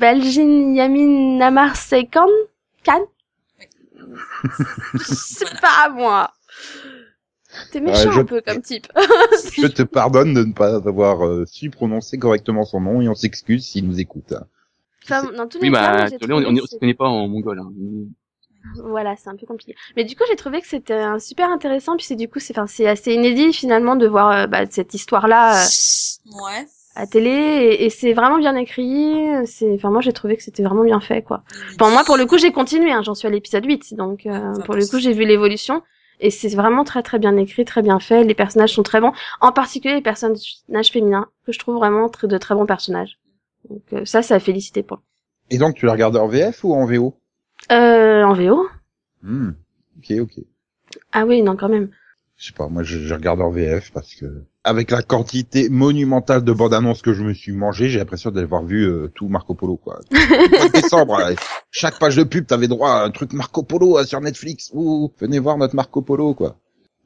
Belgin 0.00 0.74
Yamin 0.74 1.36
Namar 1.38 1.76
Sekhan 1.76 2.28
Khan 2.84 3.04
C'est 5.04 5.60
pas 5.60 5.84
à 5.84 5.88
moi. 5.90 6.32
T'es 7.72 7.80
méchant 7.80 8.08
Ouais, 8.08 8.12
je- 8.14 8.20
un 8.20 8.24
peu 8.24 8.40
comme 8.40 8.62
type. 8.62 8.86
Je 9.56 9.66
te 9.66 9.82
pardonne 9.82 10.34
de 10.34 10.44
ne 10.44 10.52
pas 10.52 10.76
avoir 10.76 11.26
euh, 11.26 11.44
su 11.46 11.68
prononcer 11.70 12.18
correctement 12.18 12.64
son 12.64 12.80
nom 12.80 13.00
et 13.02 13.08
on 13.08 13.14
s'excuse 13.14 13.66
s'il 13.66 13.86
nous 13.86 14.00
écoute. 14.00 14.32
Enfin, 15.04 15.30
dans 15.32 15.48
tous 15.48 15.58
les 15.58 15.68
Oui, 15.68 15.74
cas, 15.74 15.96
bah, 16.04 16.10
désolé, 16.10 16.34
on, 16.46 16.50
on, 16.50 16.66
se 16.66 16.78
connaît 16.78 16.94
pas 16.94 17.08
en 17.08 17.26
mongol. 17.28 17.58
Hein. 17.58 17.72
Voilà, 18.84 19.16
c'est 19.16 19.28
un 19.30 19.36
peu 19.36 19.46
compliqué. 19.46 19.74
Mais 19.96 20.04
du 20.04 20.14
coup, 20.14 20.22
j'ai 20.28 20.36
trouvé 20.36 20.60
que 20.60 20.66
c'était 20.68 21.18
super 21.18 21.50
intéressant, 21.50 21.96
puis 21.96 22.06
c'est 22.06 22.16
du 22.16 22.28
coup, 22.28 22.38
c'est, 22.38 22.56
enfin, 22.56 22.66
c'est 22.66 22.86
assez 22.86 23.12
inédit 23.14 23.52
finalement 23.52 23.96
de 23.96 24.06
voir 24.06 24.30
euh, 24.30 24.46
bah, 24.46 24.64
cette 24.70 24.94
histoire-là 24.94 25.64
euh, 25.64 25.68
Ouais. 26.44 26.66
À 26.94 27.06
télé, 27.06 27.30
et, 27.30 27.84
et 27.84 27.90
c'est 27.90 28.12
vraiment 28.12 28.38
bien 28.38 28.56
écrit. 28.56 29.14
C'est, 29.46 29.72
enfin, 29.74 29.90
moi, 29.90 30.00
j'ai 30.00 30.12
trouvé 30.12 30.36
que 30.36 30.42
c'était 30.42 30.62
vraiment 30.62 30.84
bien 30.84 31.00
fait, 31.00 31.22
quoi. 31.22 31.42
Enfin, 31.80 31.90
moi, 31.90 32.04
pour 32.04 32.16
le 32.16 32.26
coup, 32.26 32.38
j'ai 32.38 32.52
continué. 32.52 32.92
Hein, 32.92 33.02
j'en 33.02 33.14
suis 33.14 33.28
à 33.28 33.30
l'épisode 33.30 33.64
8, 33.64 33.94
donc 33.94 34.26
euh, 34.26 34.54
pour 34.64 34.74
le 34.74 34.86
coup, 34.86 34.98
j'ai 34.98 35.12
vu 35.12 35.24
l'évolution. 35.24 35.82
Et 36.22 36.30
c'est 36.30 36.48
vraiment 36.54 36.84
très 36.84 37.02
très 37.02 37.18
bien 37.18 37.34
écrit, 37.38 37.64
très 37.64 37.80
bien 37.80 37.98
fait. 37.98 38.24
Les 38.24 38.34
personnages 38.34 38.74
sont 38.74 38.82
très 38.82 39.00
bons, 39.00 39.12
en 39.40 39.52
particulier 39.52 39.94
les 39.94 40.02
personnages 40.02 40.62
féminins 40.92 41.28
que 41.46 41.52
je 41.52 41.58
trouve 41.58 41.76
vraiment 41.76 42.10
très, 42.10 42.28
de 42.28 42.36
très 42.36 42.54
bons 42.54 42.66
personnages. 42.66 43.18
Donc 43.70 43.80
euh, 43.94 44.04
ça, 44.04 44.20
ça 44.20 44.34
a 44.34 44.38
félicité 44.38 44.82
pour. 44.82 45.00
Et 45.48 45.56
donc 45.56 45.76
tu 45.76 45.86
l'as 45.86 45.92
regardé 45.92 46.18
en 46.18 46.28
VF 46.28 46.62
ou 46.62 46.74
en 46.74 46.84
VO 46.84 47.14
Euh, 47.72 48.22
en 48.22 48.34
VO 48.34 48.68
Hmm. 49.22 49.52
Ok, 49.98 50.12
ok. 50.20 50.44
Ah 51.12 51.24
oui, 51.24 51.40
non, 51.40 51.56
quand 51.56 51.70
même. 51.70 51.88
Je 52.40 52.46
sais 52.46 52.52
pas, 52.54 52.68
moi 52.68 52.82
je, 52.82 52.98
je 53.00 53.12
regarde 53.12 53.42
en 53.42 53.50
VF 53.50 53.92
parce 53.92 54.14
que 54.14 54.44
avec 54.64 54.90
la 54.90 55.02
quantité 55.02 55.68
monumentale 55.68 56.42
de 56.42 56.52
bandes 56.52 56.72
annonces 56.72 57.02
que 57.02 57.12
je 57.12 57.22
me 57.22 57.34
suis 57.34 57.52
mangé, 57.52 57.90
j'ai 57.90 57.98
l'impression 57.98 58.30
d'avoir 58.30 58.64
vu 58.64 58.84
euh, 58.86 59.08
tout 59.14 59.28
Marco 59.28 59.52
Polo 59.52 59.76
quoi. 59.76 60.00
Au 60.10 60.56
mois 60.56 60.68
de 60.68 60.72
décembre, 60.72 61.18
là, 61.18 61.32
chaque 61.70 61.98
page 61.98 62.16
de 62.16 62.24
pub, 62.24 62.46
t'avais 62.46 62.66
droit 62.66 62.92
à 62.92 63.04
un 63.04 63.10
truc 63.10 63.34
Marco 63.34 63.62
Polo 63.62 63.98
euh, 63.98 64.06
sur 64.06 64.22
Netflix. 64.22 64.70
Ouh, 64.72 65.12
venez 65.20 65.38
voir 65.38 65.58
notre 65.58 65.76
Marco 65.76 66.00
Polo 66.00 66.32
quoi. 66.32 66.56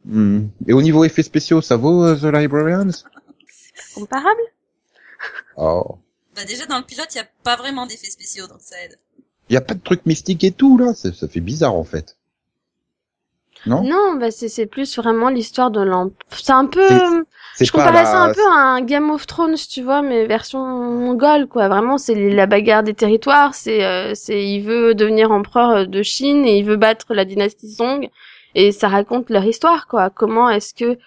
Hmm. 0.04 0.46
Et 0.68 0.72
au 0.72 0.82
niveau 0.82 1.02
effets 1.04 1.24
spéciaux, 1.24 1.60
ça 1.60 1.76
vaut 1.76 2.04
euh, 2.04 2.14
The 2.14 2.32
Librarians? 2.32 2.92
Comparable? 3.96 4.40
Oh, 5.56 5.98
Bah 6.36 6.44
déjà 6.44 6.66
dans 6.66 6.78
le 6.78 6.84
pilote, 6.84 7.08
il 7.12 7.18
y 7.18 7.20
a 7.20 7.26
pas 7.42 7.56
vraiment 7.56 7.86
d'effets 7.86 8.10
spéciaux, 8.10 8.46
donc 8.46 8.60
ça 8.60 8.76
aide. 8.84 9.00
y 9.50 9.56
a 9.56 9.60
pas 9.60 9.74
de 9.74 9.80
truc 9.80 10.06
mystique 10.06 10.44
et 10.44 10.52
tout 10.52 10.78
là, 10.78 10.94
ça, 10.94 11.12
ça 11.12 11.26
fait 11.26 11.40
bizarre 11.40 11.74
en 11.74 11.84
fait. 11.84 12.16
Non, 13.66 13.82
Non, 13.82 14.14
bah 14.18 14.30
c'est 14.30 14.48
c'est 14.48 14.66
plus 14.66 14.96
vraiment 14.98 15.28
l'histoire 15.30 15.70
de 15.70 15.80
l'emp. 15.80 16.12
C'est 16.30 16.52
un 16.52 16.66
peu. 16.66 16.86
C'est 17.56 17.64
Je 17.64 17.72
comparais 17.72 18.02
la- 18.02 18.04
ça 18.04 18.18
un 18.22 18.32
peu 18.32 18.44
à 18.52 18.56
un 18.58 18.80
Game 18.82 19.10
of 19.10 19.26
Thrones, 19.26 19.54
tu 19.70 19.82
vois, 19.82 20.02
mais 20.02 20.26
version 20.26 20.58
mongole, 20.64 21.46
quoi. 21.46 21.68
Vraiment, 21.68 21.98
c'est 21.98 22.14
la 22.30 22.46
bagarre 22.46 22.82
des 22.82 22.94
territoires. 22.94 23.54
C'est, 23.54 23.84
euh, 23.84 24.12
c'est, 24.14 24.44
il 24.44 24.60
veut 24.62 24.94
devenir 24.94 25.30
empereur 25.30 25.86
de 25.86 26.02
Chine 26.02 26.44
et 26.46 26.58
il 26.58 26.64
veut 26.64 26.76
battre 26.76 27.14
la 27.14 27.24
dynastie 27.24 27.70
Song. 27.72 28.08
Et 28.56 28.72
ça 28.72 28.88
raconte 28.88 29.30
leur 29.30 29.44
histoire, 29.44 29.86
quoi. 29.86 30.10
Comment 30.10 30.50
est-ce 30.50 30.74
que 30.74 30.98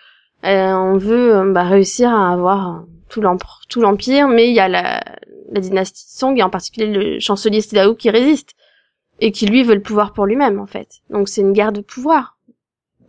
euh, 0.46 0.74
on 0.74 0.98
veut 0.98 1.36
euh, 1.36 1.52
bah, 1.52 1.64
réussir 1.64 2.10
à 2.10 2.32
avoir 2.34 2.68
euh, 2.70 2.80
tout 3.10 3.22
l'empire, 3.22 3.60
tout 3.70 3.82
l'empire, 3.82 4.28
mais 4.28 4.48
il 4.50 4.54
y 4.56 4.60
a 4.60 4.68
la, 4.70 5.02
la 5.52 5.60
dynastie 5.62 6.06
Song 6.08 6.38
et 6.38 6.44
en 6.44 6.50
particulier 6.50 6.88
le 6.88 7.20
chancelier 7.20 7.62
Stidao 7.62 7.96
qui 7.96 8.10
résiste 8.10 8.52
et 9.20 9.32
qui 9.32 9.48
lui 9.48 9.64
veut 9.64 9.76
le 9.76 9.82
pouvoir 9.82 10.14
pour 10.14 10.26
lui-même, 10.26 10.60
en 10.60 10.68
fait. 10.68 10.88
Donc 11.10 11.28
c'est 11.28 11.42
une 11.42 11.54
guerre 11.54 11.72
de 11.74 11.82
pouvoir. 11.82 12.37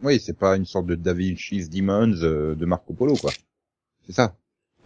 Oui, 0.02 0.20
c'est 0.20 0.36
pas 0.38 0.56
une 0.56 0.64
sorte 0.66 0.86
de 0.86 0.94
Da 0.94 1.12
Vinci's 1.12 1.68
Demons 1.70 2.12
euh, 2.22 2.54
de 2.54 2.64
Marco 2.66 2.92
Polo 2.92 3.14
quoi. 3.16 3.30
C'est 4.06 4.12
ça. 4.12 4.34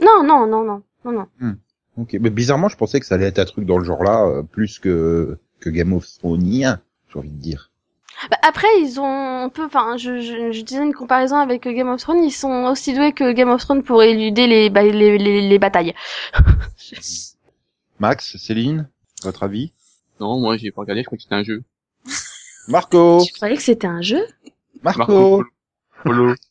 Non, 0.01 0.23
non, 0.25 0.47
non, 0.47 0.65
non, 0.65 0.83
non, 1.05 1.13
non. 1.13 1.55
Ok, 1.99 2.17
mais 2.21 2.31
bizarrement, 2.31 2.69
je 2.69 2.77
pensais 2.77 2.99
que 3.01 3.07
ça 3.07 3.17
allait 3.17 3.27
être 3.27 3.39
un 3.39 3.45
truc 3.45 3.67
dans 3.67 3.77
le 3.79 3.85
genre 3.85 4.03
là, 4.03 4.25
euh, 4.27 4.43
plus 4.43 4.79
que 4.79 5.39
que 5.61 5.69
Game 5.69 5.93
of 5.93 6.07
Thrones, 6.19 6.43
j'ai 6.51 7.19
envie 7.19 7.29
de 7.29 7.37
dire. 7.41 7.71
Bah, 8.31 8.37
après, 8.43 8.67
ils 8.81 8.99
ont 9.01 9.05
un 9.45 9.49
peu, 9.49 9.65
enfin, 9.65 9.97
je, 9.99 10.21
je, 10.21 10.53
je 10.53 10.61
disais 10.63 10.83
une 10.83 10.95
comparaison 10.95 11.37
avec 11.37 11.63
Game 11.69 11.89
of 11.89 12.01
Thrones, 12.01 12.25
ils 12.25 12.31
sont 12.33 12.65
aussi 12.65 12.95
doués 12.95 13.13
que 13.13 13.33
Game 13.33 13.51
of 13.51 13.61
Thrones 13.63 13.83
pour 13.83 14.03
éluder 14.03 14.47
les, 14.47 14.71
ba- 14.71 14.83
les, 14.83 15.19
les, 15.19 15.49
les 15.49 15.59
batailles. 15.59 15.95
Max, 17.99 18.37
Céline, 18.39 18.89
votre 19.23 19.43
avis? 19.43 19.73
Non, 20.21 20.41
moi 20.41 20.57
j'ai 20.57 20.71
pas 20.71 20.83
regardé, 20.83 21.03
je 21.03 21.07
crois 21.07 21.17
que 21.17 21.23
c'était 21.23 21.35
un 21.35 21.45
jeu. 21.45 21.63
Marco, 22.69 23.23
Tu 23.27 23.33
croyais 23.35 23.57
que 23.57 23.63
c'était 23.63 23.87
un 23.87 24.03
jeu? 24.03 24.25
Marco. 24.83 25.45
Polo. 26.03 26.35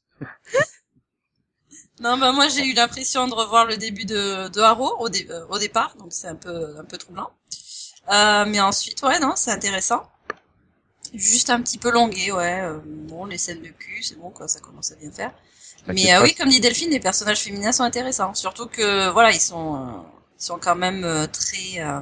Non, 2.00 2.18
bah 2.18 2.32
moi 2.34 2.48
j'ai 2.50 2.66
eu 2.66 2.74
l'impression 2.74 3.28
de 3.28 3.34
revoir 3.34 3.66
le 3.66 3.78
début 3.78 4.04
de, 4.06 4.50
de 4.50 4.60
Arrow 4.62 4.96
au, 5.00 5.08
dé- 5.10 5.28
euh, 5.30 5.46
au 5.50 5.58
départ, 5.60 5.96
donc 5.98 6.08
c'est 6.12 6.28
un 6.28 6.36
peu 6.36 6.76
un 6.78 6.84
peu 6.84 6.98
troublant. 6.98 7.32
Euh, 8.12 8.46
mais 8.48 8.62
ensuite, 8.62 9.02
ouais, 9.04 9.20
non, 9.20 9.34
c'est 9.36 9.52
intéressant. 9.52 10.04
Juste 11.14 11.50
un 11.50 11.62
petit 11.62 11.78
peu 11.78 11.92
longué, 11.92 12.32
ouais. 12.32 12.62
euh, 12.62 12.80
bon, 12.86 13.26
les 13.26 13.38
scènes 13.38 13.62
de 13.62 13.68
cul, 13.68 14.02
c'est 14.02 14.18
bon, 14.18 14.30
quoi, 14.30 14.48
ça 14.48 14.62
commence 14.62 14.92
à 14.94 14.96
bien 14.96 15.12
faire. 15.12 15.34
Mais 15.88 16.14
euh, 16.16 16.24
oui, 16.24 16.34
comme 16.36 16.48
dit 16.50 16.62
Delphine, 16.62 16.90
les 16.92 17.00
personnages 17.02 17.42
féminins 17.42 17.74
sont 17.74 17.84
intéressants. 17.84 18.34
Surtout 18.34 18.68
que, 18.68 19.10
voilà, 19.12 19.32
ils 19.32 19.42
sont, 19.42 19.76
euh, 19.76 20.02
ils 20.40 20.44
sont 20.46 20.58
quand 20.58 20.76
même 20.76 21.04
euh, 21.04 21.28
très, 21.28 21.82
euh, 21.82 22.02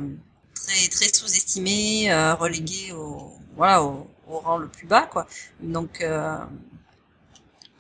très, 0.54 0.88
très 0.90 1.08
sous-estimés, 1.14 2.12
euh, 2.12 2.36
relégués 2.36 2.92
au, 2.94 3.34
voilà, 3.56 3.82
au, 3.84 4.08
au 4.30 4.40
rang 4.40 4.58
le 4.58 4.68
plus 4.68 4.88
bas, 4.88 5.08
quoi. 5.12 5.26
Donc, 5.62 6.02
euh, 6.02 6.36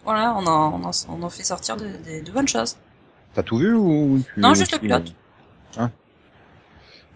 voilà, 0.03 0.33
on 0.35 0.45
en, 0.47 0.81
on 0.81 0.85
en, 0.85 0.91
on 1.09 1.23
en 1.23 1.29
fait 1.29 1.43
sortir 1.43 1.77
de, 1.77 1.85
de- 1.85 2.25
de 2.25 2.31
bonnes 2.31 2.47
choses. 2.47 2.77
T'as 3.33 3.43
tout 3.43 3.57
vu 3.57 3.73
ou 3.73 4.19
tu- 4.33 4.39
Non, 4.39 4.53
juste 4.53 4.71
le 4.73 4.79
pilote. 4.79 5.13
Hein 5.77 5.91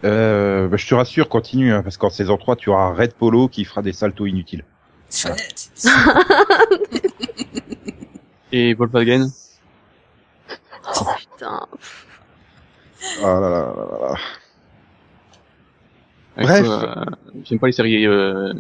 euh, 0.04 0.68
bah, 0.68 0.78
je 0.78 0.88
te 0.88 0.94
rassure, 0.96 1.30
continue, 1.30 1.74
hein, 1.74 1.82
parce 1.82 1.98
qu'en 1.98 2.10
saison 2.10 2.38
3, 2.38 2.56
tu 2.56 2.70
auras 2.70 2.94
Red 2.94 3.14
Polo 3.14 3.48
qui 3.48 3.66
fera 3.66 3.82
des 3.82 3.94
saltos 3.94 4.26
inutiles. 4.28 4.64
Chouette. 5.10 5.72
Et 8.52 8.74
Volkswagen. 8.74 9.30
Putain. 11.18 11.68
Ah 13.22 13.40
là 13.40 13.42
là 13.50 13.50
là 13.50 13.74
là 14.02 14.16
Bref. 16.38 16.66
euh, 16.68 17.06
J'aime 17.46 17.60
pas 17.60 17.68
les 17.68 17.74
séries, 17.74 18.06
euh, 18.06 18.54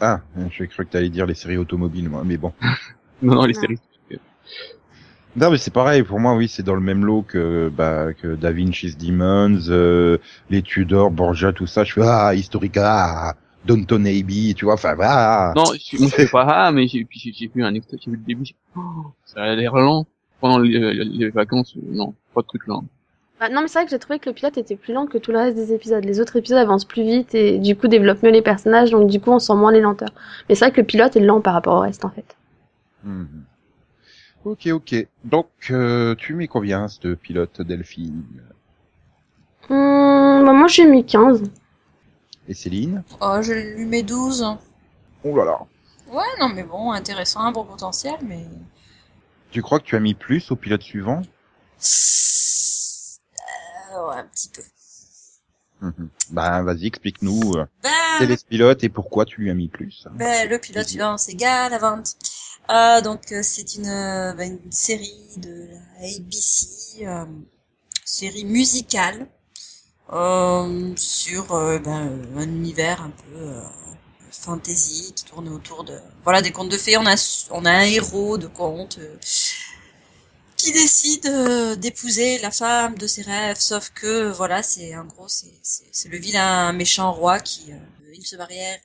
Ah, 0.00 0.20
j'ai 0.50 0.66
cru 0.66 0.84
que 0.84 0.90
t'allais 0.90 1.10
dire 1.10 1.26
les 1.26 1.34
séries 1.34 1.58
automobiles, 1.58 2.08
moi, 2.08 2.22
mais 2.24 2.36
bon. 2.36 2.52
Non, 3.22 3.36
non, 3.36 3.44
les 3.44 3.54
Non. 3.54 3.60
séries. 3.60 3.78
Non, 5.34 5.50
mais 5.50 5.56
c'est 5.56 5.72
pareil, 5.72 6.02
pour 6.02 6.20
moi, 6.20 6.34
oui, 6.34 6.46
c'est 6.46 6.62
dans 6.62 6.74
le 6.74 6.80
même 6.80 7.04
lot 7.06 7.22
que, 7.22 7.70
bah, 7.74 8.12
que 8.12 8.34
Da 8.34 8.52
Vinci's 8.52 8.98
Demons, 8.98 9.60
euh, 9.68 10.18
les 10.50 10.60
Tudors, 10.60 11.10
Borgia, 11.10 11.52
tout 11.52 11.66
ça. 11.66 11.84
Je 11.84 11.92
fais, 11.94 12.02
ah, 12.04 12.34
Historica, 12.34 13.30
ah, 13.30 13.34
Downton 13.64 14.04
Abbey, 14.06 14.52
tu 14.54 14.66
vois, 14.66 14.74
enfin, 14.74 14.94
ah. 15.00 15.52
Non, 15.56 15.72
je, 15.72 15.98
moi 15.98 16.08
je 16.08 16.14
fais 16.14 16.26
pas 16.26 16.44
ah, 16.46 16.72
mais 16.72 16.86
j'ai 16.86 17.06
vu 17.54 17.64
un 17.64 17.74
extrait, 17.74 17.96
j'ai 18.04 18.10
vu 18.10 18.16
le 18.18 18.22
début, 18.24 18.44
j'ai 18.44 18.54
oh, 18.76 19.12
ça 19.24 19.42
a 19.42 19.54
l'air 19.54 19.74
lent. 19.76 20.06
Pendant 20.40 20.58
les, 20.58 21.04
les 21.04 21.30
vacances, 21.30 21.76
euh, 21.76 21.80
non, 21.92 22.14
pas 22.34 22.42
de 22.42 22.46
truc 22.48 22.66
lent. 22.66 22.84
Bah, 23.42 23.48
non, 23.48 23.62
mais 23.62 23.66
c'est 23.66 23.80
vrai 23.80 23.86
que 23.86 23.90
j'ai 23.90 23.98
trouvé 23.98 24.20
que 24.20 24.30
le 24.30 24.34
pilote 24.34 24.56
était 24.56 24.76
plus 24.76 24.94
lent 24.94 25.08
que 25.08 25.18
tout 25.18 25.32
le 25.32 25.38
reste 25.38 25.56
des 25.56 25.72
épisodes. 25.72 26.04
Les 26.04 26.20
autres 26.20 26.36
épisodes 26.36 26.58
avancent 26.58 26.84
plus 26.84 27.02
vite 27.02 27.34
et 27.34 27.58
du 27.58 27.74
coup 27.74 27.88
développent 27.88 28.22
mieux 28.22 28.30
les 28.30 28.40
personnages, 28.40 28.92
donc 28.92 29.10
du 29.10 29.18
coup 29.18 29.32
on 29.32 29.40
sent 29.40 29.56
moins 29.56 29.72
les 29.72 29.80
lenteurs. 29.80 30.12
Mais 30.48 30.54
c'est 30.54 30.64
vrai 30.64 30.70
que 30.70 30.80
le 30.80 30.86
pilote 30.86 31.16
est 31.16 31.20
lent 31.20 31.40
par 31.40 31.54
rapport 31.54 31.74
au 31.74 31.80
reste 31.80 32.04
en 32.04 32.10
fait. 32.10 32.36
Mhm. 33.02 33.42
Ok, 34.44 34.68
ok. 34.68 34.94
Donc, 35.24 35.48
euh, 35.72 36.14
tu 36.14 36.34
mets 36.34 36.46
combien, 36.46 36.86
ce 36.86 37.14
pilote 37.14 37.60
Delphine? 37.62 38.22
Hum, 39.70 40.44
bah, 40.46 40.52
moi 40.52 40.68
j'ai 40.68 40.84
mis 40.84 41.04
15. 41.04 41.42
Et 42.46 42.54
Céline? 42.54 43.02
Oh, 43.20 43.38
je 43.42 43.54
lui 43.54 43.86
mets 43.86 44.04
12. 44.04 44.46
Oh 45.24 45.36
là 45.36 45.44
là. 45.44 45.58
Ouais, 46.12 46.22
non, 46.38 46.48
mais 46.48 46.62
bon, 46.62 46.92
intéressant, 46.92 47.40
un 47.40 47.50
bon 47.50 47.64
potentiel, 47.64 48.14
mais... 48.22 48.46
Tu 49.50 49.62
crois 49.62 49.80
que 49.80 49.84
tu 49.84 49.96
as 49.96 50.00
mis 50.00 50.14
plus 50.14 50.52
au 50.52 50.54
pilote 50.54 50.82
suivant? 50.82 51.22
Ouais, 53.92 54.16
un 54.16 54.24
petit 54.26 54.48
peu. 54.48 54.62
Mhm. 55.80 56.08
Bah, 56.30 56.62
vas-y, 56.62 56.86
explique-nous 56.86 57.54
euh, 57.56 57.66
quel 58.18 58.30
est 58.30 58.36
ce 58.36 58.44
pilote 58.44 58.84
et 58.84 58.88
pourquoi 58.88 59.24
tu 59.24 59.40
lui 59.40 59.50
as 59.50 59.54
mis 59.54 59.68
plus. 59.68 60.04
hein. 60.06 60.12
ben, 60.14 60.48
le 60.48 60.58
pilote 60.58 60.88
suivant, 60.88 61.18
c'est 61.18 61.34
Galavant. 61.34 62.02
Euh, 62.70 63.00
donc, 63.00 63.32
euh, 63.32 63.40
c'est 63.42 63.74
une, 63.74 63.88
euh, 63.88 64.32
ben, 64.34 64.58
une 64.64 64.70
série 64.72 65.28
de 65.38 65.66
la 65.72 66.06
ABC, 66.08 67.04
euh, 67.06 67.24
série 68.04 68.44
musicale, 68.44 69.26
sur 70.96 71.46
ben, 71.80 72.22
un 72.36 72.42
univers 72.42 73.02
un 73.02 73.10
peu 73.10 73.62
fantasy 74.30 75.12
qui 75.14 75.24
tourne 75.24 75.48
autour 75.48 75.84
de 75.84 75.98
voilà 76.24 76.42
des 76.42 76.52
contes 76.52 76.70
de 76.70 76.76
fées. 76.76 76.96
On 76.96 77.06
a 77.06 77.16
on 77.50 77.64
a 77.64 77.70
un 77.70 77.82
héros 77.84 78.38
de 78.38 78.46
conte 78.46 78.98
euh, 78.98 79.16
qui 80.62 80.72
décide 80.72 81.26
euh, 81.26 81.76
d'épouser 81.76 82.38
la 82.38 82.50
femme 82.50 82.96
de 82.96 83.06
ses 83.06 83.22
rêves, 83.22 83.58
sauf 83.60 83.90
que 83.90 84.30
voilà 84.30 84.62
c'est 84.62 84.96
en 84.96 85.04
gros 85.04 85.28
c'est 85.28 85.58
c'est 85.62 85.88
c'est 85.92 86.08
le 86.08 86.18
vilain 86.18 86.72
méchant 86.72 87.12
roi 87.12 87.40
qui 87.40 87.72
euh, 87.72 87.76
ils 88.14 88.26
se 88.26 88.36
marièrent 88.36 88.80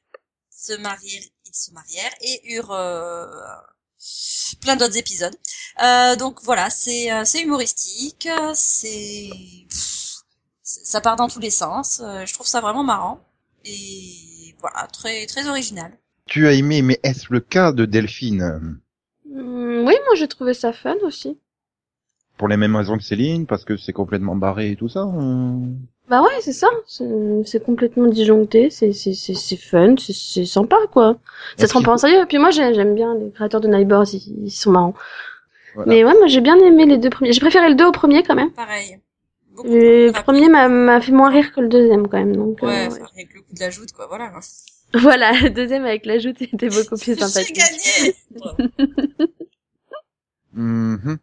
se 0.51 0.73
marièrent 0.73 1.23
ils 1.45 1.55
se 1.55 1.71
marièrent 1.71 2.15
et 2.21 2.35
eurent 2.55 2.71
euh, 2.73 3.27
plein 4.61 4.75
d'autres 4.75 4.97
épisodes. 4.97 5.35
Euh, 5.83 6.15
donc 6.15 6.41
voilà, 6.43 6.69
c'est 6.69 7.11
euh, 7.11 7.25
c'est 7.25 7.41
humoristique, 7.41 8.27
c'est 8.53 9.29
pff, 9.69 10.15
c'est- 10.63 10.85
ça 10.85 11.01
part 11.01 11.15
dans 11.15 11.27
tous 11.27 11.39
les 11.39 11.49
sens. 11.51 12.01
euh, 12.03 12.25
je 12.25 12.33
trouve 12.33 12.47
ça 12.47 12.61
vraiment 12.61 12.83
marrant 12.83 13.19
et 13.65 14.55
voilà, 14.59 14.87
très 14.87 15.25
très 15.27 15.47
original. 15.47 15.91
Tu 16.27 16.47
as 16.47 16.53
aimé, 16.53 16.81
mais 16.81 16.99
est-ce 17.03 17.27
le 17.31 17.39
cas 17.39 17.71
de 17.71 17.85
Delphine? 17.85 18.79
Hum, 19.31 19.83
oui, 19.87 19.95
moi 20.05 20.15
j'ai 20.15 20.27
trouvé 20.27 20.53
ça 20.53 20.73
fun 20.73 20.95
aussi. 21.03 21.39
Pour 22.37 22.47
les 22.47 22.57
mêmes 22.57 22.75
raisons 22.75 22.97
que 22.97 23.03
Céline, 23.03 23.45
parce 23.47 23.65
que 23.65 23.77
c'est 23.77 23.93
complètement 23.93 24.35
barré 24.35 24.71
et 24.71 24.75
tout 24.75 24.89
ça 24.89 25.01
euh 25.01 25.51
Bah 26.07 26.21
ouais, 26.21 26.39
c'est 26.41 26.53
ça. 26.53 26.67
C'est 26.87 27.63
complètement 27.63 28.07
disjoncté, 28.07 28.69
c'est 28.69 28.93
c'est 28.93 29.13
c'est 29.13 29.33
c'est 29.33 29.57
fun, 29.57 29.95
c'est 29.97 30.13
c'est 30.13 30.45
sympa 30.45 30.77
quoi. 30.91 31.17
Ça 31.57 31.65
se 31.67 31.71
prend 31.73 31.81
pas 31.81 31.93
en 31.93 31.97
sérieux. 31.97 32.25
Puis 32.27 32.37
moi 32.37 32.51
j'ai- 32.51 32.73
j'aime 32.75 32.93
bien 32.95 33.15
les 33.15 33.31
créateurs 33.31 33.61
de 33.61 33.67
Nightboards, 33.67 34.13
ils, 34.13 34.45
ils 34.45 34.51
sont 34.51 34.71
marrants. 34.71 34.93
Voilà. 35.73 35.91
Mais 35.91 36.03
ouais, 36.03 36.13
moi 36.13 36.27
j'ai 36.27 36.41
bien 36.41 36.57
aimé 36.57 36.85
les 36.85 36.97
deux 36.97 37.09
premiers. 37.09 37.33
J'ai 37.33 37.39
préféré 37.39 37.69
le 37.69 37.75
deux 37.75 37.85
au 37.85 37.91
premier 37.91 38.21
quand 38.23 38.35
même. 38.35 38.51
Pareil. 38.51 38.99
Beaucoup 39.55 39.69
Le 39.69 40.11
premier 40.23 40.49
m'a 40.49 40.69
m'a 40.69 41.01
fait 41.01 41.11
moins 41.11 41.29
rire 41.31 41.51
que 41.51 41.59
le 41.61 41.67
deuxième 41.69 42.07
quand 42.07 42.17
même. 42.19 42.35
Donc 42.35 42.61
euh, 42.63 42.67
Ouais, 42.67 42.85
enfin, 42.87 43.07
avec 43.15 43.33
le 43.33 43.41
coup 43.41 43.53
de 43.55 43.59
la 43.59 43.71
joute, 43.71 43.91
quoi, 43.93 44.05
voilà. 44.07 44.31
voilà, 44.93 45.31
le 45.41 45.49
deuxième 45.49 45.85
avec 45.85 46.05
l'ajout 46.05 46.29
était 46.39 46.69
beaucoup 46.69 46.95
plus 47.03 47.15
J'ai 47.15 47.21
sympathique. 47.27 47.55
gagné 47.57 48.13
Bravo. 48.35 48.57
Mhm. 50.53 51.17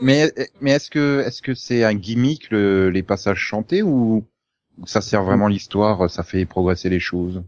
Mais 0.00 0.32
mais 0.60 0.72
est-ce 0.72 0.90
que 0.90 1.22
est-ce 1.26 1.42
que 1.42 1.54
c'est 1.54 1.84
un 1.84 1.94
gimmick 1.94 2.50
le, 2.50 2.90
les 2.90 3.02
passages 3.02 3.38
chantés 3.38 3.82
ou 3.82 4.24
ça 4.86 5.00
sert 5.00 5.24
vraiment 5.24 5.48
l'histoire, 5.48 6.08
ça 6.10 6.22
fait 6.22 6.44
progresser 6.44 6.88
les 6.88 7.00
choses? 7.00 7.42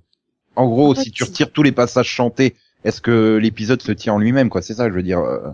En 0.57 0.69
gros, 0.69 0.91
En 0.91 0.95
fait, 0.95 1.03
si 1.05 1.11
tu 1.13 1.25
retires 1.25 1.53
tous 1.53 1.63
les 1.63 1.73
passages 1.73 2.09
chantés, 2.09 2.57
est-ce 2.85 3.01
que 3.01 3.37
l'épisode 3.37 3.83
se 3.83 3.93
tient 3.93 4.15
en 4.15 4.19
lui-même 4.19 4.51
quoi? 4.51 4.63
C'est 4.63 4.75
ça, 4.75 4.89
je 4.89 4.95
veux 4.95 5.03
dire. 5.03 5.21
euh, 5.21 5.51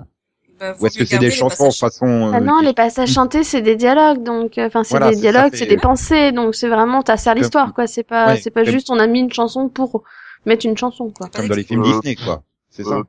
Bah, 0.59 0.75
ou 0.81 0.87
est-ce 0.87 0.99
que 0.99 1.05
c'est 1.05 1.19
des 1.19 1.31
chansons 1.31 1.65
passages. 1.65 1.79
façon 1.81 2.07
Ah 2.33 2.39
euh, 2.39 2.41
non, 2.41 2.59
qui- 2.61 2.65
les 2.67 2.73
passages 2.73 3.11
chantés, 3.11 3.45
c'est 3.45 3.61
des 3.61 3.77
dialogues, 3.77 4.23
donc 4.23 4.57
euh, 4.57 4.67
enfin 4.69 4.85
c'est 4.85 4.91
Voilà, 4.99 5.11
des 5.11 5.17
dialogues, 5.17 5.51
fait- 5.53 5.59
c'est 5.59 5.67
des 5.67 5.77
pensées, 5.77 6.33
donc 6.33 6.55
c'est 6.55 6.69
vraiment 6.69 7.03
ça 7.07 7.17
sert 7.19 7.35
l'histoire 7.35 7.75
quoi. 7.75 7.87
C'est 7.87 8.05
pas 8.05 8.29
Ouais, 8.29 8.41
c'est 8.41 8.51
pas 8.51 8.65
juste 8.65 8.89
on 8.91 8.99
a 8.99 9.07
mis 9.07 9.21
une 9.21 9.33
chanson 9.33 9.69
pour 9.69 10.03
mettre 10.47 10.65
une 10.67 10.77
chanson 10.79 11.11
quoi. 11.11 11.29
Comme 11.29 11.49
dans 11.49 11.55
les 11.55 11.63
films 11.63 11.83
Euh, 11.83 12.01
Disney 12.01 12.17
quoi. 12.17 12.43
C'est 12.71 12.85
ça. 12.85 13.03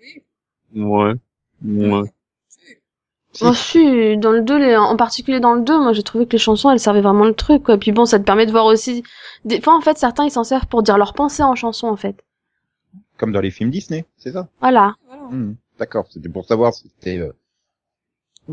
Oui. 0.00 0.22
Ouais. 0.74 1.14
Ouais. 1.64 2.08
Si. 3.32 3.44
Oh 3.46 3.54
si, 3.54 4.16
dans 4.16 4.32
le 4.32 4.42
2, 4.42 4.58
les- 4.58 4.76
en 4.76 4.96
particulier 4.96 5.38
dans 5.38 5.54
le 5.54 5.62
2, 5.62 5.78
moi 5.78 5.92
j'ai 5.92 6.02
trouvé 6.02 6.26
que 6.26 6.32
les 6.32 6.38
chansons 6.38 6.70
elles 6.70 6.80
servaient 6.80 7.00
vraiment 7.00 7.24
le 7.24 7.34
truc 7.34 7.62
quoi. 7.62 7.78
Puis 7.78 7.92
bon, 7.92 8.04
ça 8.04 8.18
te 8.18 8.24
permet 8.24 8.44
de 8.46 8.50
voir 8.50 8.64
aussi 8.66 9.04
des 9.44 9.60
fois 9.60 9.76
en 9.76 9.80
fait 9.80 9.96
certains 9.98 10.24
ils 10.24 10.30
s'en 10.32 10.42
servent 10.44 10.66
pour 10.66 10.82
dire 10.82 10.98
leurs 10.98 11.14
pensées 11.14 11.42
en 11.44 11.54
chanson 11.54 11.86
en 11.86 11.96
fait. 11.96 12.16
Comme 13.18 13.32
dans 13.32 13.40
les 13.40 13.50
films 13.52 13.70
Disney, 13.70 14.04
c'est 14.18 14.32
ça? 14.32 14.48
Voilà. 14.60 14.96
Mhm. 15.30 15.56
D'accord, 15.78 16.06
c'était 16.10 16.28
pour 16.28 16.44
savoir 16.44 16.74
si 16.74 16.90
c'était 16.96 17.18
euh, 17.18 17.32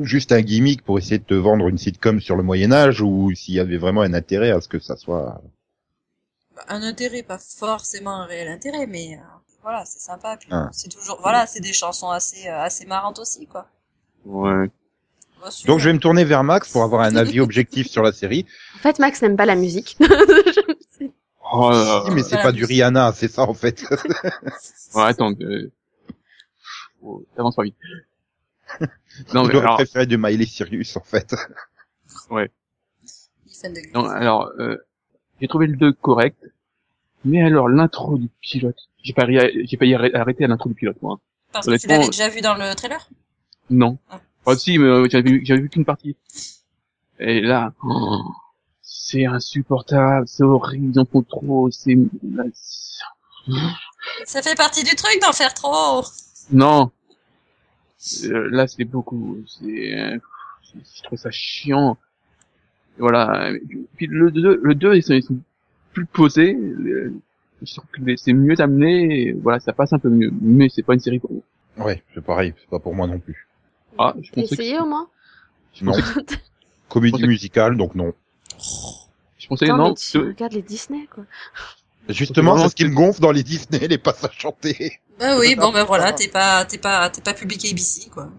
juste 0.01 0.31
un 0.31 0.41
gimmick 0.41 0.83
pour 0.83 0.99
essayer 0.99 1.17
de 1.17 1.23
te 1.23 1.33
vendre 1.33 1.67
une 1.69 1.77
sitcom 1.77 2.19
sur 2.21 2.35
le 2.35 2.43
Moyen 2.43 2.71
Âge 2.71 3.01
ou 3.01 3.31
s'il 3.33 3.55
y 3.55 3.59
avait 3.59 3.77
vraiment 3.77 4.01
un 4.01 4.13
intérêt 4.13 4.51
à 4.51 4.61
ce 4.61 4.67
que 4.67 4.79
ça 4.79 4.95
soit. 4.95 5.41
Bah, 6.55 6.63
Un 6.69 6.83
intérêt, 6.83 7.23
pas 7.23 7.39
forcément 7.39 8.11
un 8.21 8.25
réel 8.25 8.47
intérêt, 8.47 8.85
mais 8.87 9.15
euh, 9.15 9.25
voilà, 9.63 9.85
c'est 9.85 9.99
sympa. 9.99 10.37
Puis 10.37 10.49
Ah. 10.51 10.69
c'est 10.71 10.89
toujours, 10.89 11.19
voilà, 11.21 11.47
c'est 11.47 11.61
des 11.61 11.73
chansons 11.73 12.09
assez, 12.09 12.47
euh, 12.47 12.59
assez 12.61 12.85
marrantes 12.85 13.19
aussi, 13.19 13.47
quoi. 13.47 13.67
Ouais. 14.25 14.69
Donc 15.65 15.80
je 15.80 15.86
vais 15.86 15.91
euh, 15.91 15.93
me 15.93 15.99
tourner 15.99 16.25
vers 16.25 16.43
Max 16.43 16.71
pour 16.71 16.84
avoir 16.84 17.01
un 17.01 17.15
avis 17.15 17.39
objectif 17.39 17.88
sur 17.88 18.03
la 18.03 18.12
série. 18.12 18.45
En 18.75 18.80
fait, 18.80 18.99
Max 18.99 19.21
n'aime 19.21 19.38
pas 19.38 19.45
la 19.45 19.56
musique. 19.56 19.97
Oh, 21.49 21.69
là 21.69 22.03
Si, 22.06 22.12
mais 22.12 22.23
c'est 22.23 22.41
pas 22.41 22.51
du 22.51 22.65
Rihanna, 22.65 23.13
c'est 23.13 23.30
ça 23.30 23.43
en 23.43 23.53
fait. 23.53 23.82
Ouais, 24.93 25.03
attends, 25.03 25.32
euh... 25.39 25.71
oh, 27.01 27.23
t'avances 27.38 27.56
pas 27.56 27.63
vite. 27.63 27.75
non, 29.34 29.45
mais 29.45 29.53
J'aurais 29.53 29.60
alors, 29.60 29.75
préféré 29.75 30.06
du 30.08 30.17
Miley 30.17 30.45
Cyrus 30.45 30.97
en 30.97 31.01
fait. 31.01 31.34
de 32.30 33.93
non, 33.93 34.10
alors, 34.10 34.51
euh, 34.60 34.77
j'ai 35.39 35.47
trouvé 35.47 35.67
le 35.67 35.77
2 35.77 35.93
correct, 35.93 36.38
Mais 37.23 37.41
alors 37.41 37.69
l'intro 37.69 38.17
du 38.17 38.30
pilote, 38.41 38.77
j'ai 39.01 39.13
pas 39.13 39.25
j'ai 39.27 39.77
pas 39.77 39.86
arrêté 40.19 40.43
à 40.43 40.47
l'intro 40.47 40.67
du 40.67 40.75
pilote 40.75 41.01
moi. 41.01 41.19
Parce 41.53 41.67
que 41.67 41.77
tu 41.77 41.88
l'avais 41.88 42.08
déjà 42.08 42.27
vu 42.27 42.41
dans 42.41 42.56
le 42.56 42.75
trailer? 42.75 43.10
Non. 43.69 43.97
Ah. 44.10 44.21
Ah 44.45 44.56
si, 44.56 44.77
mais 44.77 44.86
euh, 44.88 45.08
j'avais 45.10 45.30
vu, 45.30 45.41
j'avais 45.45 45.62
vu 45.62 45.69
qu'une 45.69 45.86
partie. 45.86 46.15
Et 47.19 47.41
là, 47.41 47.73
oh, 47.84 48.21
c'est 48.82 49.25
insupportable, 49.25 50.27
c'est 50.27 50.43
horrible, 50.43 50.91
ils 50.93 50.99
en 50.99 51.06
font 51.06 51.21
trop, 51.23 51.69
c'est... 51.71 51.95
là, 52.23 52.43
c'est- 52.53 53.03
Ça 54.25 54.41
fait 54.41 54.56
partie 54.56 54.84
du 54.84 54.95
truc 54.95 55.19
d'en 55.21 55.34
faire 55.34 55.53
trop. 55.53 56.03
Non. 56.51 56.91
Euh, 58.25 58.49
là, 58.51 58.67
c'est 58.67 58.86
beaucoup. 58.86 59.38
C'est, 59.47 59.99
euh, 59.99 60.17
je 60.95 61.03
trouve 61.03 61.17
ça 61.19 61.32
chiant. 61.32 61.97
Voilà. 62.99 63.51
Puis 63.97 64.08
le 64.08 64.32
2, 64.32 64.60
le 64.63 64.75
2, 64.75 64.95
ils 64.95 65.03
sont, 65.03 65.13
ils 65.13 65.23
sont 65.23 65.38
plus 65.93 66.06
posés. 66.06 66.58
Je 67.62 67.73
trouve 67.75 67.89
que 67.91 68.15
c'est 68.15 68.34
mieux 68.34 68.60
amené. 68.62 69.34
Voilà, 69.34 69.60
ça 69.60 69.73
passe 69.73 69.91
un 69.93 69.99
peu 69.99 70.10
mieux. 70.10 70.32
Mais 70.41 70.69
c'est 70.69 70.84
pas 70.84 70.93
une 70.93 70.99
série 70.99 71.19
pour 71.19 71.32
moi. 71.34 71.86
Ouais, 71.86 72.03
c'est 72.13 72.23
pareil, 72.23 72.53
c'est 72.60 72.69
pas 72.69 72.80
pour 72.80 72.95
moi 72.95 73.08
non 73.08 73.19
plus. 73.19 73.46
Ah, 73.97 74.13
je 74.21 74.29
T'as 74.31 74.41
pensais 74.41 74.55
que, 74.55 74.62
essayé 74.62 74.79
au 74.79 74.86
moins 74.86 75.07
je 75.73 75.86
Non. 75.86 75.91
pensais, 75.93 76.03
Comédie 76.89 77.12
pensais 77.12 77.23
que- 77.23 77.27
musicale, 77.27 77.77
donc 77.77 77.95
non. 77.95 78.13
je 79.38 79.47
pensais, 79.47 79.65
Attends, 79.65 79.77
non, 79.77 79.89
mais 79.89 79.95
tu 79.95 80.12
que- 80.19 80.25
regardes 80.27 80.53
les 80.53 80.62
Disney, 80.62 81.07
quoi. 81.13 81.25
Justement, 82.10 82.57
c'est 82.57 82.69
ce 82.69 82.75
qui 82.75 82.86
me 82.86 82.93
gonfle 82.95 83.19
dans 83.21 83.31
les 83.31 83.43
Disney, 83.43 83.88
les 83.88 83.97
passages 83.97 84.38
chantés. 84.38 84.99
Bah 85.19 85.38
oui, 85.39 85.55
bon 85.55 85.71
ben 85.73 85.83
voilà, 85.83 86.13
t'es 86.13 86.27
pas, 86.29 86.63
t'es 86.63 86.77
pas, 86.77 87.10
t'es 87.10 87.21
pas 87.21 87.33
public 87.33 87.65
ABC 87.65 88.10
quoi. 88.10 88.29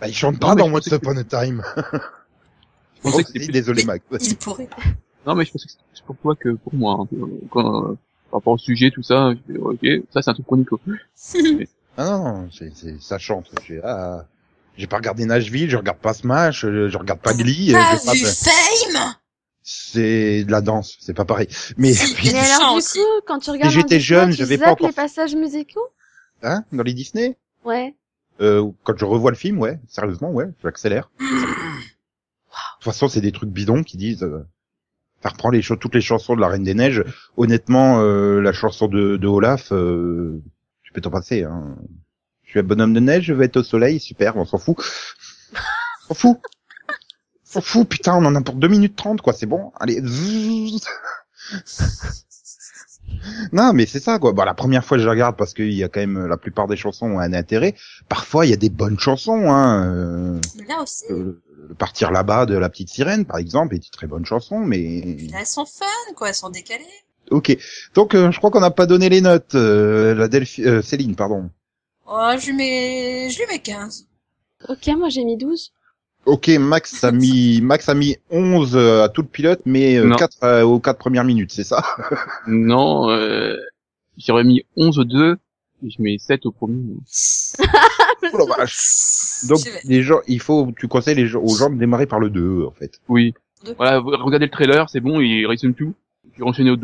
Bah, 0.00 0.06
ils 0.08 0.14
chantent 0.14 0.34
Non, 0.40 0.48
pas 0.48 0.54
mais 0.54 0.62
dans 0.62 0.68
je 0.68 0.72
Once 0.74 0.84
pensais 0.84 0.98
que- 1.00 1.04
Upon 1.04 1.16
a 1.16 1.24
Time. 1.24 1.62
je 1.74 3.00
pensais 3.02 3.24
que 3.24 3.30
c'était 3.32 3.52
désolé, 3.52 3.84
Max. 3.84 4.04
Il 4.20 4.36
pourrait. 4.36 4.68
non, 5.26 5.34
mais 5.34 5.44
je 5.46 5.52
pensais 5.52 5.66
que 5.66 5.72
c'était 5.72 5.84
plus 5.92 6.02
pour 6.02 6.16
toi 6.18 6.36
que 6.36 6.50
pour 6.50 6.74
moi. 6.74 6.98
hein. 7.00 7.08
Quand, 7.50 7.66
euh, 7.90 7.94
par 8.30 8.38
rapport 8.40 8.52
au 8.52 8.58
sujet, 8.58 8.90
tout 8.92 9.02
ça, 9.02 9.32
je 9.32 9.52
fais, 9.54 9.58
ok, 9.58 9.86
ça 10.12 10.22
c'est 10.22 10.30
un 10.30 10.34
truc 10.34 10.46
chronique. 10.46 10.68
Ah 12.00 12.04
non, 12.04 12.18
non, 12.22 12.48
c'est, 12.52 12.70
c'est, 12.76 13.00
ça 13.02 13.18
chante. 13.18 13.50
J'ai, 13.66 13.80
ah, 13.82 14.24
j'ai 14.76 14.86
pas 14.86 14.96
regardé 14.98 15.24
Nashville, 15.24 15.68
je 15.68 15.76
regarde 15.76 15.98
pas 15.98 16.14
Smash, 16.14 16.60
je, 16.62 16.88
je 16.88 16.96
regarde 16.96 17.20
pas 17.20 17.34
Glee. 17.34 17.70
T'as 17.72 17.96
j'ai 17.98 18.06
pas- 18.06 18.12
vu 18.12 18.24
Fame 18.24 19.14
C'est 19.64 20.44
de 20.44 20.50
la 20.52 20.60
danse, 20.60 20.96
c'est 21.00 21.12
pas 21.14 21.24
pareil. 21.24 21.48
Mais, 21.76 21.92
Mais 22.24 22.38
alors, 22.38 22.76
du 22.76 22.82
coup, 22.84 22.98
quand 23.26 23.40
tu 23.40 23.50
regardes 23.50 23.72
j'étais 23.72 23.98
jeune, 24.00 24.30
j'avais 24.30 24.58
pas 24.58 24.70
encore- 24.70 24.86
les 24.86 24.92
passages 24.94 25.34
musicaux? 25.34 25.88
Hein, 26.44 26.62
dans 26.70 26.84
les 26.84 26.94
Disney, 26.94 27.36
Ouais. 27.64 27.96
euh, 28.40 28.70
quand 28.84 28.96
je 28.96 29.04
revois 29.04 29.32
le 29.32 29.36
film, 29.36 29.58
ouais, 29.58 29.80
sérieusement, 29.88 30.30
ouais, 30.30 30.46
j'accélère. 30.62 31.10
De 31.18 32.84
toute 32.84 32.84
façon, 32.92 33.08
c'est 33.08 33.20
des 33.20 33.32
trucs 33.32 33.50
bidons 33.50 33.82
qui 33.82 33.96
disent, 33.96 34.22
euh, 34.22 34.46
ça 35.22 35.30
reprend 35.30 35.50
les 35.50 35.62
choses, 35.62 35.78
toutes 35.80 35.96
les 35.96 36.00
chansons 36.00 36.36
de 36.36 36.40
la 36.40 36.46
Reine 36.46 36.62
des 36.62 36.74
Neiges. 36.74 37.02
Honnêtement, 37.36 38.00
euh, 38.00 38.40
la 38.40 38.52
chanson 38.52 38.86
de, 38.86 39.16
de 39.16 39.26
Olaf, 39.26 39.72
euh, 39.72 40.40
je 40.88 40.92
peux 40.94 41.00
t'en 41.02 41.10
passer, 41.10 41.44
hein. 41.44 41.76
Je 42.44 42.52
suis 42.52 42.60
un 42.60 42.62
bonhomme 42.62 42.94
de 42.94 43.00
neige, 43.00 43.24
je 43.24 43.34
vais 43.34 43.44
être 43.44 43.58
au 43.58 43.62
soleil, 43.62 44.00
super, 44.00 44.38
on 44.38 44.46
s'en 44.46 44.56
fout. 44.56 44.78
on 46.08 46.08
s'en 46.08 46.14
fout. 46.14 46.38
On 46.88 47.50
s'en 47.50 47.60
fout, 47.60 47.86
putain, 47.86 48.14
on 48.14 48.24
en 48.24 48.34
a 48.34 48.40
pour 48.40 48.54
2 48.54 48.68
minutes 48.68 48.96
30, 48.96 49.20
quoi, 49.20 49.34
c'est 49.34 49.44
bon. 49.44 49.70
Allez. 49.78 50.00
Non, 53.52 53.72
mais 53.74 53.84
c'est 53.84 54.00
ça, 54.00 54.18
quoi. 54.18 54.32
Bon, 54.32 54.44
la 54.44 54.54
première 54.54 54.84
fois, 54.84 54.96
je 54.96 55.08
regarde 55.08 55.36
parce 55.36 55.52
qu'il 55.52 55.72
y 55.72 55.84
a 55.84 55.88
quand 55.88 56.00
même, 56.00 56.26
la 56.26 56.36
plupart 56.36 56.68
des 56.68 56.76
chansons 56.76 57.06
ont 57.06 57.18
un 57.18 57.32
intérêt. 57.34 57.74
Parfois, 58.08 58.46
il 58.46 58.50
y 58.50 58.54
a 58.54 58.56
des 58.56 58.70
bonnes 58.70 58.98
chansons, 58.98 59.50
hein. 59.50 59.86
euh, 59.86 60.40
Mais 60.56 60.64
là 60.66 60.82
aussi, 60.82 61.04
euh, 61.10 61.42
le 61.68 61.74
Partir 61.74 62.10
là-bas 62.10 62.46
de 62.46 62.56
la 62.56 62.70
petite 62.70 62.88
sirène, 62.88 63.26
par 63.26 63.38
exemple, 63.38 63.74
est 63.74 63.84
une 63.84 63.92
très 63.92 64.06
bonne 64.06 64.24
chanson, 64.24 64.60
mais 64.60 65.16
là, 65.30 65.40
elles 65.40 65.46
sont 65.46 65.66
fun 65.66 65.84
quoi, 66.16 66.28
elles 66.28 66.34
sont 66.34 66.50
décalées. 66.50 66.84
Ok. 67.30 67.56
Donc, 67.94 68.14
euh, 68.14 68.30
je 68.30 68.38
crois 68.38 68.50
qu'on 68.50 68.60
n'a 68.60 68.70
pas 68.70 68.86
donné 68.86 69.08
les 69.08 69.20
notes. 69.20 69.54
Euh, 69.54 70.14
la 70.14 70.28
Delphi... 70.28 70.64
euh, 70.64 70.82
Céline, 70.82 71.16
pardon. 71.16 71.50
Oh, 72.06 72.30
je 72.38 72.46
lui 72.46 72.52
mets, 72.56 73.28
je 73.30 73.38
lui 73.38 73.46
mets 73.50 73.58
15. 73.58 74.06
Ok, 74.68 74.86
moi 74.96 75.08
j'ai 75.08 75.24
mis 75.24 75.36
12. 75.36 75.72
Ok, 76.26 76.48
Max 76.48 77.04
a 77.04 77.12
mis 77.12 77.60
Max 77.62 77.88
a 77.88 77.94
mis 77.94 78.16
11 78.30 78.76
euh, 78.76 79.02
à 79.04 79.08
tout 79.08 79.22
le 79.22 79.28
pilote, 79.28 79.60
mais 79.66 79.96
euh, 79.96 80.04
Non. 80.04 80.16
4 80.16 80.36
euh, 80.42 80.62
aux 80.62 80.80
4 80.80 80.98
premières 80.98 81.24
minutes, 81.24 81.52
c'est 81.52 81.64
ça? 81.64 81.82
Non, 82.46 83.08
euh, 83.10 83.56
j'aurais 84.16 84.44
mis 84.44 84.64
11 84.76 84.98
au 84.98 85.04
2, 85.04 85.36
et 85.84 85.90
je 85.90 86.02
mets 86.02 86.16
7 86.18 86.46
au 86.46 86.50
premier. 86.52 86.82
Oh 88.32 88.36
la 88.38 88.56
vache. 88.56 88.76
Donc 89.48 89.58
Je 89.60 89.70
vais- 89.70 89.80
les 89.84 90.02
gens, 90.02 90.18
il 90.26 90.40
faut 90.40 90.72
tu 90.78 90.88
conseilles 90.88 91.14
les 91.14 91.26
gens, 91.28 91.40
aux 91.40 91.54
gens 91.56 91.70
de 91.70 91.76
démarrer 91.78 92.06
par 92.06 92.18
le 92.18 92.30
2 92.30 92.64
en 92.66 92.72
fait. 92.72 93.00
Oui. 93.08 93.32
Deux. 93.64 93.74
Voilà, 93.76 94.00
vous 94.00 94.10
regardez 94.10 94.46
le 94.46 94.50
trailer, 94.50 94.90
c'est 94.90 95.00
bon, 95.00 95.20
il 95.20 95.46
résume 95.46 95.74
tout. 95.74 95.94
Je 96.38 96.44
vais 96.44 96.48
enchaîner 96.50 96.70
au 96.70 96.76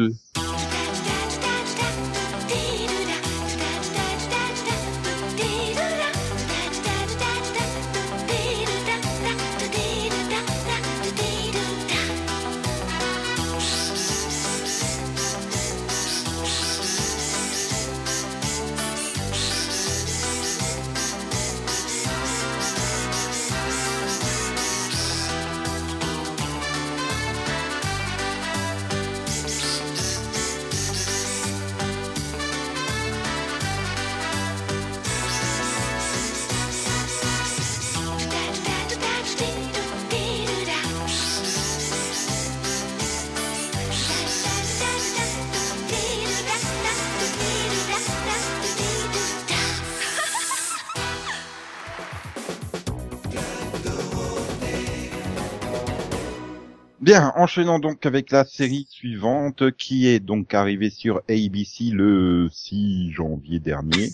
Bien, 57.04 57.34
enchaînons 57.36 57.80
donc 57.80 58.06
avec 58.06 58.30
la 58.30 58.46
série 58.46 58.86
suivante 58.88 59.72
qui 59.72 60.06
est 60.08 60.20
donc 60.20 60.54
arrivée 60.54 60.88
sur 60.88 61.18
ABC 61.28 61.90
le 61.90 62.48
6 62.50 63.12
janvier 63.12 63.58
dernier. 63.58 64.08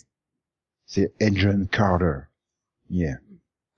C'est 0.86 1.12
Agent 1.22 1.66
Carter. 1.70 2.22
Yeah. 2.90 3.18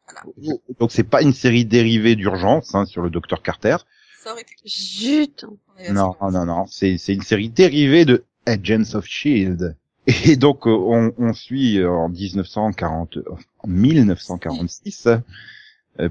Voilà. 0.07 0.57
Donc 0.81 0.93
c'est 0.93 1.03
pas 1.05 1.21
une 1.21 1.35
série 1.35 1.67
dérivée 1.67 2.17
d'urgence 2.17 2.75
hein, 2.75 2.87
sur 2.87 3.03
le 3.03 3.11
docteur 3.11 3.43
Carter. 3.43 3.77
Ça 4.19 4.33
aurait 4.33 4.45
pu. 4.45 4.57
Zut 4.67 5.45
Non, 5.91 6.17
non, 6.23 6.47
non, 6.47 6.65
c'est 6.67 6.97
c'est 6.97 7.13
une 7.13 7.21
série 7.21 7.51
dérivée 7.51 8.07
de 8.07 8.25
Agents 8.47 8.95
of 8.95 9.05
Shield. 9.05 9.77
Et 10.07 10.37
donc 10.37 10.65
on, 10.65 11.13
on 11.19 11.35
suit 11.35 11.85
en 11.85 12.09
1940, 12.09 13.19
en 13.59 13.69
1946 13.69 15.07
euh, 15.07 15.19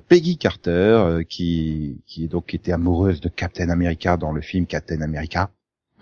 Peggy 0.08 0.38
Carter 0.38 0.70
euh, 0.72 1.24
qui 1.24 2.02
qui 2.06 2.28
donc 2.28 2.54
était 2.54 2.72
amoureuse 2.72 3.20
de 3.22 3.30
Captain 3.30 3.70
America 3.70 4.18
dans 4.18 4.32
le 4.32 4.42
film 4.42 4.66
Captain 4.66 5.02
America. 5.02 5.50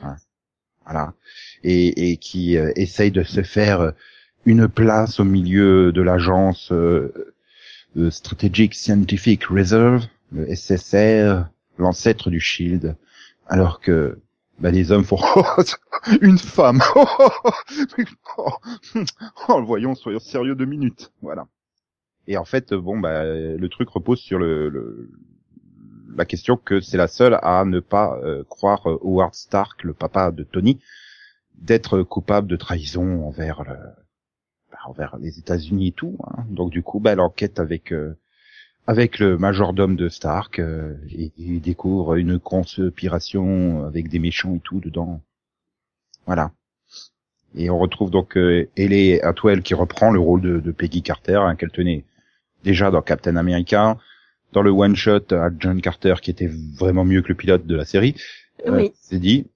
Hein, 0.02 0.18
voilà. 0.86 1.13
Et, 1.63 2.12
et 2.12 2.18
qui 2.18 2.58
euh, 2.58 2.72
essaye 2.76 3.12
de 3.12 3.24
se 3.24 3.44
faire 3.44 3.82
euh, 3.82 3.92
une 4.46 4.68
place 4.68 5.20
au 5.20 5.24
milieu 5.24 5.92
de 5.92 6.02
l'agence 6.02 6.72
euh, 6.72 7.34
euh, 7.98 8.10
Strategic 8.10 8.74
Scientific 8.74 9.46
Reserve, 9.46 10.06
le 10.32 10.48
SSR, 10.54 11.46
l'ancêtre 11.78 12.30
du 12.30 12.39
Shield, 12.39 12.96
alors 13.48 13.80
que 13.80 14.20
bah, 14.60 14.72
les 14.72 14.92
hommes 14.92 15.04
font 15.04 15.20
une 16.22 16.38
femme. 16.38 16.82
oh, 18.38 18.54
voyons, 19.63 19.96
soyons 19.96 20.20
sérieux 20.20 20.56
deux 20.56 20.65
minutes. 20.65 21.12
Voilà. 21.22 21.48
Et 22.30 22.38
en 22.38 22.46
fait, 22.46 22.76
bon, 22.76 23.00
bah, 23.00 23.24
le 23.26 23.68
truc 23.70 23.89
repose 23.89 24.20
sur 24.20 24.38
le, 24.38 24.70
le- 24.70 25.10
la 26.15 26.26
question 26.26 26.58
que 26.58 26.80
c'est 26.80 26.96
la 26.96 27.08
seule 27.08 27.39
à 27.42 27.65
ne 27.65 27.80
pas 27.80 28.20
euh, 28.24 28.44
croire 28.48 28.88
euh, 28.88 29.00
Howard 29.02 29.34
Stark, 29.34 29.84
le 29.84 29.94
papa 29.94 30.32
de 30.32 30.44
Tony, 30.44 30.80
d'être 31.56 32.04
coupable 32.04 32.48
de 32.48 32.56
trahison 32.56 33.26
envers 33.26 33.63
le, 33.63 33.76
bah, 34.72 34.78
envers 34.86 35.18
les 35.18 35.39
États-Unis 35.39 35.88
et 35.88 35.92
tout. 35.92 36.18
hein. 36.24 36.46
Donc 36.52 36.70
du 36.70 36.84
coup, 36.84 37.00
bah, 37.00 37.13
elle 37.13 37.20
enquête 37.20 37.60
avec 37.60 37.92
euh, 37.92 38.15
avec 38.86 39.18
le 39.18 39.38
majordome 39.39 39.96
de 39.96 40.08
Stark 40.08 40.60
euh, 40.60 40.96
et, 41.10 41.32
découvre 41.60 42.13
une 42.13 42.38
conspiration 42.39 43.86
avec 43.86 44.08
des 44.08 44.20
méchants 44.20 44.54
et 44.56 44.60
tout 44.60 44.80
dedans. 44.80 45.20
Voilà. 46.28 46.52
Et 47.56 47.72
on 47.72 47.80
retrouve 47.80 48.12
donc 48.12 48.38
euh, 48.38 48.70
Ellie 48.78 49.20
Atwell 49.22 49.63
qui 49.63 49.74
reprend 49.74 50.12
le 50.12 50.20
rôle 50.20 50.42
de, 50.42 50.60
de 50.60 50.72
Peggy 50.72 51.02
Carter, 51.02 51.38
hein, 51.38 51.56
qu'elle 51.56 51.72
tenait 51.72 52.04
déjà 52.63 52.91
dans 52.91 53.02
Captain 53.02 53.36
America, 53.36 53.98
dans 54.54 54.62
le 54.62 54.72
one 54.72 54.95
shot 54.95 55.32
à 55.32 55.50
John 55.58 55.82
Carter 55.82 56.15
qui 56.22 56.32
était 56.32 56.50
vraiment 56.78 57.06
mieux 57.06 57.22
que 57.22 57.30
le 57.30 57.36
pilote 57.36 57.65
de 57.65 57.76
la 57.76 57.86
série. 57.86 58.15
Euh. 58.67 58.88
C'est 59.02 59.19
dit. 59.19 59.48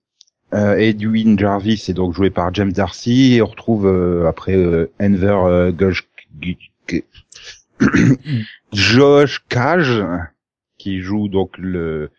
Euh, 0.54 0.76
Edwin 0.76 1.38
Jarvis 1.38 1.86
est 1.88 1.94
donc 1.94 2.14
joué 2.14 2.30
par 2.30 2.54
James 2.54 2.72
Darcy 2.72 3.34
et 3.34 3.42
on 3.42 3.48
retrouve 3.48 3.88
euh, 3.88 4.28
après 4.28 4.56
euh, 4.56 4.92
Enver 5.02 5.72
Gosh- 5.72 6.08
Josh 8.72 9.44
Cage 9.50 10.04
qui 10.78 11.00
joue 11.02 11.28
donc 11.28 11.58
le 11.58 12.12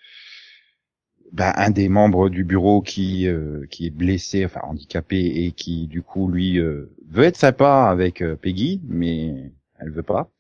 bah, 1.33 1.53
un 1.57 1.71
des 1.71 1.89
membres 1.89 2.29
du 2.29 2.43
bureau 2.43 2.83
qui 2.83 3.29
qui 3.71 3.87
est 3.87 3.91
blessé 3.91 4.45
enfin 4.45 4.61
handicapé 4.65 5.45
et 5.45 5.53
qui 5.53 5.87
du 5.87 6.03
coup 6.03 6.29
lui 6.29 6.59
veut 6.59 7.25
être 7.25 7.37
sympa 7.37 7.89
avec 7.89 8.23
Peggy 8.41 8.81
mais 8.89 9.53
elle 9.79 9.91
veut 9.91 10.03
pas 10.03 10.31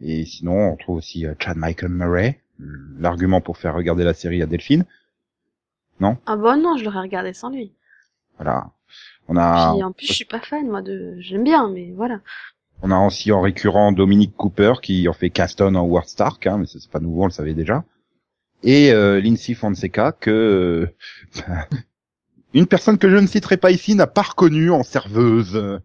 et 0.00 0.24
sinon 0.24 0.72
on 0.72 0.76
trouve 0.76 0.96
aussi 0.96 1.26
euh, 1.26 1.34
Chad 1.38 1.56
Michael 1.56 1.90
Murray 1.90 2.40
l'argument 2.98 3.40
pour 3.40 3.58
faire 3.58 3.74
regarder 3.74 4.04
la 4.04 4.14
série 4.14 4.42
à 4.42 4.46
Delphine 4.46 4.84
Ah 6.26 6.36
bon 6.36 6.62
non, 6.62 6.76
je 6.76 6.84
l'aurais 6.84 7.00
regardé 7.00 7.32
sans 7.32 7.50
lui. 7.50 7.72
voilà 8.36 8.70
on 9.28 9.36
a 9.36 9.72
Puis 9.72 9.82
en 9.82 9.92
plus, 9.92 10.06
je 10.06 10.12
suis 10.12 10.24
pas 10.24 10.40
fan 10.40 10.66
moi 10.68 10.82
de. 10.82 11.16
J'aime 11.20 11.44
bien, 11.44 11.70
mais 11.70 11.92
voilà. 11.96 12.20
On 12.82 12.90
a 12.90 12.98
aussi 13.06 13.30
en 13.30 13.40
récurrent 13.40 13.92
Dominique 13.92 14.34
Cooper 14.36 14.74
qui 14.82 15.08
en 15.08 15.12
fait 15.12 15.30
Caston 15.30 15.74
en 15.76 15.84
Howard 15.84 16.08
Stark, 16.08 16.46
hein, 16.46 16.58
mais 16.58 16.66
c'est 16.66 16.90
pas 16.90 16.98
nouveau, 16.98 17.22
on 17.22 17.26
le 17.26 17.30
savait 17.30 17.54
déjà. 17.54 17.84
Et 18.64 18.92
euh, 18.92 19.20
Lindsay 19.20 19.54
Fonseca 19.54 20.12
que 20.12 20.30
euh, 20.30 21.42
une 22.54 22.66
personne 22.66 22.98
que 22.98 23.08
je 23.08 23.16
ne 23.16 23.26
citerai 23.26 23.56
pas 23.56 23.70
ici 23.70 23.94
n'a 23.94 24.08
pas 24.08 24.22
reconnue 24.22 24.70
en 24.70 24.82
serveuse. 24.82 25.80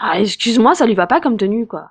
Ah, 0.00 0.18
excuse-moi, 0.18 0.74
ça 0.74 0.86
lui 0.86 0.94
va 0.94 1.06
pas 1.06 1.20
comme 1.20 1.36
tenue, 1.36 1.66
quoi. 1.66 1.90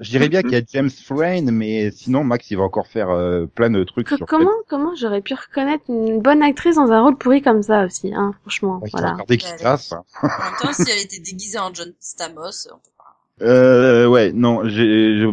Je 0.00 0.10
dirais 0.10 0.28
bien 0.28 0.42
qu'il 0.42 0.52
y 0.52 0.56
a 0.56 0.62
James 0.72 0.90
Frayne, 0.90 1.50
mais 1.50 1.90
sinon 1.90 2.22
Max 2.22 2.50
il 2.50 2.56
va 2.56 2.62
encore 2.64 2.86
faire 2.86 3.10
euh, 3.10 3.46
plein 3.46 3.68
de 3.70 3.82
trucs 3.84 4.06
Que- 4.06 4.16
sur 4.16 4.26
comment, 4.26 4.50
comment 4.68 4.94
j'aurais 4.94 5.20
pu 5.22 5.34
reconnaître 5.34 5.84
une 5.88 6.20
bonne 6.20 6.42
actrice 6.42 6.76
dans 6.76 6.92
un 6.92 7.02
rôle 7.02 7.16
pourri 7.18 7.42
comme 7.42 7.62
ça 7.62 7.84
aussi, 7.84 8.12
hein, 8.14 8.32
franchement, 8.42 8.78
Ouais, 8.80 8.88
voilà. 8.92 9.12
Regardez 9.12 9.38
qui 9.38 9.46
casse. 9.56 9.92
En 9.92 10.26
même 10.28 10.30
temps, 10.60 10.72
si 10.72 10.82
elle 10.90 11.02
était 11.04 11.18
déguisée 11.24 11.58
en 11.58 11.74
John 11.74 11.92
Stamos, 11.98 12.68
on 12.72 12.76
peut 12.76 12.90
pas. 12.96 13.44
Euh, 13.44 14.06
ouais, 14.06 14.32
non, 14.32 14.68
j'ai, 14.68 15.26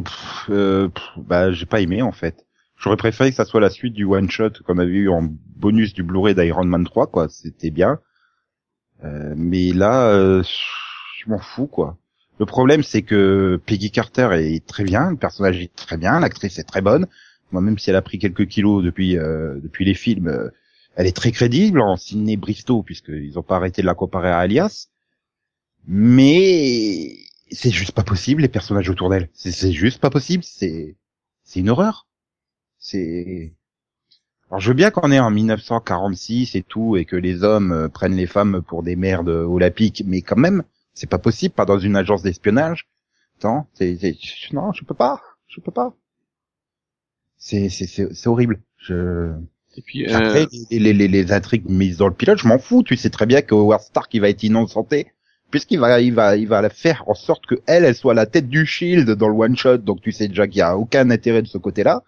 euh, 0.50 0.90
bah, 1.18 1.52
j'ai 1.52 1.66
pas 1.66 1.82
aimé 1.82 2.02
en 2.02 2.12
fait. 2.12 2.46
J'aurais 2.78 2.98
préféré 2.98 3.30
que 3.30 3.36
ça 3.36 3.46
soit 3.46 3.62
la 3.62 3.70
suite 3.70 3.94
du 3.94 4.04
one 4.06 4.30
shot 4.30 4.50
qu'on 4.66 4.78
avait 4.80 4.92
eu 4.92 5.10
en 5.10 5.22
bonus 5.56 5.94
du 5.94 6.04
Blu-ray 6.04 6.36
d'Iron 6.36 6.66
Man 6.66 6.84
3, 6.86 7.08
quoi. 7.08 7.30
C'était 7.30 7.72
bien. 7.72 8.00
Euh, 9.04 9.34
mais 9.38 9.72
là, 9.74 10.10
euh, 10.10 10.44
je 10.44 11.30
m'en 11.30 11.40
fous, 11.40 11.68
quoi. 11.68 11.98
Le 12.40 12.46
problème, 12.46 12.84
c'est 12.84 13.02
que 13.02 13.62
Peggy 13.66 13.92
Carter 13.92 14.30
est 14.34 14.66
très 14.66 14.84
bien, 14.84 15.12
le 15.12 15.18
personnage 15.18 15.62
est 15.62 15.74
très 15.74 15.98
bien, 15.98 16.20
l'actrice 16.20 16.60
est 16.60 16.64
très 16.64 16.82
bonne. 16.82 17.08
Moi, 17.52 17.62
même 17.62 17.78
si 17.78 17.90
elle 17.90 17.96
a 17.96 18.02
pris 18.02 18.20
quelques 18.20 18.48
kilos 18.48 18.84
depuis 18.84 19.18
euh, 19.18 19.56
depuis 19.62 19.86
les 19.86 19.94
films, 19.94 20.28
euh, 20.28 20.50
elle 20.96 21.08
est 21.08 21.16
très 21.16 21.32
crédible 21.32 21.80
en 21.82 21.96
Sydney 21.96 22.36
Bristow, 22.36 22.84
puisqu'ils 22.84 23.40
ont 23.40 23.44
pas 23.44 23.56
arrêté 23.58 23.82
de 23.82 23.88
la 23.88 23.94
comparer 23.94 24.30
à 24.30 24.40
Alias. 24.40 24.88
Mais 25.88 27.16
c'est 27.52 27.72
juste 27.72 27.94
pas 27.94 28.04
possible 28.04 28.42
les 28.42 28.50
personnages 28.50 28.90
autour 28.90 29.10
d'elle. 29.10 29.30
C'est 29.34 29.52
c'est 29.52 29.72
juste 29.72 30.02
pas 30.02 30.10
possible. 30.10 30.44
C'est 30.44 30.98
c'est 31.44 31.60
une 31.62 31.70
horreur. 31.70 32.08
C'est 32.80 33.54
alors 34.50 34.60
je 34.60 34.68
veux 34.70 34.76
bien 34.76 34.92
qu'on 34.92 35.12
est 35.12 35.20
en 35.20 35.32
1946 35.32 36.56
et 36.56 36.64
tout 36.64 36.98
et 36.98 37.06
que 37.06 37.16
les 37.16 37.44
hommes 37.44 37.72
euh, 37.72 37.88
prennent 37.88 38.16
les 38.16 38.28
femmes 38.28 38.62
pour 38.62 38.84
des 38.84 38.96
merdes 38.96 39.30
olympiques, 39.30 40.04
mais 40.06 40.22
quand 40.22 40.38
même 40.38 40.64
c'est 40.96 41.10
pas 41.10 41.20
possible, 41.20 41.54
pas 41.54 41.66
dans 41.66 41.78
une 41.78 41.96
agence 41.96 42.24
d'espionnage. 42.24 42.88
Attends, 43.38 43.68
c'est 43.74 43.98
non, 44.54 44.72
je 44.74 44.84
peux 44.84 44.96
pas, 44.96 45.22
je 45.48 45.62
peux 45.62 45.72
pas. 45.72 45.94
C'est 47.38 47.70
c'est 47.70 48.28
horrible. 48.28 48.62
Je 48.78 49.34
Et 49.78 49.82
puis, 49.82 50.08
euh, 50.08 50.16
après, 50.18 50.48
les, 50.72 50.80
les, 50.80 50.94
les, 50.94 51.08
les 51.08 51.32
intrigues 51.32 51.70
mises 51.70 51.98
dans 51.98 52.08
le 52.08 52.14
pilote, 52.14 52.40
je 52.40 52.48
m'en 52.48 52.58
fous. 52.58 52.82
Tu 52.82 52.96
sais 52.98 53.10
très 53.12 53.26
bien 53.28 53.42
que 53.44 53.54
Howard 53.54 53.82
Stark, 53.82 54.12
il 54.14 54.22
va 54.22 54.30
être 54.30 54.44
innocenté, 54.44 55.12
puisqu'il 55.52 55.80
va, 55.80 56.00
il 56.02 56.14
va, 56.14 56.38
il 56.38 56.48
va 56.48 56.62
la 56.62 56.70
faire 56.70 57.04
en 57.08 57.14
sorte 57.14 57.46
que 57.46 57.56
elle, 57.68 57.84
elle 57.84 57.96
soit 57.96 58.14
la 58.14 58.26
tête 58.26 58.48
du 58.50 58.66
Shield 58.66 59.10
dans 59.12 59.28
le 59.28 59.36
one 59.36 59.56
shot. 59.58 59.80
Donc 59.80 60.02
tu 60.02 60.12
sais 60.12 60.28
déjà 60.30 60.48
qu'il 60.48 60.60
y 60.60 60.62
a 60.62 60.78
aucun 60.78 61.10
intérêt 61.12 61.42
de 61.42 61.48
ce 61.48 61.58
côté-là. 61.58 62.04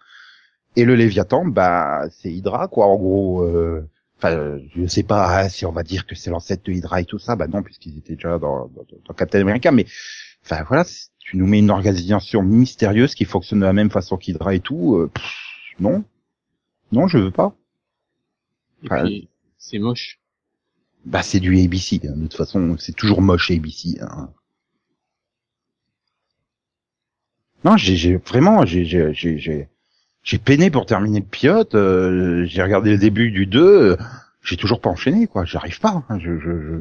Et 0.78 0.86
le 0.86 0.96
Léviathan, 0.96 1.46
bah, 1.46 2.04
c'est 2.12 2.32
Hydra, 2.32 2.68
quoi. 2.68 2.86
En 2.88 2.96
gros, 2.98 3.42
euh, 3.44 3.90
enfin, 4.18 4.32
euh, 4.36 4.60
je 4.76 4.88
sais 4.88 5.04
pas 5.04 5.44
hein, 5.46 5.50
si 5.50 5.66
on 5.66 5.72
va 5.72 5.84
dire 5.84 6.06
que 6.08 6.16
c'est 6.16 6.30
l'ancêtre 6.30 6.64
de 6.66 6.72
Hydra 6.74 7.02
et 7.02 7.06
tout 7.06 7.20
ça. 7.20 7.36
Bah 7.36 7.48
non, 7.48 7.64
puisqu'ils 7.64 7.98
étaient 7.98 8.16
déjà 8.16 8.40
dans, 8.40 8.68
dans, 8.68 8.86
dans 9.08 9.14
Captain 9.14 9.42
America. 9.42 9.72
Mais, 9.72 9.86
enfin 10.46 10.64
voilà, 10.68 10.86
tu 11.20 11.38
nous 11.38 11.48
mets 11.48 11.60
une 11.60 11.72
organisation 11.72 12.42
mystérieuse 12.44 13.16
qui 13.16 13.26
fonctionne 13.26 13.60
de 13.60 13.66
la 13.66 13.74
même 13.74 13.92
façon 13.92 14.18
qu'Hydra 14.18 14.56
et 14.56 14.60
tout. 14.60 14.96
euh, 14.98 15.12
pff, 15.14 15.26
non, 15.80 16.04
non, 16.92 17.08
je 17.08 17.18
veux 17.18 17.32
pas. 17.32 17.56
c'est 19.58 19.80
moche. 19.80 20.20
Bah 21.06 21.24
c'est 21.24 21.40
du 21.40 21.58
ABC, 21.60 22.02
hein. 22.04 22.14
de 22.16 22.24
toute 22.24 22.36
façon 22.36 22.78
c'est 22.78 22.96
toujours 22.96 23.22
moche 23.22 23.52
ABC. 23.52 23.98
Hein. 24.02 24.30
Non, 27.64 27.78
j'ai 27.78 27.96
j'ai- 27.96 28.18
vraiment 28.18 28.66
j'ai 28.66 28.84
j'ai 30.28 30.38
peiné 30.40 30.70
pour 30.70 30.86
terminer 30.86 31.22
le 31.22 31.26
pilote. 31.26 31.74
euh, 31.74 32.44
j'ai 32.46 32.62
regardé 32.62 32.92
le 32.92 32.98
début 32.98 33.32
du 33.32 33.46
2, 33.46 33.92
euh, 33.94 33.98
j'ai 34.44 34.58
toujours 34.58 34.82
pas 34.82 34.90
enchaîné 34.90 35.26
quoi. 35.28 35.46
J'arrive 35.46 35.80
pas. 35.80 36.04
hein. 36.10 36.20
Je, 36.20 36.38
je, 36.38 36.62
je, 36.62 36.76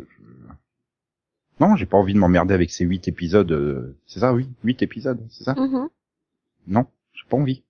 Non, 1.60 1.76
j'ai 1.76 1.86
pas 1.86 1.96
envie 1.96 2.12
de 2.12 2.18
m'emmerder 2.18 2.54
avec 2.54 2.70
ces 2.72 2.84
huit 2.84 3.06
épisodes. 3.06 3.52
euh, 3.52 3.96
C'est 4.06 4.18
ça, 4.20 4.34
oui, 4.34 4.48
huit 4.64 4.82
épisodes, 4.82 5.24
c'est 5.30 5.44
ça 5.44 5.54
Mhm. 5.54 5.88
Non, 6.66 6.86
j'ai 7.14 7.24
pas 7.28 7.36
envie. 7.36 7.62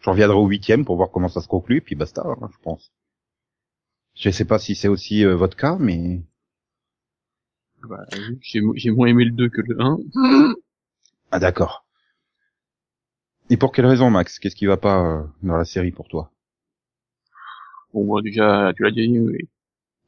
Je 0.00 0.08
reviendrai 0.08 0.36
au 0.38 0.46
huitième 0.46 0.86
pour 0.86 0.96
voir 0.96 1.10
comment 1.10 1.28
ça 1.28 1.42
se 1.42 1.48
conclut, 1.48 1.82
puis 1.82 1.94
basta, 1.96 2.22
hein, 2.24 2.48
je 2.50 2.56
pense. 2.62 2.90
Je 4.14 4.30
sais 4.30 4.46
pas 4.46 4.58
si 4.58 4.74
c'est 4.74 4.88
aussi 4.88 5.24
euh, 5.26 5.34
votre 5.36 5.56
cas, 5.58 5.76
mais 5.78 6.22
Bah, 7.86 8.06
j'ai 8.40 8.90
moins 8.90 9.08
aimé 9.08 9.26
le 9.26 9.32
2 9.32 9.50
que 9.50 9.60
le 9.60 9.76
1. 9.78 9.98
Ah 11.30 11.38
d'accord. 11.38 11.84
Et 13.50 13.56
pour 13.56 13.72
quelle 13.72 13.86
raison, 13.86 14.10
Max? 14.10 14.38
Qu'est-ce 14.38 14.54
qui 14.54 14.66
va 14.66 14.76
pas 14.76 15.04
euh, 15.04 15.22
dans 15.42 15.56
la 15.56 15.64
série 15.64 15.90
pour 15.90 16.06
toi? 16.06 16.30
Bon, 17.92 18.04
moi, 18.04 18.22
déjà, 18.22 18.72
tu 18.76 18.84
l'as 18.84 18.92
dit, 18.92 19.08
mais 19.08 19.40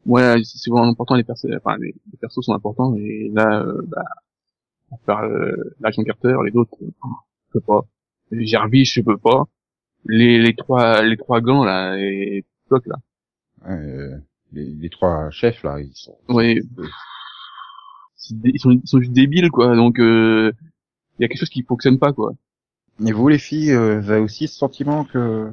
moi, 0.06 0.36
c'est 0.44 0.70
vraiment 0.70 0.88
important, 0.88 1.16
les 1.16 1.24
persos, 1.24 1.46
enfin, 1.56 1.76
les, 1.78 1.94
les 2.12 2.18
persos 2.20 2.44
sont 2.44 2.54
importants, 2.54 2.94
et 2.94 3.30
là, 3.34 3.64
euh, 3.64 3.82
bah, 3.88 4.04
à 4.92 4.96
part 5.04 5.24
euh, 5.24 5.74
l'agent 5.80 6.04
Carter, 6.04 6.36
les 6.44 6.56
autres, 6.56 6.76
euh, 6.82 6.90
je 7.48 7.52
peux 7.54 7.60
pas. 7.60 7.84
Jarvis, 8.30 8.84
je 8.84 9.00
peux 9.00 9.18
pas. 9.18 9.48
Les, 10.04 10.38
les 10.40 10.54
trois, 10.54 11.02
les 11.02 11.16
trois 11.16 11.40
gants, 11.40 11.64
là, 11.64 11.96
et 11.98 12.44
Flock, 12.68 12.86
là. 12.86 12.96
euh, 13.68 14.16
les, 14.52 14.66
les 14.66 14.90
trois 14.90 15.30
chefs 15.30 15.64
là, 15.64 15.80
ils 15.80 15.94
sont. 15.94 16.16
Ouais. 16.28 16.60
Ils 18.44 18.60
sont, 18.60 18.70
ils 18.70 18.86
sont 18.86 19.00
juste 19.00 19.12
débiles, 19.12 19.50
quoi, 19.50 19.74
donc, 19.74 19.98
euh, 19.98 20.52
il 21.18 21.22
y 21.22 21.24
a 21.24 21.28
quelque 21.28 21.40
chose 21.40 21.50
qui 21.50 21.64
fonctionne 21.64 21.98
pas, 21.98 22.12
quoi. 22.12 22.34
Et 23.06 23.12
vous 23.12 23.28
les 23.28 23.38
filles, 23.38 23.72
euh, 23.72 24.00
vous 24.00 24.10
avez 24.10 24.20
aussi 24.20 24.48
ce 24.48 24.56
sentiment 24.56 25.04
que 25.04 25.50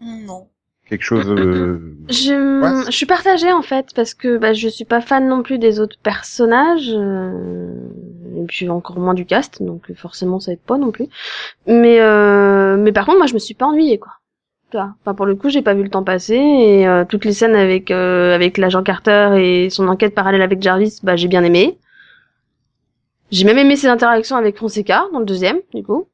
Non. 0.00 0.48
quelque 0.88 1.02
chose. 1.02 1.28
euh, 1.30 1.96
Je, 2.08 2.60
Ouais, 2.60 2.84
je 2.86 2.96
suis 2.96 3.06
partagée 3.06 3.52
en 3.52 3.62
fait 3.62 3.88
parce 3.94 4.14
que 4.14 4.36
bah, 4.38 4.52
je 4.52 4.68
suis 4.68 4.84
pas 4.84 5.00
fan 5.00 5.26
non 5.28 5.42
plus 5.42 5.58
des 5.58 5.80
autres 5.80 5.96
personnages 6.02 6.90
euh, 6.94 7.72
et 8.36 8.44
puis 8.46 8.68
encore 8.68 8.98
moins 8.98 9.14
du 9.14 9.24
cast 9.24 9.62
donc 9.62 9.92
forcément 9.94 10.40
ça 10.40 10.52
aide 10.52 10.60
pas 10.60 10.76
non 10.78 10.90
plus. 10.90 11.06
Mais 11.66 12.00
euh, 12.00 12.76
mais 12.76 12.92
par 12.92 13.06
contre 13.06 13.18
moi 13.18 13.26
je 13.26 13.34
me 13.34 13.38
suis 13.38 13.54
pas 13.54 13.66
ennuyée 13.66 13.98
quoi. 13.98 14.12
Tu 14.70 14.76
vois, 14.76 14.94
Enfin 15.00 15.14
pour 15.14 15.26
le 15.26 15.34
coup 15.36 15.48
j'ai 15.48 15.62
pas 15.62 15.74
vu 15.74 15.82
le 15.82 15.90
temps 15.90 16.04
passer 16.04 16.36
et 16.36 16.86
euh, 16.86 17.04
toutes 17.08 17.24
les 17.24 17.32
scènes 17.32 17.56
avec 17.56 17.90
euh, 17.90 18.34
avec 18.34 18.58
l'agent 18.58 18.82
Carter 18.82 19.30
et 19.38 19.70
son 19.70 19.88
enquête 19.88 20.14
parallèle 20.14 20.42
avec 20.42 20.60
Jarvis 20.62 20.98
bah 21.02 21.16
j'ai 21.16 21.28
bien 21.28 21.44
aimé. 21.44 21.78
J'ai 23.30 23.44
même 23.44 23.58
aimé 23.58 23.76
ses 23.76 23.86
interactions 23.86 24.36
avec 24.36 24.58
Fonseca 24.58 25.06
dans 25.12 25.20
le 25.20 25.24
deuxième 25.24 25.60
du 25.72 25.82
coup. 25.82 26.06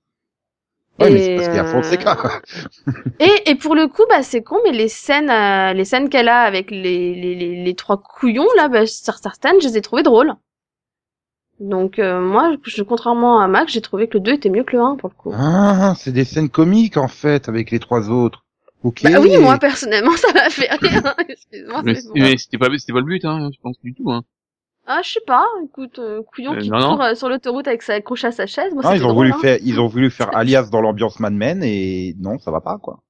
Ouais, 0.99 1.11
mais 1.11 1.19
Et, 1.19 1.23
c'est 1.23 1.35
parce 1.37 1.49
qu'il 1.49 1.57
y 1.57 1.61
a 1.61 1.65
euh, 1.65 1.83
Fonseca. 1.83 2.41
et, 3.21 3.51
et 3.51 3.55
pour 3.55 3.75
le 3.75 3.87
coup, 3.87 4.03
bah 4.09 4.23
c'est 4.23 4.43
con, 4.43 4.57
mais 4.65 4.73
les 4.73 4.89
scènes, 4.89 5.31
euh, 5.31 5.73
les 5.75 5.85
scènes 5.85 6.09
qu'elle 6.09 6.29
a 6.29 6.41
avec 6.41 6.71
les, 6.71 7.15
les, 7.15 7.35
les, 7.35 7.65
les 7.65 7.75
trois 7.75 7.99
couillons 7.99 8.49
là, 8.57 8.69
bah, 8.69 8.87
sur 8.87 9.15
certaines, 9.15 9.61
je 9.61 9.69
les 9.69 9.77
ai 9.79 9.83
trouvées 9.83 10.03
drôles. 10.03 10.33
Donc 11.61 11.99
euh, 11.99 12.21
moi, 12.21 12.55
je, 12.65 12.83
contrairement 12.83 13.41
à 13.41 13.49
Max, 13.49 13.73
j'ai 13.73 13.81
trouvé 13.81 14.09
que 14.09 14.15
le 14.15 14.21
2 14.21 14.33
était 14.35 14.51
mieux 14.51 14.65
que 14.65 14.77
le 14.77 14.83
1 14.83 14.97
pour 14.97 15.11
le 15.11 15.15
coup. 15.15 15.33
Ah, 15.35 15.95
c'est 15.99 16.13
des 16.13 16.25
scènes 16.25 16.51
comiques 16.51 16.97
en 16.97 17.09
fait 17.09 17.49
avec 17.49 17.71
les 17.71 17.79
trois 17.79 18.11
autres. 18.11 18.45
Ok. 18.83 19.03
Bah 19.03 19.21
oui, 19.21 19.37
moi 19.39 19.59
personnellement, 19.59 20.13
ça 20.17 20.33
m'a 20.33 20.51
fait 20.51 20.71
rire. 20.81 21.15
Excuse-moi. 21.29 21.83
Mais, 21.85 21.93
mais 21.93 22.03
bon. 22.03 22.11
mais 22.15 22.37
c'était 22.37 22.59
pas, 22.59 22.69
c'était 22.79 22.93
pas 22.93 23.01
le 23.01 23.07
but, 23.07 23.25
hein, 23.25 23.51
je 23.53 23.59
pense 23.61 23.79
du 23.83 23.95
tout, 23.95 24.11
hein. 24.11 24.23
Ah, 24.87 25.01
je 25.03 25.11
sais 25.11 25.21
pas. 25.27 25.47
Écoute, 25.65 25.99
euh, 25.99 26.23
couillon 26.23 26.55
Euh, 26.55 26.59
qui 26.61 26.71
non, 26.71 26.79
non. 26.79 26.91
court 26.97 27.03
euh, 27.05 27.15
sur 27.15 27.29
l'autoroute 27.29 27.67
avec 27.67 27.83
sa 27.83 27.95
accroché 27.95 28.29
à 28.29 28.33
sa 28.33 28.47
chaise. 28.47 28.73
Moi, 28.73 28.83
Non, 28.85 28.91
c'était 28.91 29.03
ils 29.03 29.05
ont 29.07 29.09
drôle, 29.13 29.27
voulu 29.27 29.33
hein. 29.37 29.41
faire, 29.41 29.59
ils 29.63 29.81
ont 29.81 29.87
voulu 29.89 30.11
faire 30.11 30.31
Alias 30.37 30.69
dans 30.71 30.81
l'ambiance 30.81 31.19
Mad 31.21 31.33
Men 31.33 31.63
et 31.65 32.15
non, 32.19 32.39
ça 32.39 32.51
va 32.51 32.61
pas 32.61 32.79
quoi. 32.79 33.03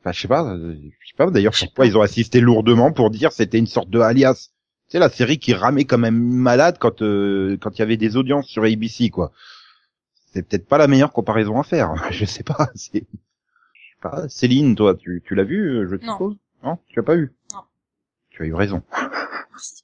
Enfin, 0.00 0.12
je 0.12 0.20
sais 0.20 0.28
pas, 0.28 0.56
je 0.58 1.06
sais 1.08 1.16
pas 1.16 1.30
d'ailleurs 1.30 1.54
pourquoi 1.58 1.86
ils 1.86 1.96
ont 1.96 2.02
assisté 2.02 2.40
lourdement 2.40 2.92
pour 2.92 3.10
dire 3.10 3.32
c'était 3.32 3.58
une 3.58 3.66
sorte 3.68 3.88
de 3.88 4.00
Alias. 4.00 4.48
Tu 4.88 4.92
sais 4.92 4.98
la 4.98 5.08
série 5.08 5.38
qui 5.38 5.54
ramait 5.54 5.84
quand 5.84 5.96
même 5.98 6.18
malade 6.20 6.76
quand 6.78 7.02
euh, 7.02 7.56
quand 7.60 7.76
il 7.76 7.78
y 7.78 7.82
avait 7.82 7.96
des 7.96 8.16
audiences 8.16 8.46
sur 8.48 8.64
ABC 8.64 9.10
quoi. 9.10 9.30
C'est 10.32 10.42
peut-être 10.48 10.66
pas 10.66 10.78
la 10.78 10.88
meilleure 10.88 11.12
comparaison 11.12 11.58
à 11.60 11.62
faire. 11.62 11.94
Je 12.10 12.24
sais 12.24 12.42
pas. 12.42 12.68
C'est 12.74 13.04
je 13.74 13.80
sais 13.90 13.96
pas. 14.02 14.28
Céline, 14.28 14.74
toi, 14.74 14.94
tu 14.96 15.22
tu 15.24 15.34
l'as 15.34 15.44
vu, 15.44 15.86
je 15.88 15.94
Non. 16.04 16.12
suppose? 16.12 16.36
Non, 16.64 16.78
tu 16.88 16.96
l'as 16.98 17.02
pas 17.04 17.14
vu? 17.16 17.32
Non. 17.54 17.60
Tu 18.30 18.42
as 18.42 18.46
eu 18.46 18.54
raison. 18.54 18.82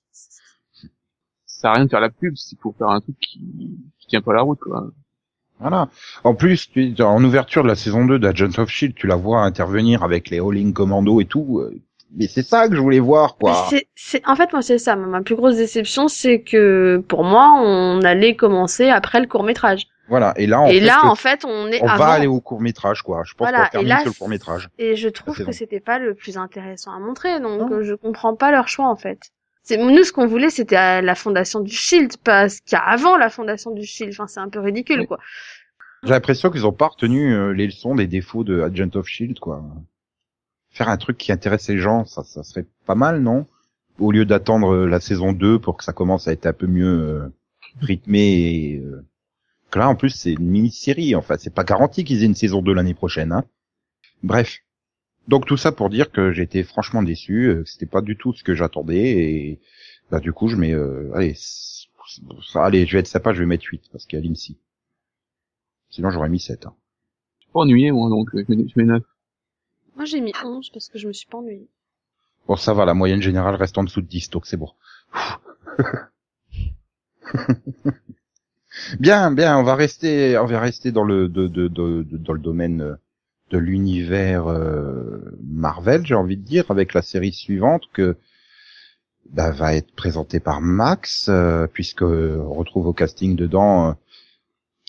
sert 1.59 1.71
à 1.71 1.75
rien 1.75 1.85
de 1.85 1.91
faire 1.91 2.01
la 2.01 2.11
pub, 2.11 2.35
c'est 2.37 2.59
pour 2.59 2.75
faire 2.77 2.89
un 2.89 3.01
truc 3.01 3.17
qui, 3.21 3.41
qui 3.99 4.07
tient 4.09 4.21
pas 4.23 4.33
la 4.35 4.43
route, 4.43 4.59
quoi. 4.61 4.87
Voilà. 5.61 5.89
En 6.23 6.35
plus, 6.35 6.71
tu, 6.71 6.95
en 7.03 7.23
ouverture 7.25 7.65
de 7.65 7.69
la 7.69 7.75
saison 7.75 8.05
2 8.05 8.19
d'Agents 8.21 8.59
of 8.59 8.69
Shield, 8.69 8.95
tu 8.95 9.07
la 9.09 9.17
vois 9.17 9.41
intervenir 9.43 10.05
avec 10.05 10.31
les 10.31 10.39
Howling 10.39 10.73
Commando 10.73 11.21
et 11.21 11.25
tout. 11.25 11.59
euh, 11.59 11.75
Mais 12.17 12.29
c'est 12.29 12.45
ça 12.45 12.69
que 12.69 12.77
je 12.77 12.81
voulais 12.81 13.01
voir, 13.01 13.37
quoi. 13.37 13.67
C'est, 13.69 13.89
c'est, 13.97 14.23
en 14.29 14.37
fait, 14.37 14.53
moi, 14.53 14.63
c'est 14.63 14.79
ça. 14.79 14.95
Ma 14.95 15.21
plus 15.21 15.35
grosse 15.35 15.57
déception, 15.57 16.07
c'est 16.07 16.43
que 16.43 17.03
pour 17.09 17.25
moi, 17.25 17.61
on 17.61 18.03
allait 18.03 18.37
commencer 18.37 18.89
après 18.89 19.21
le 19.21 19.27
court 19.27 19.43
métrage. 19.43 19.89
Voilà. 20.09 20.33
Et 20.37 20.47
là, 20.47 20.61
en 20.61 20.67
Et 20.69 20.79
fait, 20.79 20.87
là, 20.87 21.01
le- 21.03 21.09
en 21.11 21.15
fait, 21.17 21.45
on 21.45 21.67
est 21.73 21.83
on 21.83 21.89
avant. 21.89 22.05
va 22.05 22.11
aller 22.13 22.29
au 22.29 22.41
court 22.41 22.61
métrage, 22.61 23.03
quoi. 23.03 23.25
Je 23.27 23.35
pense 23.35 23.49
Voilà, 23.49 23.65
qu'on 23.65 23.71
terminer 23.73 23.91
là, 23.95 24.01
sur 24.03 24.11
le 24.11 24.15
court 24.15 24.29
métrage. 24.29 24.69
Et 24.79 24.95
je 24.95 25.09
trouve 25.09 25.37
que 25.37 25.51
c'était 25.53 25.81
pas 25.81 25.99
le 25.99 26.15
plus 26.15 26.39
intéressant 26.39 26.93
à 26.93 27.01
montrer, 27.01 27.41
donc 27.41 27.61
Non. 27.69 27.73
euh, 27.73 27.83
je 27.83 27.95
comprends 27.95 28.35
pas 28.37 28.51
leur 28.53 28.69
choix 28.69 28.89
en 28.89 28.97
fait. 28.97 29.19
C'est 29.63 29.77
nous 29.77 30.05
ce 30.05 30.13
qu'on 30.13 30.27
voulait, 30.27 30.51
c'était 30.51 31.03
la 31.03 31.15
fondation 31.15 31.61
du 31.61 31.75
Shield, 31.75 32.17
pas 32.19 32.49
ce 32.49 32.61
qu'il 32.63 32.73
y 32.73 32.77
a 32.77 32.83
avant 32.83 33.17
la 33.17 33.29
fondation 33.29 33.71
du 33.71 33.85
Shield. 33.85 34.13
Enfin, 34.15 34.27
c'est 34.27 34.41
un 34.41 34.49
peu 34.49 34.61
ridicule, 34.61 35.07
quoi. 35.07 35.19
J'ai 36.05 36.11
l'impression 36.11 36.51
qu'ils 36.51 36.67
ont 36.67 36.73
pas 36.73 36.89
retenu 36.89 37.35
euh, 37.35 37.53
les 37.53 37.67
leçons 37.67 37.95
des 37.95 38.07
défauts 38.07 38.45
de 38.45 38.63
Agent 38.63 38.95
of 38.95 39.07
Shield, 39.07 39.39
quoi. 39.41 39.63
Faire 40.71 40.89
un 40.89 40.97
truc 40.97 41.19
qui 41.19 41.33
intéresse 41.33 41.69
les 41.69 41.79
gens, 41.79 42.05
ça, 42.05 42.23
ça 42.23 42.43
serait 42.45 42.67
pas 42.87 42.95
mal, 42.95 43.21
non? 43.21 43.47
Au 43.99 44.13
lieu 44.13 44.25
d'attendre 44.25 44.75
euh, 44.75 44.87
la 44.87 45.01
saison 45.01 45.33
2 45.33 45.59
pour 45.59 45.77
que 45.77 45.85
ça 45.85 45.93
commence 45.93 46.29
à 46.29 46.33
être 46.33 46.47
un 46.47 46.53
peu 46.53 46.67
mieux 46.67 46.87
euh, 46.87 47.33
rythmé 47.81 48.21
et 48.21 48.83
que 49.71 49.79
là, 49.79 49.89
en 49.89 49.97
plus, 49.97 50.11
c'est 50.11 50.33
une 50.33 50.49
mini-série. 50.49 51.15
Enfin, 51.15 51.35
c'est 51.39 51.53
pas 51.53 51.65
garanti 51.65 52.05
qu'ils 52.05 52.23
aient 52.23 52.27
une 52.27 52.35
saison 52.35 52.63
2 52.63 52.73
l'année 52.73 52.95
prochaine. 52.95 53.33
Hein. 53.33 53.45
Bref. 54.23 54.61
Donc 55.29 55.45
tout 55.47 55.59
ça 55.59 55.73
pour 55.73 55.91
dire 55.91 56.11
que 56.11 56.37
été 56.41 56.65
franchement 56.65 57.03
déçu, 57.03 57.49
euh, 57.49 57.63
que 57.63 57.69
c'était 57.69 57.87
pas 57.87 58.01
du 58.01 58.17
tout 58.17 58.33
ce 58.33 58.43
que 58.43 58.55
j'attendais 58.55 59.11
et 59.11 59.61
bah 60.11 60.21
du 60.21 60.33
coup 60.33 60.49
je 60.49 60.57
mets 60.57 60.73
euh, 60.73 61.13
allez 61.15 61.37
allez 62.55 62.87
je 62.87 62.93
vais 62.95 63.01
être 63.01 63.07
sympa, 63.07 63.35
je 63.35 63.41
vais 63.41 63.47
mettre 63.47 63.67
8 63.67 63.83
parce 63.93 64.07
qu'il 64.07 64.19
y 64.19 64.23
a 64.23 64.25
l'IMSI. 64.25 64.57
Sinon 65.91 66.11
j'aurais 66.11 66.31
mis 66.31 66.41
7. 66.41 66.67
Hein. 66.67 66.75
Je 67.41 67.45
suis 67.45 67.53
pas 67.53 67.61
ennuyé, 67.61 67.93
moi, 67.93 68.09
donc 68.09 68.31
je 68.33 68.39
mets, 68.49 68.67
je 68.69 68.73
mets 68.77 68.85
9. 68.85 69.03
Moi, 69.97 70.05
j'ai 70.05 70.21
mis 70.21 70.33
11 70.45 70.71
parce 70.71 70.89
que 70.89 70.99
je 70.99 71.09
me 71.09 71.13
suis 71.13 71.27
pas 71.27 71.39
ennuyée. 71.39 71.69
Bon 72.47 72.57
ça 72.57 72.73
va, 72.73 72.87
la 72.87 72.95
moyenne 72.95 73.21
générale 73.21 73.57
reste 73.57 73.77
en 73.77 73.85
dessous 73.85 74.01
de 74.01 74.07
10 74.07 74.31
donc 74.31 74.47
c'est 74.47 74.57
bon. 74.57 74.71
bien, 78.99 79.31
bien, 79.31 79.59
on 79.59 79.63
va 79.63 79.75
rester 79.75 80.39
on 80.39 80.47
va 80.47 80.61
rester 80.61 80.93
dans 80.93 81.05
le 81.05 81.29
de, 81.29 81.49
de, 81.49 81.69
de- 81.69 82.03
de- 82.03 82.17
dans 82.17 82.33
le 82.33 82.41
domaine 82.41 82.81
euh, 82.81 82.95
de 83.51 83.59
l'univers 83.59 84.47
euh, 84.49 85.37
Marvel, 85.43 86.07
j'ai 86.07 86.15
envie 86.15 86.37
de 86.37 86.43
dire 86.45 86.71
avec 86.71 86.95
la 86.95 87.03
série 87.03 87.33
suivante 87.33 87.85
que 87.93 88.17
bah, 89.31 89.51
va 89.53 89.75
être 89.75 89.93
présentée 89.95 90.41
par 90.41 90.61
Max 90.61 91.29
euh, 91.29 91.67
puisque 91.73 92.03
euh, 92.03 92.39
on 92.47 92.55
retrouve 92.55 92.87
au 92.87 92.93
casting 92.93 93.37
dedans 93.37 93.91
euh, 93.91 93.93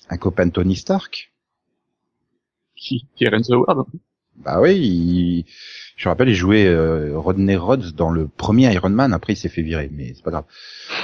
un 0.10 0.18
copain 0.18 0.46
de 0.46 0.52
Tony 0.52 0.76
Stark. 0.76 1.32
Qui, 2.76 3.06
Renzo 3.22 3.54
Howard. 3.68 3.88
Bah 4.38 4.62
oui, 4.62 4.78
il- 4.78 5.46
je 5.98 6.08
me 6.08 6.12
rappelle, 6.12 6.30
il 6.30 6.36
jouait 6.36 6.66
euh, 6.66 7.18
Rodney 7.20 7.58
Rhodes 7.58 7.92
dans 7.94 8.10
le 8.10 8.28
premier 8.28 8.74
Iron 8.74 8.90
Man. 8.90 9.14
Après, 9.14 9.34
il 9.34 9.36
s'est 9.36 9.50
fait 9.50 9.62
virer, 9.64 9.90
mais 9.92 10.14
c'est 10.14 10.24
pas 10.24 10.32
grave. 10.32 10.46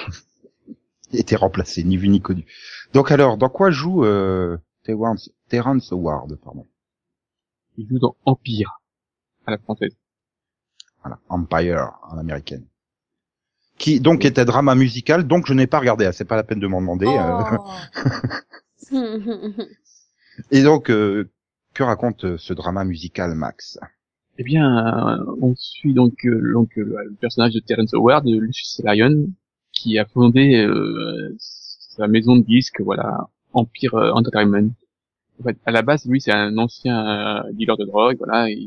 il 1.11 1.19
était 1.19 1.35
remplacé, 1.35 1.83
ni 1.83 1.97
vu 1.97 2.07
ni 2.09 2.21
connu. 2.21 2.45
Donc 2.93 3.11
alors, 3.11 3.37
dans 3.37 3.49
quoi 3.49 3.71
joue 3.71 4.05
euh, 4.05 4.57
Terrence, 4.83 5.31
Terrence 5.49 5.91
Howard, 5.91 6.35
pardon? 6.43 6.65
Il 7.77 7.87
joue 7.87 7.99
dans 7.99 8.15
Empire, 8.25 8.81
à 9.45 9.51
la 9.51 9.57
française. 9.57 9.95
Voilà, 11.03 11.19
Empire 11.29 11.91
en 12.09 12.17
américaine. 12.17 12.65
Qui 13.77 13.99
donc 13.99 14.23
est 14.23 14.39
un 14.39 14.45
drama 14.45 14.73
musical, 14.75 15.27
donc 15.27 15.47
je 15.47 15.53
n'ai 15.53 15.67
pas 15.67 15.79
regardé. 15.79 16.05
hein, 16.05 16.11
C'est 16.13 16.25
pas 16.25 16.37
la 16.37 16.43
peine 16.43 16.59
de 16.59 16.67
m'en 16.67 16.79
demander. 16.81 17.07
euh. 17.07 17.57
Oh. 18.91 18.91
Et 20.51 20.63
donc, 20.63 20.89
euh, 20.89 21.29
que 21.73 21.83
raconte 21.83 22.23
euh, 22.25 22.37
ce 22.37 22.53
drama 22.53 22.83
musical, 22.85 23.35
Max? 23.35 23.77
Eh 24.37 24.43
bien, 24.43 25.17
euh, 25.17 25.35
on 25.41 25.55
suit 25.55 25.93
donc, 25.93 26.13
euh, 26.25 26.53
donc 26.53 26.77
euh, 26.77 26.83
le 27.05 27.15
personnage 27.19 27.53
de 27.53 27.59
Terrence 27.59 27.93
Howard, 27.93 28.25
de 28.25 28.37
Lucius 28.37 28.81
Lyon, 28.83 29.27
qui 29.71 29.97
a 29.97 30.05
fondé 30.05 30.55
euh, 30.65 31.35
sa 31.39 32.07
maison 32.07 32.35
de 32.37 32.43
disques, 32.45 32.81
voilà, 32.81 33.27
Empire 33.53 33.93
Entertainment. 34.13 34.71
En 35.39 35.43
fait, 35.43 35.57
à 35.65 35.71
la 35.71 35.81
base, 35.81 36.05
lui, 36.05 36.21
c'est 36.21 36.31
un 36.31 36.57
ancien 36.57 37.45
euh, 37.45 37.51
dealer 37.53 37.77
de 37.77 37.85
drogue, 37.85 38.17
voilà, 38.17 38.49
et 38.49 38.57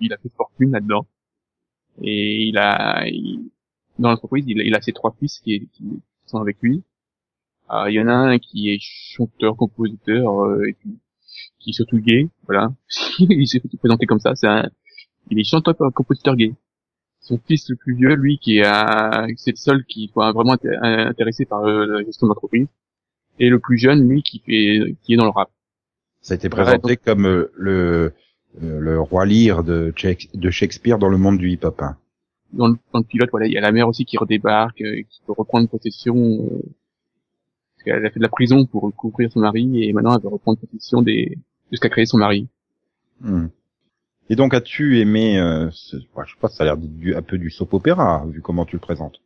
il 0.00 0.12
a 0.12 0.18
fait 0.18 0.28
fortune 0.36 0.70
là-dedans. 0.72 1.06
Et 2.02 2.44
il 2.48 2.58
a, 2.58 3.06
il- 3.08 3.50
dans 3.98 4.10
l'entreprise, 4.10 4.44
il, 4.48 4.58
il 4.60 4.74
a 4.74 4.80
ses 4.82 4.92
trois 4.92 5.14
fils 5.18 5.40
qui, 5.40 5.68
sont 6.26 6.38
avec 6.40 6.58
lui. 6.62 6.82
Euh, 7.72 7.90
Il 7.90 7.94
y 7.94 8.00
en 8.00 8.08
a 8.08 8.14
un 8.14 8.38
qui 8.38 8.70
est 8.70 8.78
chanteur, 8.80 9.56
compositeur, 9.56 10.44
euh, 10.44 10.64
et 10.68 10.74
qui, 10.74 10.98
qui 11.60 11.70
est 11.70 11.72
surtout 11.74 11.98
gay, 11.98 12.28
voilà. 12.46 12.72
il 13.20 13.48
s'est 13.48 13.60
présenté 13.80 14.06
comme 14.06 14.20
ça, 14.20 14.34
c'est 14.36 14.48
un, 14.48 14.70
il 15.30 15.38
est 15.40 15.44
chanteur 15.44 15.76
compositeur 15.94 16.36
gay. 16.36 16.54
Son 17.20 17.38
fils 17.46 17.68
le 17.70 17.76
plus 17.76 17.94
vieux, 17.96 18.14
lui, 18.16 18.38
qui 18.38 18.58
est, 18.58 18.64
c'est 19.38 19.52
le 19.52 19.56
seul 19.56 19.84
qui 19.86 20.08
soit 20.12 20.32
vraiment 20.32 20.54
inté- 20.56 20.76
intéressé 20.82 21.46
par 21.46 21.64
euh, 21.64 21.86
la 21.86 22.04
gestion 22.04 22.26
de 22.28 22.30
l'entreprise. 22.30 22.68
Et 23.40 23.48
le 23.50 23.60
plus 23.60 23.78
jeune, 23.78 24.08
lui, 24.08 24.22
qui 24.24 24.40
fait, 24.40 24.96
qui 25.04 25.14
est 25.14 25.18
dans 25.18 25.24
le 25.26 25.30
rap. 25.30 25.50
Ça 26.24 26.32
a 26.32 26.36
été 26.36 26.48
présenté 26.48 26.88
Ouais, 26.92 26.96
comme 26.96 27.26
euh, 27.26 27.52
le 27.54 28.12
euh, 28.62 28.80
le 28.80 29.00
roi 29.00 29.26
Lear 29.26 29.62
de, 29.62 29.92
de 30.34 30.50
Shakespeare 30.50 30.98
dans 30.98 31.10
le 31.10 31.18
monde 31.18 31.36
du 31.38 31.50
hip-hop. 31.50 31.82
hein. 31.82 31.96
Dans 32.52 32.68
le, 32.68 32.76
dans 32.92 33.00
le 33.00 33.04
pilote, 33.04 33.28
voilà, 33.30 33.46
il 33.46 33.52
y 33.52 33.58
a 33.58 33.60
la 33.60 33.72
mère 33.72 33.88
aussi 33.88 34.06
qui 34.06 34.16
redébarque, 34.16 34.80
euh, 34.80 35.02
qui 35.02 35.20
peut 35.26 35.34
reprendre 35.36 35.68
possession, 35.68 36.16
euh, 36.16 36.62
parce 37.76 37.84
qu'elle 37.84 38.06
a 38.06 38.10
fait 38.10 38.20
de 38.20 38.24
la 38.24 38.30
prison 38.30 38.64
pour 38.64 38.90
couvrir 38.94 39.30
son 39.30 39.40
mari, 39.40 39.84
et 39.84 39.92
maintenant 39.92 40.16
elle 40.16 40.22
veut 40.22 40.28
reprendre 40.28 40.58
possession 40.60 41.02
des, 41.02 41.36
qu'a 41.78 41.90
créé 41.90 42.06
son 42.06 42.18
mari. 42.18 42.48
Hmm. 43.20 43.48
Et 44.30 44.36
donc, 44.36 44.54
as-tu 44.54 45.00
aimé, 45.00 45.38
euh, 45.38 45.68
ce... 45.72 45.96
ouais, 45.96 46.24
je 46.24 46.32
sais 46.32 46.40
pas, 46.40 46.48
ça 46.48 46.62
a 46.62 46.66
l'air 46.66 46.76
du, 46.78 47.14
un 47.14 47.22
peu 47.22 47.36
du 47.36 47.50
soap 47.50 47.74
opéra, 47.74 48.24
vu 48.30 48.40
comment 48.40 48.64
tu 48.64 48.76
le 48.76 48.80
présentes. 48.80 49.20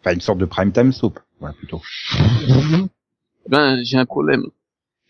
Enfin, 0.00 0.14
une 0.14 0.22
sorte 0.22 0.38
de 0.38 0.46
prime 0.46 0.72
time 0.72 0.92
soap, 0.92 1.18
ouais, 1.42 1.50
plutôt. 1.58 1.82
Ben, 3.48 3.82
j'ai 3.82 3.98
un 3.98 4.06
problème. 4.06 4.46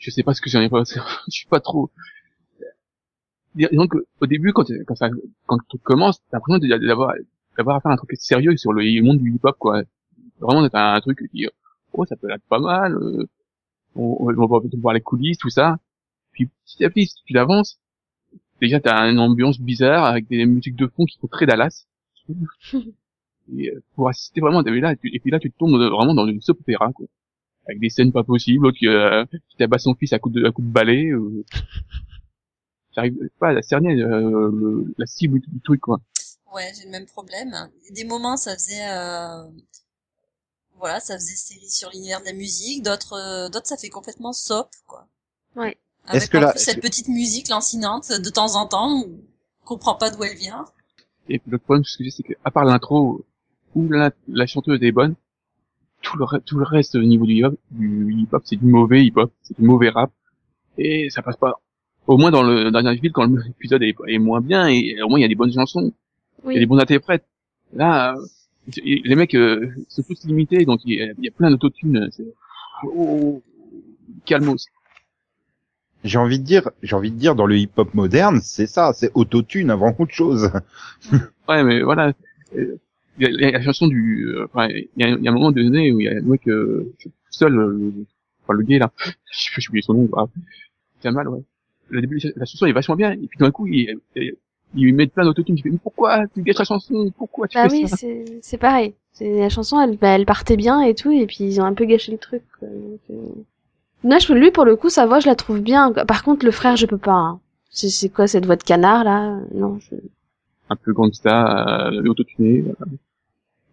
Je 0.01 0.11
sais 0.11 0.25
pas 0.25 0.35
ce 0.35 0.41
que 0.41 0.51
j'en 0.51 0.61
ai 0.61 0.69
pas, 0.69 0.83
je 1.29 1.31
suis 1.31 1.47
pas 1.47 1.61
trop, 1.61 1.91
disons 3.55 3.89
que 3.89 3.99
au 4.21 4.27
début 4.27 4.53
quand 4.53 4.65
quand 4.87 4.95
ça 4.95 5.09
quand 5.47 5.59
tout 5.69 5.79
commence 5.79 6.21
t'as 6.31 6.39
l'impression 6.39 6.59
d'avoir 6.79 7.15
d'avoir 7.57 7.77
à 7.77 7.81
faire 7.81 7.91
un 7.91 7.97
truc 7.97 8.11
sérieux 8.17 8.57
sur 8.57 8.73
le 8.73 9.03
monde 9.03 9.19
du 9.19 9.35
hip 9.35 9.41
hop 9.43 9.57
quoi. 9.59 9.83
Vraiment 10.41 10.63
d'être 10.63 10.77
un, 10.77 11.01
truc 11.01 11.29
qui 11.31 11.49
oh 11.93 12.05
ça 12.07 12.17
peut 12.17 12.31
être 12.31 12.45
pas 12.49 12.61
mal 12.61 12.95
euh, 12.95 13.27
on, 13.95 14.17
on 14.21 14.25
va 14.25 14.35
on 14.35 14.47
va 14.47 14.69
voir 14.81 14.95
les 14.95 15.01
coulisses 15.01 15.39
tout 15.39 15.51
ça. 15.51 15.79
Puis 16.33 16.49
petit 16.65 16.85
à 16.85 16.91
petit 16.91 17.07
si 17.07 17.23
tu 17.25 17.37
avances 17.39 17.79
déjà 18.61 18.81
t'as 18.81 19.11
une 19.11 19.19
ambiance 19.19 19.61
bizarre 19.61 20.05
avec 20.05 20.29
des 20.29 20.47
musiques 20.47 20.77
de 20.77 20.87
fond 20.87 21.05
qui 21.05 21.19
sont 21.19 21.27
très 21.27 21.47
Dallas. 21.47 21.87
Et 23.57 23.71
euh, 23.71 23.83
pour 23.97 24.09
assister 24.09 24.41
vraiment 24.41 24.63
et 24.63 24.81
là 24.81 24.95
tu, 24.95 25.13
et 25.13 25.19
puis 25.19 25.33
là 25.33 25.41
tu 25.41 25.51
te 25.51 25.59
tombes 25.59 25.73
vraiment 25.73 26.15
dans 26.15 26.27
une 26.29 26.41
soap 26.41 26.61
opéra 26.61 26.93
quoi 26.93 27.07
avec 27.67 27.81
des 27.81 27.91
scènes 27.91 28.13
pas 28.13 28.25
possibles 28.25 28.65
l'autre 28.65 28.79
qui, 28.79 28.89
euh, 28.89 29.25
qui 29.49 29.57
tabasse 29.57 29.85
son 29.85 29.95
fils 29.95 30.13
à 30.13 30.19
coup 30.19 30.31
de 30.31 30.45
à 30.45 30.51
coup 30.53 30.63
de 30.63 30.69
balai 30.69 31.11
euh, 31.11 31.45
j'arrive 32.95 33.17
pas 33.39 33.51
à 33.51 33.63
cerner 33.63 34.01
euh, 34.01 34.51
le, 34.53 34.95
la 34.99 35.07
cible 35.07 35.41
du, 35.41 35.49
du 35.51 35.61
truc 35.61 35.81
quoi. 35.81 36.01
Ouais, 36.53 36.73
j'ai 36.77 36.85
le 36.85 36.91
même 36.91 37.07
problème. 37.07 37.55
Des 37.93 38.05
moments, 38.05 38.37
ça 38.37 38.55
faisait, 38.55 38.89
euh, 38.89 39.45
voilà, 40.79 40.99
ça 40.99 41.15
faisait 41.15 41.37
série 41.37 41.71
sur 41.71 41.91
l'univers 41.91 42.21
de 42.21 42.27
la 42.27 42.33
musique. 42.33 42.83
D'autres, 42.83 43.13
euh, 43.13 43.49
d'autres, 43.49 43.69
ça 43.69 43.77
fait 43.77 43.89
complètement 43.89 44.33
soap, 44.33 44.69
quoi. 44.87 45.07
Ouais. 45.55 45.77
Avec 46.07 46.23
Est-ce 46.23 46.31
que 46.31 46.39
en 46.39 46.51
plus 46.51 46.59
cette 46.59 46.81
petite 46.81 47.09
musique 47.09 47.49
lancinante 47.49 48.11
de 48.11 48.31
temps 48.31 48.57
en 48.57 48.67
temps, 48.67 49.05
on 49.05 49.21
comprend 49.65 49.95
pas 49.95 50.11
d'où 50.11 50.25
elle 50.25 50.37
vient. 50.37 50.65
Et 51.29 51.39
puis 51.39 51.51
le 51.51 51.59
problème 51.59 51.85
ce 51.85 51.97
que 51.97 52.03
j'ai 52.03 52.11
c'est 52.11 52.23
que 52.23 52.33
à 52.43 52.51
part 52.51 52.65
l'intro 52.65 53.25
où 53.77 53.89
la, 53.89 54.11
la 54.27 54.47
chanteuse 54.47 54.83
est 54.83 54.91
bonne, 54.91 55.15
tout 56.03 56.17
le 56.19 56.27
tout 56.41 56.59
le 56.59 56.65
reste 56.65 56.95
au 56.95 57.03
niveau 57.03 57.27
du 57.27 57.35
hip 57.35 57.45
hop, 57.45 57.55
du 57.71 58.13
hip 58.15 58.29
hop 58.33 58.43
c'est 58.45 58.57
du 58.57 58.67
mauvais 58.67 59.05
hip 59.05 59.13
hop, 59.17 59.33
c'est 59.43 59.59
du 59.59 59.65
mauvais 59.65 59.91
rap 59.91 60.11
et 60.79 61.11
ça 61.11 61.23
passe 61.23 61.37
pas. 61.37 61.61
Au 62.07 62.17
moins 62.17 62.31
dans 62.31 62.43
le 62.43 62.71
dernier 62.71 62.97
film 62.99 63.13
quand 63.13 63.27
l'épisode 63.27 63.83
est, 63.89 63.95
est 64.09 64.19
moins 64.19 64.41
bien 64.41 64.69
et 64.69 65.01
au 65.03 65.09
moins 65.09 65.19
il 65.19 65.23
y 65.23 65.25
a 65.25 65.29
des 65.29 65.35
bonnes 65.35 65.53
chansons, 65.53 65.93
il 66.45 66.49
y 66.49 66.51
a 66.51 66.55
des 66.55 66.61
Oui. 66.61 66.67
bons 66.67 66.79
interprètes. 66.79 67.25
Là 67.75 68.15
les 68.85 69.15
mecs 69.17 69.35
euh, 69.35 69.69
sont 69.89 70.03
tous 70.03 70.25
limités 70.25 70.65
donc 70.65 70.81
il 70.85 70.95
y 70.95 71.03
a, 71.03 71.07
il 71.19 71.25
y 71.25 71.29
a 71.29 71.33
plein 71.33 71.51
d'autotunes. 71.51 72.09
Oh, 72.85 73.43
calmos. 74.25 74.67
J'ai 76.03 76.17
envie 76.19 76.39
de 76.39 76.45
dire, 76.45 76.71
j'ai 76.83 76.97
envie 76.97 77.11
de 77.11 77.17
dire, 77.19 77.35
dans 77.35 77.45
le 77.45 77.59
hip-hop 77.59 77.93
moderne, 77.93 78.41
c'est 78.43 78.67
ça, 78.67 78.93
c'est 78.95 79.11
autotune 79.15 79.71
avant 79.71 79.95
autre 79.99 80.15
chose. 80.15 80.51
Ouais, 81.49 81.63
mais 81.63 81.83
voilà. 81.83 82.15
Euh, 82.57 82.77
Il 82.77 82.90
y, 83.23 83.27
a, 83.27 83.31
il 83.31 83.41
y 83.41 83.45
a 83.45 83.51
la 83.53 83.63
chanson 83.63 83.87
du... 83.89 84.27
euh, 84.27 84.45
Enfin, 84.47 84.69
il 84.69 84.89
y, 84.97 85.05
a, 85.05 85.09
il 85.11 85.23
y 85.23 85.29
a 85.29 85.31
un 85.31 85.35
moment 85.35 85.53
donné 85.53 85.93
où 85.93 86.01
il 86.01 86.05
y 86.07 86.09
a 86.09 86.13
un 86.13 86.21
mec 86.23 86.47
euh, 86.49 86.93
seul, 87.31 87.59
euh, 87.59 87.91
enfin 88.45 88.55
le 88.55 88.63
gay 88.65 88.79
là, 88.79 88.91
j'ai 89.59 89.69
oublié 89.69 89.83
son 89.83 89.95
nom, 89.95 90.09
ah, 90.17 90.25
c'est 91.01 91.11
mal, 91.11 91.29
ouais. 91.29 91.43
Le 91.89 92.01
début, 92.01 92.21
la 92.37 92.45
chanson 92.47 92.67
est 92.67 92.73
vachement 92.73 92.97
bien, 92.97 93.13
et 93.13 93.17
puis 93.27 93.39
d'un 93.39 93.51
coup, 93.51 93.67
il, 93.67 93.99
il- 94.17 94.35
ils 94.75 94.85
lui 94.85 94.93
mettent 94.93 95.13
plein 95.13 95.25
d'autotune. 95.25 95.57
Tu 95.57 95.65
fais, 95.65 95.71
mais 95.71 95.79
pourquoi 95.83 96.29
tu 96.29 96.43
gâches 96.43 96.59
la 96.59 96.65
chanson? 96.65 97.11
Pourquoi 97.19 97.49
tu 97.49 97.57
Bah 97.59 97.69
fais 97.69 97.75
oui, 97.77 97.89
ça? 97.89 97.97
c'est 97.97 98.25
c'est 98.41 98.59
pareil. 98.59 98.95
La 99.21 99.49
chanson, 99.49 99.81
elle, 99.81 99.97
bah, 99.97 100.11
elle 100.11 100.25
partait 100.27 100.57
bien 100.57 100.81
et 100.83 100.95
tout, 100.95 101.11
et 101.11 101.27
puis 101.27 101.39
ils 101.41 101.61
ont 101.61 101.65
un 101.65 101.75
peu 101.75 101.85
gâché 101.87 102.13
le 102.13 102.19
truc. 102.19 102.43
Quoi. 102.59 102.69
Donc, 102.69 103.01
euh... 103.11 103.43
Je, 104.21 104.33
lui, 104.33 104.51
pour 104.53 104.65
le 104.65 104.77
coup, 104.77 104.89
sa 104.89 105.07
voix, 105.07 105.19
je 105.21 105.27
la 105.27 105.35
trouve 105.35 105.61
bien. 105.61 105.93
Par 105.93 106.23
contre, 106.23 106.47
le 106.47 106.53
frère, 106.53 106.77
je 106.77 106.87
peux 106.87 106.99
pas. 106.99 107.13
Hein. 107.13 107.41
C'est 107.71 107.89
c'est 107.91 108.09
quoi 108.09 108.29
cette 108.29 108.47
voix 108.47 108.57
de 108.57 108.63
canard 108.63 109.03
là? 109.05 109.41
Non. 109.53 109.79
Je... 109.81 109.97
Un 110.71 110.77
peu 110.77 110.93
gangsta, 110.93 111.89
euh, 111.91 112.03
autotuné. 112.09 112.65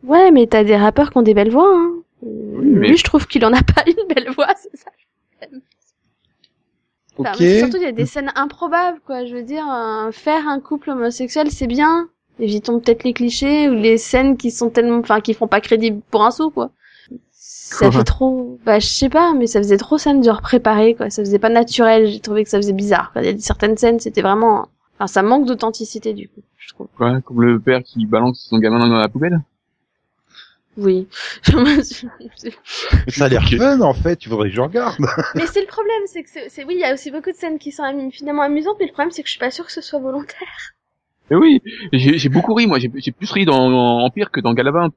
Ouais, 0.04 0.32
mais 0.32 0.48
t'as 0.48 0.64
des 0.64 0.76
rappeurs 0.76 1.12
qui 1.12 1.18
ont 1.18 1.22
des 1.22 1.34
belles 1.34 1.52
voix. 1.52 1.72
Hein. 1.74 1.92
Euh, 2.26 2.28
mais- 2.64 2.90
Lui, 2.90 2.98
je 2.98 3.04
trouve 3.04 3.28
qu'il 3.28 3.46
en 3.46 3.54
a 3.54 3.62
pas 3.76 3.84
une 3.88 4.14
belle 4.14 4.32
voix, 4.32 4.54
c'est 4.58 4.76
ça. 4.78 4.90
Enfin, 7.20 7.34
surtout, 7.34 7.78
il 7.78 7.84
y 7.84 7.88
a 7.88 7.92
des 7.92 8.06
scènes 8.06 8.32
improbables, 8.36 9.00
quoi. 9.06 9.26
Je 9.26 9.34
veux 9.36 9.42
dire, 9.44 9.66
euh, 9.72 10.12
faire 10.12 10.48
un 10.48 10.60
couple 10.60 10.92
homosexuel, 10.92 11.50
c'est 11.50 11.66
bien. 11.68 12.10
Évitons 12.40 12.80
peut-être 12.80 13.04
les 13.04 13.14
clichés 13.14 13.68
ou 13.70 13.74
les 13.74 13.98
scènes 13.98 14.38
qui 14.38 14.52
sont 14.52 14.70
tellement, 14.70 15.00
enfin, 15.00 15.20
qui 15.22 15.34
font 15.34 15.48
pas 15.48 15.60
crédible 15.62 16.02
pour 16.12 16.24
un 16.24 16.30
sou, 16.32 16.52
quoi. 16.52 16.70
Ça 17.32 17.92
fait 17.92 18.04
trop, 18.04 18.60
bah, 18.66 18.80
je 18.80 18.86
sais 18.88 19.10
pas, 19.10 19.34
mais 19.34 19.46
ça 19.48 19.60
faisait 19.60 19.78
trop 19.78 19.98
scène 19.98 20.24
genre 20.24 20.42
préparée, 20.42 20.94
quoi. 20.96 21.10
Ça 21.10 21.24
faisait 21.24 21.40
pas 21.40 21.50
naturel. 21.50 22.08
J'ai 22.08 22.20
trouvé 22.20 22.44
que 22.44 22.50
ça 22.50 22.58
faisait 22.58 22.72
bizarre. 22.74 23.12
quoi. 23.12 23.24
Il 23.24 23.32
y 23.32 23.34
a 23.36 23.40
certaines 23.40 23.78
scènes, 23.78 24.00
c'était 24.00 24.22
vraiment, 24.22 24.68
enfin, 24.98 25.08
ça 25.08 25.22
manque 25.24 25.46
d'authenticité, 25.46 26.14
du 26.14 26.28
coup, 26.28 26.42
je 26.58 26.70
trouve. 26.74 26.88
Quoi, 26.98 27.22
comme 27.22 27.42
le 27.42 27.60
père 27.60 27.82
qui 27.84 28.06
balance 28.06 28.46
son 28.50 28.60
gamin 28.60 28.80
dans 28.88 28.98
la 28.98 29.08
poubelle. 29.10 29.40
Oui. 30.78 31.08
Ça 33.08 33.26
a 33.26 33.30
l'air 33.30 33.50
fun 33.50 33.82
en 33.82 33.94
fait, 33.96 34.16
tu 34.18 34.30
voudrais 34.30 34.50
que 34.50 34.56
je 34.56 34.62
regarde. 34.62 34.96
Mais 35.36 35.48
c'est 35.48 35.62
le 35.62 35.68
problème, 35.68 36.02
c'est 36.06 36.22
que 36.24 36.30
c'est, 36.50 36.64
oui, 36.66 36.76
il 36.76 36.80
y 36.80 36.84
a 36.84 36.94
aussi 36.94 37.10
beaucoup 37.10 37.32
de 37.32 37.36
scènes 37.36 37.58
qui 37.58 37.72
sont 37.72 37.82
am- 37.84 38.12
finalement 38.12 38.44
amusantes, 38.44 38.76
mais 38.80 38.86
le 38.86 38.92
problème 38.92 39.10
c'est 39.12 39.24
que 39.24 39.28
je 39.28 39.32
suis 39.32 39.40
pas 39.40 39.50
sûre 39.50 39.66
que 39.66 39.72
ce 39.72 39.82
soit 39.82 40.00
volontaire. 40.00 40.74
Mais 41.32 41.36
oui, 41.36 41.62
j'ai 41.94 42.30
beaucoup 42.30 42.54
ri, 42.54 42.68
moi. 42.68 42.78
J'ai 42.80 42.92
j'ai 42.96 43.12
plus 43.12 43.30
ri 43.32 43.46
dans 43.46 43.70
Empire 44.06 44.30
que 44.32 44.40
dans 44.40 44.54
Galavant. 44.54 44.90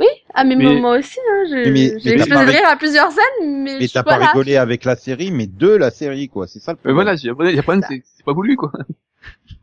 Oui, 0.00 0.06
ah 0.34 0.44
mais, 0.44 0.56
Mais- 0.56 0.80
moi- 0.80 0.98
aussi, 0.98 1.18
hein, 1.30 1.44
Mais- 1.50 1.70
mais 1.70 1.98
j'ai 1.98 2.12
explosé 2.14 2.46
de 2.46 2.50
rire 2.50 2.66
à 2.68 2.76
plusieurs 2.76 3.12
scènes, 3.12 3.62
mais, 3.62 3.76
Mais 3.80 3.86
t'as 3.88 4.02
pas 4.02 4.16
rigolé 4.16 4.56
avec 4.56 4.84
la 4.84 4.96
série, 4.96 5.30
mais 5.30 5.46
de 5.46 5.68
la 5.68 5.90
série 5.90 6.28
quoi. 6.28 6.46
C'est 6.46 6.58
ça 6.58 6.72
le 6.72 6.76
Mais 6.76 6.80
problème. 6.90 6.94
voilà, 6.96 7.16
j'ai 7.16 7.28
le 7.28 7.34
problème, 7.62 7.84
c'est 7.88 8.02
c'est 8.16 8.24
pas 8.24 8.32
voulu, 8.32 8.56
quoi. 8.56 8.72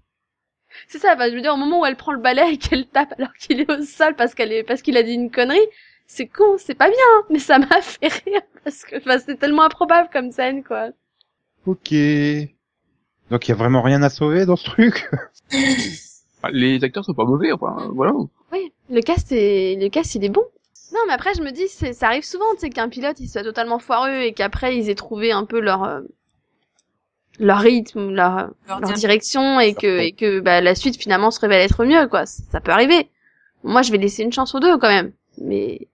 C'est 0.90 1.00
ça, 1.00 1.16
bah, 1.16 1.30
je 1.30 1.36
veux 1.36 1.42
dire, 1.42 1.54
au 1.54 1.58
moment 1.58 1.82
où 1.82 1.86
elle 1.86 1.98
prend 1.98 2.14
le 2.14 2.20
balai 2.22 2.54
et 2.54 2.58
qu'elle 2.58 2.88
tape 2.88 3.14
alors 3.18 3.34
qu'il 3.34 3.60
est 3.60 3.70
au 3.70 3.82
sol 3.84 4.16
parce 4.16 4.34
qu'elle 4.34 4.54
est, 4.54 4.64
parce 4.64 4.82
qu'il 4.82 4.96
a 4.96 5.04
dit 5.04 5.14
une 5.14 5.30
connerie, 5.32 5.60
c'est 6.06 6.28
con, 6.28 6.56
c'est 6.58 6.76
pas 6.76 6.88
bien, 6.88 6.98
mais 7.30 7.40
ça 7.40 7.60
m'a 7.60 7.68
fait 7.82 8.08
rire 8.26 8.42
parce 8.64 8.86
que, 8.86 8.96
enfin, 8.98 9.18
c'est 9.20 9.38
tellement 9.38 9.64
improbable 9.64 10.08
comme 10.14 10.32
scène, 10.32 10.64
quoi. 10.64 10.90
Ok. 11.66 11.92
Donc 13.30 13.46
il 13.48 13.50
y 13.50 13.52
a 13.52 13.56
vraiment 13.56 13.82
rien 13.82 14.02
à 14.02 14.10
sauver 14.10 14.46
dans 14.46 14.56
ce 14.56 14.64
truc? 14.64 15.10
Enfin, 15.52 16.50
Les 16.54 16.82
acteurs 16.86 17.04
sont 17.04 17.14
pas 17.14 17.26
mauvais, 17.26 17.52
enfin, 17.52 17.90
voilà. 17.94 18.14
Oui, 18.52 18.72
le 18.90 19.02
cast 19.02 19.32
est, 19.32 19.76
le 19.80 19.90
cast 19.90 20.16
il 20.16 20.24
est 20.24 20.30
bon. 20.30 20.44
Non, 20.94 21.00
mais 21.08 21.14
après 21.14 21.34
je 21.36 21.42
me 21.42 21.52
dis, 21.52 21.68
c'est, 21.68 21.94
ça 21.94 22.08
arrive 22.08 22.24
souvent, 22.24 22.46
tu 22.54 22.62
sais, 22.62 22.70
qu'un 22.70 22.88
pilote 22.90 23.20
il 23.20 23.28
soit 23.28 23.44
totalement 23.44 23.80
foireux 23.80 24.22
et 24.22 24.34
qu'après 24.34 24.78
ils 24.78 24.90
aient 24.90 24.96
trouvé 24.96 25.32
un 25.32 25.44
peu 25.44 25.60
leur, 25.60 25.84
euh, 25.84 26.02
leur 27.40 27.60
rythme, 27.60 28.12
leur, 28.12 28.36
Leur 28.68 28.80
leur 28.80 28.82
dire- 28.82 28.96
direction 28.96 29.60
et 29.60 29.74
que, 29.74 30.00
et 30.00 30.12
que 30.14 30.40
bah, 30.40 30.62
la 30.62 30.76
suite 30.76 30.98
finalement 30.98 31.30
se 31.32 31.40
révèle 31.42 31.62
être 31.62 31.84
mieux, 31.86 32.08
quoi. 32.08 32.26
Ça, 32.26 32.42
ça 32.52 32.62
peut 32.62 32.72
arriver. 32.72 33.10
Moi, 33.64 33.82
je 33.82 33.92
vais 33.92 33.98
laisser 33.98 34.24
une 34.24 34.32
chance 34.32 34.56
aux 34.56 34.60
deux 34.60 34.78
quand 34.78 34.88
même. 34.88 35.12
Mais, 35.40 35.88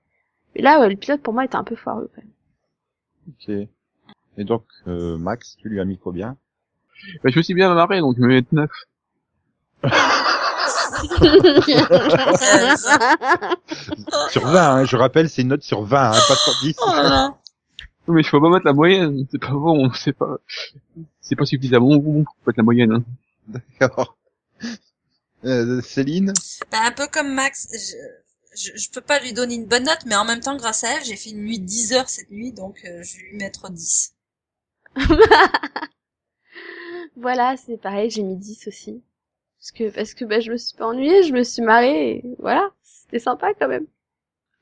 mais 0.55 0.61
là, 0.61 0.79
ouais, 0.79 0.89
le 0.89 0.95
pilote 0.95 1.21
pour 1.21 1.33
moi 1.33 1.43
était 1.45 1.55
un 1.55 1.63
peu 1.63 1.75
foireux. 1.75 2.09
Quand 2.15 2.21
même. 2.21 3.63
Ok. 3.63 3.67
Et 4.37 4.43
donc 4.43 4.63
euh, 4.87 5.17
Max, 5.17 5.57
tu 5.59 5.69
lui 5.69 5.79
as 5.79 5.85
mis 5.85 5.97
combien? 5.97 6.37
Bah, 7.23 7.29
je 7.31 7.37
me 7.37 7.41
suis 7.43 7.53
bien 7.55 7.73
marré, 7.73 7.99
donc 7.99 8.15
je 8.17 8.21
vais 8.21 8.27
mettre 8.27 8.53
9. 8.53 8.69
Sur 14.29 14.47
20, 14.47 14.75
hein, 14.75 14.85
je 14.85 14.95
rappelle, 14.95 15.29
c'est 15.29 15.41
une 15.41 15.49
note 15.49 15.63
sur 15.63 15.83
20, 15.83 16.11
hein, 16.11 16.19
pas 16.27 16.35
sur 16.35 16.53
10. 16.61 16.75
Oh 16.79 16.91
là 16.93 17.03
là. 17.03 17.37
Non, 18.07 18.13
mais 18.15 18.23
je 18.23 18.31
peux 18.31 18.41
pas 18.41 18.49
mettre 18.49 18.65
la 18.65 18.73
moyenne, 18.73 19.25
c'est 19.31 19.39
pas 19.39 19.51
bon, 19.51 19.91
c'est 19.93 20.13
pas, 20.13 20.37
c'est 21.21 21.35
pas 21.35 21.45
suffisamment 21.45 21.95
bon 21.97 22.23
pour 22.23 22.35
mettre 22.45 22.57
la 22.57 22.63
moyenne, 22.63 22.91
hein. 22.91 23.03
D'accord. 23.79 24.17
Euh, 25.45 25.81
Céline 25.81 26.33
Bah, 26.71 26.79
un 26.83 26.91
peu 26.91 27.07
comme 27.07 27.33
Max, 27.33 27.67
je, 27.71 27.95
je, 28.55 28.77
je 28.77 28.89
peux 28.89 29.01
pas 29.01 29.19
lui 29.19 29.33
donner 29.33 29.55
une 29.55 29.65
bonne 29.65 29.83
note, 29.83 30.05
mais 30.05 30.15
en 30.15 30.25
même 30.25 30.39
temps, 30.39 30.55
grâce 30.55 30.83
à 30.83 30.97
elle, 30.97 31.03
j'ai 31.03 31.15
fait 31.15 31.31
une 31.31 31.43
nuit 31.43 31.59
de 31.59 31.65
10 31.65 31.93
heures 31.93 32.09
cette 32.09 32.31
nuit, 32.31 32.51
donc 32.51 32.79
euh, 32.85 33.03
je 33.03 33.17
vais 33.17 33.23
lui 33.31 33.37
mettre 33.37 33.69
10. 33.69 34.13
voilà, 37.17 37.55
c'est 37.57 37.77
pareil, 37.77 38.09
j'ai 38.09 38.23
mis 38.23 38.37
10 38.37 38.67
aussi. 38.67 39.03
Parce 39.63 39.71
que, 39.71 39.95
parce 39.95 40.13
que 40.13 40.25
bah, 40.25 40.41
je 40.41 40.51
me 40.51 40.57
suis 40.57 40.75
pas 40.75 40.85
ennuyée, 40.87 41.23
je 41.23 41.31
me 41.31 41.41
suis 41.43 41.61
marrée, 41.61 42.17
et 42.17 42.23
voilà, 42.39 42.69
c'était 42.81 43.19
sympa 43.19 43.53
quand 43.53 43.69
même. 43.69 43.85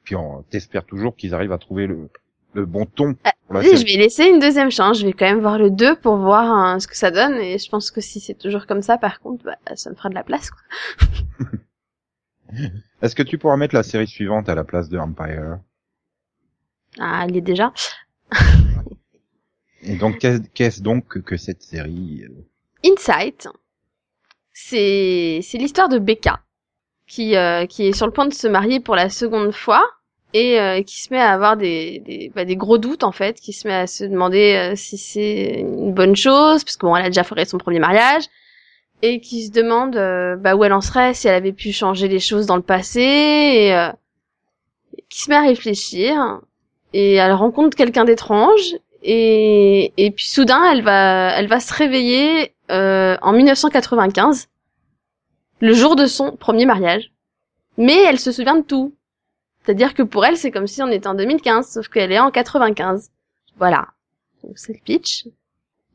Puis 0.04 0.16
on 0.16 0.44
t'espère 0.44 0.86
toujours 0.86 1.16
qu'ils 1.16 1.34
arrivent 1.34 1.52
à 1.54 1.58
trouver 1.58 1.88
le, 1.88 2.08
le 2.54 2.68
bon 2.68 2.86
ton 2.86 3.16
Ah, 3.24 3.34
Oui, 3.50 3.66
je 3.76 3.84
vais 3.84 3.98
laisser 3.98 4.26
une 4.26 4.38
deuxième 4.38 4.70
chance. 4.70 5.00
Je 5.00 5.08
vais 5.08 5.14
quand 5.14 5.26
même 5.26 5.40
voir 5.42 5.58
le 5.58 5.72
2 5.72 5.96
pour 5.96 6.18
voir 6.18 6.44
hein, 6.52 6.80
ce 6.80 6.88
que 6.88 6.96
ça 6.96 7.10
donne. 7.10 7.34
Et 7.38 7.58
je 7.58 7.68
pense 7.68 7.90
que 7.90 8.00
si 8.00 8.20
c'est 8.20 8.36
toujours 8.36 8.68
comme 8.68 8.84
ça, 8.84 9.00
par 9.00 9.20
contre, 9.22 9.44
bah, 9.44 9.58
ça 9.76 9.90
me 9.90 9.96
fera 9.96 10.10
de 10.10 10.14
la 10.16 10.24
place. 10.24 10.52
Quoi. 10.52 10.62
Est-ce 13.02 13.16
que 13.16 13.24
tu 13.24 13.40
pourras 13.40 13.58
mettre 13.58 13.74
la 13.74 13.84
série 13.84 14.08
suivante 14.08 14.50
à 14.50 14.56
la 14.56 14.64
place 14.64 14.88
de 14.90 15.00
Empire? 15.00 15.60
Ah, 17.00 17.26
il 17.28 17.38
est 17.38 17.42
déjà. 17.42 17.74
Et 19.82 19.96
donc 19.96 20.20
qu'est- 20.20 20.48
qu'est-ce 20.54 20.82
donc 20.84 21.08
que, 21.08 21.20
que 21.20 21.38
cette 21.38 21.64
série 21.64 22.24
euh, 22.26 22.46
Insight, 22.86 23.48
c'est 24.54 25.40
c'est 25.44 25.58
l'histoire 25.58 25.90
de 25.90 26.00
Becca 26.00 26.42
qui 27.08 27.36
euh, 27.36 27.66
qui 27.66 27.88
est 27.88 27.94
sur 27.94 28.06
le 28.06 28.14
point 28.14 28.26
de 28.26 28.34
se 28.34 28.48
marier 28.48 28.80
pour 28.80 28.96
la 28.96 29.10
seconde 29.10 29.52
fois 29.52 29.84
et 30.34 30.60
euh, 30.60 30.82
qui 30.82 31.02
se 31.02 31.14
met 31.14 31.20
à 31.20 31.32
avoir 31.32 31.58
des 31.58 32.00
des, 32.00 32.32
bah, 32.34 32.46
des 32.46 32.56
gros 32.56 32.78
doutes 32.78 33.04
en 33.04 33.12
fait, 33.12 33.40
qui 33.40 33.54
se 33.54 33.68
met 33.68 33.74
à 33.74 33.88
se 33.88 34.04
demander 34.04 34.72
euh, 34.72 34.76
si 34.76 34.98
c'est 34.98 35.60
une 35.60 35.94
bonne 35.94 36.16
chose 36.16 36.64
parce 36.64 36.78
que 36.78 36.86
bon, 36.86 36.96
elle 36.96 37.06
a 37.06 37.10
déjà 37.10 37.24
fait 37.24 37.46
son 37.46 37.58
premier 37.58 37.80
mariage 37.80 38.24
et 39.02 39.20
qui 39.20 39.46
se 39.48 39.52
demande 39.52 39.96
euh, 39.96 40.36
bah, 40.36 40.56
où 40.56 40.64
elle 40.64 40.74
en 40.74 40.82
serait 40.82 41.14
si 41.14 41.28
elle 41.28 41.36
avait 41.36 41.54
pu 41.54 41.72
changer 41.72 42.08
les 42.08 42.20
choses 42.20 42.46
dans 42.46 42.56
le 42.56 42.62
passé 42.62 43.02
et 43.02 43.76
euh, 43.76 43.90
qui 45.10 45.22
se 45.24 45.30
met 45.30 45.36
à 45.36 45.42
réfléchir 45.42 46.40
et 46.94 47.16
elle 47.16 47.34
rencontre 47.34 47.76
quelqu'un 47.76 48.06
d'étrange 48.06 48.76
et, 49.04 49.92
et 49.98 50.12
puis 50.12 50.28
soudain 50.28 50.64
elle 50.72 50.84
va 50.84 51.32
elle 51.32 51.48
va 51.48 51.60
se 51.60 51.74
réveiller 51.74 52.54
euh, 52.72 53.18
en 53.22 53.34
1995 53.34 54.48
le 55.60 55.74
jour 55.74 55.96
de 55.96 56.06
son 56.06 56.36
premier 56.36 56.66
mariage. 56.66 57.12
Mais 57.78 57.98
elle 58.04 58.20
se 58.20 58.32
souvient 58.32 58.56
de 58.56 58.64
tout. 58.64 58.96
C'est-à-dire 59.64 59.94
que 59.94 60.04
pour 60.04 60.26
elle 60.26 60.38
c'est 60.38 60.52
comme 60.52 60.68
si 60.68 60.82
on 60.82 60.88
était 60.88 61.08
en 61.08 61.14
2015 61.14 61.68
sauf 61.68 61.88
qu'elle 61.88 62.12
est 62.12 62.20
en 62.20 62.32
95 62.32 63.12
voilà. 63.58 63.88
Donc 64.44 64.58
c'est 64.58 64.74
le 64.74 64.80
pitch. 64.84 65.28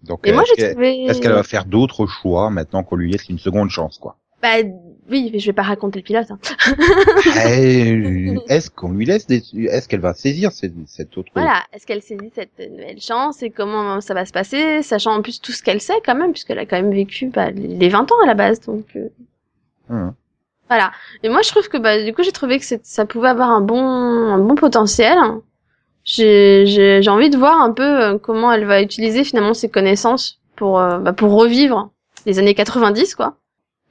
Donc 0.03 0.27
et 0.27 0.33
moi 0.33 0.45
j'ai 0.57 0.71
trouvé 0.71 1.05
est-ce 1.05 1.21
qu'elle 1.21 1.33
va 1.33 1.43
faire 1.43 1.65
d'autres 1.65 2.07
choix 2.07 2.51
maintenant 2.51 2.85
qu'on 2.85 2.97
lui 2.97 3.11
laisse 3.11 3.29
une 3.29 3.39
seconde 3.39 3.71
chance 3.71 3.99
quoi? 3.99 4.17
Bah 4.43 4.63
oui 5.11 5.31
mais 5.33 5.39
je 5.39 5.47
vais 5.47 5.53
pas 5.53 5.63
raconter 5.63 5.99
le 5.99 6.05
pilote 6.05 6.31
hein. 6.31 6.39
Est-ce 8.49 8.71
qu'on 8.71 8.93
lui 8.93 9.07
laisse 9.07 9.27
des... 9.27 9.43
Est-ce 9.69 9.89
qu'elle 9.89 10.01
va 10.01 10.15
saisir 10.15 10.53
cette, 10.53 10.75
cette 10.87 11.17
autre 11.19 11.31
Voilà, 11.35 11.63
est-ce 11.73 11.87
qu'elle 11.87 12.03
saisit 12.03 12.31
cette 12.35 12.59
nouvelle 12.59 13.01
chance 13.01 13.43
et 13.43 13.51
comment 13.51 14.01
ça 14.01 14.15
va 14.15 14.25
se 14.25 14.33
passer, 14.33 14.83
sachant 14.83 15.15
en 15.15 15.23
plus 15.23 15.41
tout 15.41 15.53
ce 15.53 15.63
qu'elle 15.63 15.81
sait 15.81 16.01
quand 16.05 16.15
même, 16.15 16.33
puisqu'elle 16.33 16.59
a 16.59 16.67
quand 16.67 16.77
même 16.77 16.93
vécu 16.93 17.29
bah, 17.29 17.51
les 17.51 17.89
20 17.89 18.11
ans 18.13 18.21
à 18.23 18.27
la 18.27 18.35
base, 18.35 18.61
donc 18.61 18.87
euh, 18.97 19.09
Hum. 19.89 20.15
voilà. 20.69 20.91
Et 21.23 21.29
moi 21.29 21.43
je 21.43 21.51
trouve 21.51 21.69
que 21.69 21.77
bah 21.77 22.03
du 22.03 22.13
coup 22.13 22.23
j'ai 22.23 22.33
trouvé 22.33 22.59
que 22.59 22.65
ça 22.83 23.07
pouvait 23.07 23.29
avoir 23.29 23.51
un 23.51 23.61
bon 23.61 23.81
un 23.81 24.39
bon 24.39 24.55
potentiel. 24.55 25.17
J'ai 26.05 26.67
j'ai 26.67 27.03
j'ai 27.03 27.11
envie 27.11 27.31
de 27.31 27.37
voir 27.37 27.61
un 27.61 27.73
peu 27.73 27.83
euh, 27.83 28.19
comment 28.19 28.53
elle 28.53 28.65
va 28.65 28.83
utiliser 28.83 29.25
finalement 29.25 29.55
ses 29.55 29.69
connaissances 29.69 30.41
pour 30.57 30.79
euh, 30.81 30.99
bah, 30.99 31.13
pour 31.13 31.33
revivre 31.33 31.91
les 32.27 32.39
années 32.39 32.55
90 32.55 33.15
quoi. 33.15 33.37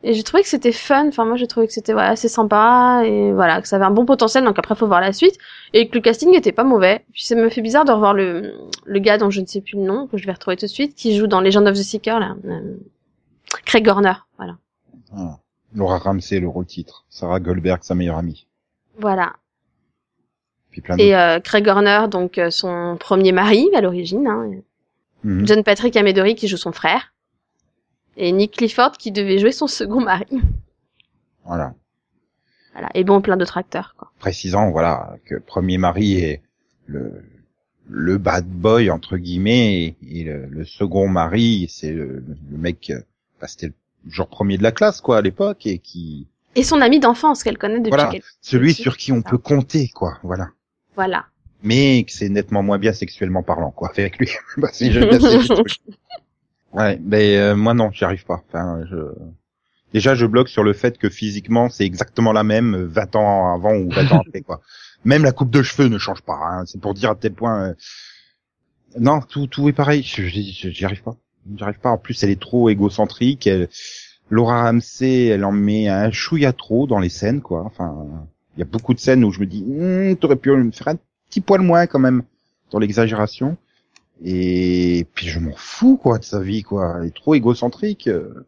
Et 0.07 0.13
j'ai 0.13 0.21
trouvé 0.21 0.43
que 0.43 0.49
c'était 0.49 0.71
fun. 0.71 1.07
Enfin 1.07 1.25
moi 1.25 1.35
j'ai 1.35 1.47
trouvé 1.47 1.65
que 1.65 1.73
c'était 1.73 1.93
voilà, 1.93 2.09
assez 2.09 2.29
sympa 2.29 3.01
et 3.03 3.31
voilà 3.33 3.59
que 3.59 3.67
ça 3.67 3.77
avait 3.77 3.85
un 3.85 3.91
bon 3.91 4.05
potentiel. 4.05 4.43
Donc 4.45 4.59
après 4.59 4.75
faut 4.75 4.85
voir 4.87 5.01
la 5.01 5.11
suite 5.13 5.37
et 5.73 5.89
que 5.89 5.95
le 5.95 6.01
casting 6.01 6.33
était 6.35 6.51
pas 6.51 6.63
mauvais. 6.63 7.03
Puis 7.11 7.23
ça 7.25 7.35
me 7.35 7.49
fait 7.49 7.61
bizarre 7.61 7.85
de 7.85 7.91
revoir 7.91 8.13
le 8.13 8.53
le 8.85 8.99
gars 8.99 9.17
dont 9.17 9.31
je 9.31 9.41
ne 9.41 9.47
sais 9.47 9.61
plus 9.61 9.77
le 9.77 9.83
nom 9.83 10.05
que 10.07 10.17
je 10.17 10.25
vais 10.27 10.31
retrouver 10.31 10.57
tout 10.57 10.67
de 10.67 10.71
suite 10.71 10.95
qui 10.95 11.17
joue 11.17 11.25
dans 11.25 11.41
Legend 11.41 11.67
of 11.67 11.73
the 11.73 11.81
Seeker 11.81 12.19
là. 12.19 12.35
euh, 12.45 12.75
Craig 13.65 13.87
Horner, 13.87 14.13
voilà. 14.37 14.57
Ah. 15.15 15.39
Laura 15.73 15.97
Ramsey, 15.97 16.39
le 16.39 16.47
rôle 16.47 16.65
titre. 16.65 17.05
Sarah 17.09 17.39
Goldberg, 17.39 17.83
sa 17.83 17.95
meilleure 17.95 18.17
amie. 18.17 18.47
Voilà. 18.97 19.33
Puis 20.71 20.81
plein 20.81 20.95
d'autres. 20.95 21.07
Et 21.07 21.15
euh, 21.15 21.39
Craig 21.39 21.67
Horner, 21.67 22.05
donc 22.09 22.37
euh, 22.37 22.49
son 22.49 22.95
premier 22.99 23.31
mari 23.31 23.69
à 23.75 23.81
l'origine. 23.81 24.27
Hein. 24.27 24.51
Mhm. 25.23 25.47
John 25.47 25.63
Patrick 25.63 25.95
Amedori 25.97 26.35
qui 26.35 26.47
joue 26.47 26.57
son 26.57 26.71
frère. 26.71 27.13
Et 28.17 28.31
Nick 28.31 28.53
Clifford 28.57 28.93
qui 28.93 29.11
devait 29.11 29.39
jouer 29.39 29.51
son 29.51 29.67
second 29.67 30.01
mari. 30.01 30.25
Voilà. 31.45 31.73
Voilà. 32.73 32.89
Et 32.93 33.03
bon, 33.03 33.21
plein 33.21 33.37
d'autres 33.37 33.57
acteurs. 33.57 33.95
Quoi. 33.97 34.11
Précisant, 34.19 34.71
voilà, 34.71 35.15
que 35.25 35.35
le 35.35 35.39
premier 35.41 35.77
mari 35.77 36.17
est 36.19 36.41
le, 36.87 37.23
le 37.89 38.17
bad 38.17 38.45
boy, 38.47 38.89
entre 38.89 39.17
guillemets, 39.17 39.95
et, 40.09 40.23
le, 40.23 40.45
le 40.47 40.65
second 40.65 41.07
mari, 41.07 41.67
c'est 41.69 41.91
le, 41.91 42.23
le 42.49 42.57
mec, 42.57 42.91
bah, 43.39 43.47
c'était 43.47 43.67
le, 43.67 43.73
genre 44.11 44.27
premier 44.27 44.57
de 44.57 44.63
la 44.63 44.71
classe 44.71 45.01
quoi 45.01 45.17
à 45.17 45.21
l'époque 45.21 45.65
et 45.65 45.79
qui 45.79 46.27
Et 46.55 46.63
son 46.63 46.79
ami 46.81 46.99
d'enfance 46.99 47.43
qu'elle 47.43 47.57
connaît 47.57 47.79
depuis 47.79 47.89
Voilà. 47.89 48.09
quelques... 48.11 48.25
celui 48.41 48.73
sur 48.73 48.97
qui 48.97 49.11
on 49.11 49.21
ça. 49.23 49.29
peut 49.31 49.37
compter 49.39 49.87
quoi 49.89 50.19
voilà 50.21 50.49
Voilà. 50.95 51.25
mais 51.63 52.03
que 52.03 52.11
c'est 52.11 52.29
nettement 52.29 52.61
moins 52.61 52.77
bien 52.77 52.93
sexuellement 52.93 53.41
parlant 53.41 53.71
quoi 53.71 53.89
avec 53.97 54.19
lui 54.19 54.29
bah 54.57 54.69
si 54.71 54.91
trucs. 55.47 55.79
Ouais 56.75 56.99
mais 57.03 57.37
euh, 57.37 57.55
moi 57.55 57.73
non 57.73 57.91
j'y 57.91 58.03
arrive 58.03 58.25
pas. 58.25 58.41
Enfin 58.47 58.83
je 58.89 58.97
déjà 59.93 60.15
je 60.15 60.25
bloque 60.25 60.49
sur 60.49 60.63
le 60.63 60.73
fait 60.73 60.97
que 60.97 61.09
physiquement 61.09 61.69
c'est 61.69 61.85
exactement 61.85 62.31
la 62.33 62.43
même 62.43 62.75
euh, 62.75 62.87
20 62.87 63.15
ans 63.15 63.53
avant 63.53 63.75
ou 63.75 63.89
20 63.89 64.11
ans 64.11 64.21
après 64.25 64.41
quoi. 64.41 64.61
Même 65.05 65.23
la 65.23 65.31
coupe 65.31 65.51
de 65.51 65.61
cheveux 65.61 65.87
ne 65.87 65.99
change 65.99 66.23
pas 66.23 66.39
hein. 66.41 66.63
c'est 66.65 66.81
pour 66.81 66.95
dire 66.95 67.11
à 67.11 67.15
tel 67.15 67.33
point 67.33 67.69
euh, 67.69 67.73
non 68.99 69.21
tout 69.21 69.47
tout 69.47 69.69
est 69.69 69.73
pareil. 69.73 70.01
J'y 70.03 70.85
arrive 70.85 71.03
pas. 71.03 71.15
J'y 71.55 71.63
arrive 71.63 71.79
pas. 71.79 71.91
En 71.91 71.97
plus 71.97 72.23
elle 72.23 72.31
est 72.31 72.41
trop 72.41 72.69
égocentrique. 72.69 73.45
Elle 73.47 73.69
Laura 74.29 74.63
Ramsey 74.63 75.27
elle 75.27 75.45
en 75.45 75.51
met 75.51 75.87
un 75.87 76.11
chouïa 76.11 76.53
trop 76.53 76.87
dans 76.87 76.99
les 76.99 77.09
scènes 77.09 77.41
quoi. 77.41 77.63
Enfin 77.65 78.07
il 78.55 78.59
y 78.59 78.63
a 78.63 78.65
beaucoup 78.65 78.93
de 78.93 78.99
scènes 78.99 79.23
où 79.23 79.31
je 79.31 79.39
me 79.39 79.45
dis 79.45 79.63
Hum, 79.63 80.15
t'aurais 80.17 80.37
pu 80.37 80.49
me 80.51 80.71
faire 80.71 80.89
un 80.89 80.97
petit 81.29 81.41
poil 81.41 81.61
moins 81.61 81.85
quand 81.87 81.99
même 81.99 82.23
dans 82.71 82.79
l'exagération 82.79 83.57
et 84.23 85.05
puis 85.13 85.27
je 85.27 85.39
m'en 85.39 85.55
fous 85.55 85.97
quoi 85.97 86.17
de 86.19 86.23
sa 86.23 86.39
vie 86.39 86.63
quoi 86.63 86.97
elle 86.99 87.07
est 87.07 87.15
trop 87.15 87.35
égocentrique 87.35 88.07
euh. 88.07 88.47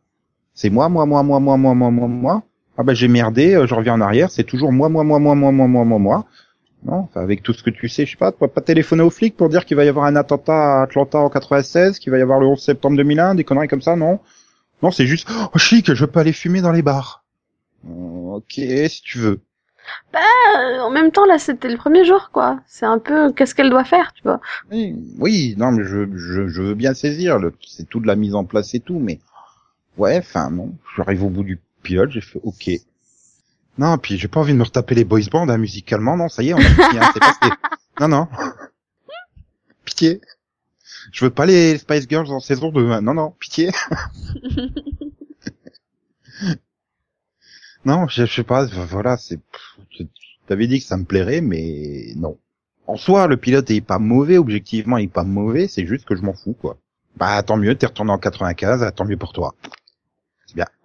c'est 0.54 0.70
moi 0.70 0.88
moi 0.88 1.06
moi 1.06 1.24
moi 1.24 1.40
moi 1.40 1.58
moi 1.58 1.74
moi 1.74 1.92
moi 1.92 2.08
moi 2.08 2.44
ah 2.78 2.84
bah 2.84 2.94
j'ai 2.94 3.08
merdé 3.10 3.56
euh, 3.56 3.68
je 3.68 3.76
reviens 3.76 3.96
en 3.96 4.02
arrière 4.02 4.32
c'est 4.32 4.46
toujours 4.46 4.72
moi 4.72 4.88
moi 4.88 5.04
moi 5.04 5.20
moi 5.20 5.36
moi 5.36 5.52
moi 5.52 5.68
moi 5.68 5.84
moi 5.84 6.00
moi 6.00 6.26
non 6.84 7.00
enfin 7.00 7.22
avec 7.22 7.44
tout 7.44 7.54
ce 7.54 7.64
que 7.64 7.70
tu 7.70 7.90
sais 7.90 8.06
je 8.06 8.12
sais 8.12 8.18
pas 8.18 8.32
tu 8.32 8.38
vas 8.40 8.48
pas 8.48 8.62
téléphoner 8.62 9.04
aux 9.04 9.10
flics 9.10 9.36
pour 9.36 9.50
dire 9.50 9.66
qu'il 9.66 9.76
va 9.76 9.84
y 9.84 9.90
avoir 9.90 10.06
un 10.06 10.16
attentat 10.16 10.80
à 10.80 10.84
Atlanta 10.84 11.20
en 11.20 11.30
96 11.30 12.00
qu'il 12.00 12.12
va 12.12 12.18
y 12.18 12.22
avoir 12.22 12.40
le 12.40 12.48
11 12.48 12.62
septembre 12.62 12.96
2001 12.96 13.36
des 13.36 13.44
conneries 13.44 13.68
comme 13.68 13.82
ça 13.82 13.96
non 13.98 14.20
non 14.82 14.92
c'est 14.92 15.06
juste 15.08 15.28
oh 15.54 15.58
chic 15.58 15.94
je 15.94 16.06
peux 16.06 16.20
aller 16.22 16.34
fumer 16.34 16.62
dans 16.62 16.72
les 16.72 16.82
bars 16.82 17.26
Euh, 17.86 18.38
ok 18.38 18.54
si 18.54 19.02
tu 19.04 19.18
veux 19.18 19.40
Euh, 20.16 20.80
en 20.80 20.90
même 20.90 21.12
temps, 21.12 21.26
là, 21.26 21.40
c'était 21.40 21.70
le 21.70 21.78
premier 21.78 22.06
jour, 22.06 22.30
quoi. 22.32 22.60
C'est 22.68 22.86
un 22.86 23.00
peu 23.00 23.32
qu'est-ce 23.32 23.56
qu'elle 23.56 23.70
doit 23.70 23.84
faire, 23.84 24.14
tu 24.14 24.24
vois. 24.24 24.40
Oui, 24.72 24.96
oui, 25.20 25.56
non, 25.58 25.72
mais 25.72 25.84
je, 25.84 26.08
je, 26.16 26.48
je 26.48 26.62
veux 26.62 26.76
bien 26.76 26.94
saisir, 26.94 27.40
le- 27.40 27.54
c'est 27.66 27.88
tout 27.88 28.00
de 28.00 28.08
la 28.08 28.16
mise 28.16 28.36
en 28.36 28.46
place 28.46 28.74
et 28.76 28.80
tout, 28.80 29.00
mais 29.00 29.20
ouais, 29.98 30.18
enfin 30.20 30.50
non, 30.50 30.74
j'arrive 30.96 31.24
au 31.24 31.30
bout 31.30 31.44
du 31.44 31.60
pilote, 31.84 32.12
j'ai 32.12 32.22
fait 32.22 32.40
ok. 32.44 32.70
Non, 33.78 33.98
puis 33.98 34.18
j'ai 34.18 34.28
pas 34.28 34.40
envie 34.40 34.54
de 34.54 34.58
me 34.58 34.64
retaper 34.64 34.96
les 34.96 35.04
boys 35.06 35.22
bands 35.32 35.48
hein, 35.50 35.58
musicalement, 35.58 36.18
non, 36.18 36.30
ça 36.30 36.44
y 36.44 36.50
est, 36.50 36.54
on 36.54 36.58
a 36.58 36.62
fini, 36.62 37.00
hein, 37.00 37.10
c'est 37.14 37.20
passé. 37.20 37.54
Non, 38.00 38.08
non. 38.10 38.28
Pitié. 39.86 40.22
Je 41.12 41.26
veux 41.26 41.32
pas 41.32 41.48
les 41.48 41.80
Spice 41.80 42.08
Girls 42.08 42.30
en 42.32 42.40
saison 42.40 42.70
2, 42.72 42.92
hein. 42.92 43.02
non, 43.02 43.16
non, 43.16 43.32
pitié. 43.40 43.72
non, 47.86 48.08
je, 48.08 48.26
je 48.26 48.34
sais 48.34 48.44
pas, 48.44 48.66
voilà, 48.66 49.18
c'est, 49.18 49.40
t'avais 50.48 50.68
dit 50.68 50.80
que 50.80 50.86
ça 50.86 50.98
me 50.98 51.06
plairait, 51.06 51.42
mais 51.42 52.14
non 52.16 52.38
en 52.88 52.96
soi, 52.96 53.28
le 53.28 53.38
pilote 53.38 53.70
est 53.70 53.82
pas 53.82 54.00
mauvais, 54.00 54.38
objectivement, 54.38 54.98
il 54.98 55.06
est 55.06 55.14
pas 55.14 55.24
mauvais, 55.24 55.68
c'est 55.68 55.86
juste 55.86 56.06
que 56.06 56.16
je 56.16 56.22
m'en 56.22 56.34
fous, 56.34 56.54
quoi. 56.54 56.78
Bah, 57.18 57.44
tant 57.44 57.58
mieux, 57.58 57.76
t'es 57.76 57.86
retourné 57.86 58.12
en 58.12 58.18
95, 58.18 58.82
ah, 58.84 58.92
tant 58.92 59.06
mieux 59.06 59.18
pour 59.18 59.34
toi. 59.34 59.56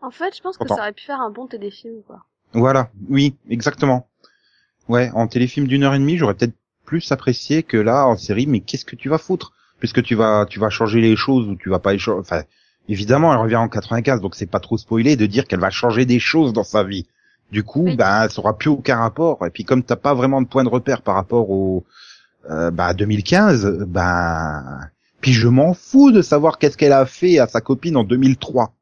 En 0.00 0.10
fait, 0.10 0.36
je 0.36 0.42
pense 0.42 0.58
que 0.58 0.66
ça 0.66 0.74
aurait 0.74 0.92
pu 0.92 1.04
faire 1.04 1.20
un 1.20 1.30
bon 1.30 1.46
téléfilm, 1.46 2.02
quoi. 2.06 2.24
Voilà, 2.52 2.90
oui, 3.08 3.36
exactement. 3.48 4.08
Ouais, 4.88 5.10
en 5.14 5.28
téléfilm 5.28 5.68
d'une 5.68 5.84
heure 5.84 5.94
et 5.94 5.98
demie, 5.98 6.18
j'aurais 6.18 6.34
peut-être 6.34 6.56
plus 6.84 7.12
apprécié 7.12 7.62
que 7.62 7.76
là, 7.76 8.06
en 8.06 8.16
série, 8.16 8.46
mais 8.48 8.60
qu'est-ce 8.60 8.84
que 8.84 8.96
tu 8.96 9.08
vas 9.08 9.18
foutre? 9.18 9.52
Puisque 9.78 10.02
tu 10.02 10.16
vas, 10.16 10.44
tu 10.46 10.58
vas 10.58 10.70
changer 10.70 11.00
les 11.00 11.14
choses 11.14 11.48
ou 11.48 11.54
tu 11.54 11.70
vas 11.70 11.78
pas 11.78 11.92
les 11.92 11.98
changer, 11.98 12.18
enfin, 12.18 12.42
évidemment, 12.88 13.32
elle 13.32 13.38
revient 13.38 13.56
en 13.56 13.68
95, 13.68 14.20
donc 14.20 14.34
c'est 14.34 14.50
pas 14.50 14.60
trop 14.60 14.76
spoilé 14.76 15.14
de 15.16 15.26
dire 15.26 15.46
qu'elle 15.46 15.60
va 15.60 15.70
changer 15.70 16.04
des 16.04 16.18
choses 16.18 16.52
dans 16.52 16.64
sa 16.64 16.82
vie. 16.82 17.06
Du 17.52 17.62
coup, 17.62 17.84
Oui. 17.84 17.96
ben, 17.96 18.28
ça 18.28 18.40
aura 18.40 18.56
plus 18.56 18.70
aucun 18.70 18.96
rapport. 18.96 19.46
Et 19.46 19.50
puis, 19.50 19.64
comme 19.64 19.82
t'as 19.84 19.96
pas 19.96 20.14
vraiment 20.14 20.40
de 20.42 20.48
point 20.48 20.64
de 20.64 20.70
repère 20.70 21.02
par 21.02 21.14
rapport 21.14 21.50
au, 21.50 21.84
euh, 22.50 22.70
bah, 22.70 22.94
2015, 22.94 23.84
ben, 23.86 24.80
puis 25.20 25.32
je 25.34 25.46
m'en 25.48 25.74
fous 25.74 26.10
de 26.10 26.22
savoir 26.22 26.58
qu'est-ce 26.58 26.76
qu'elle 26.78 26.94
a 26.94 27.06
fait 27.06 27.38
à 27.38 27.46
sa 27.46 27.60
copine 27.60 27.96
en 27.96 28.04
2003. 28.04 28.72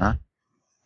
Hein? 0.00 0.16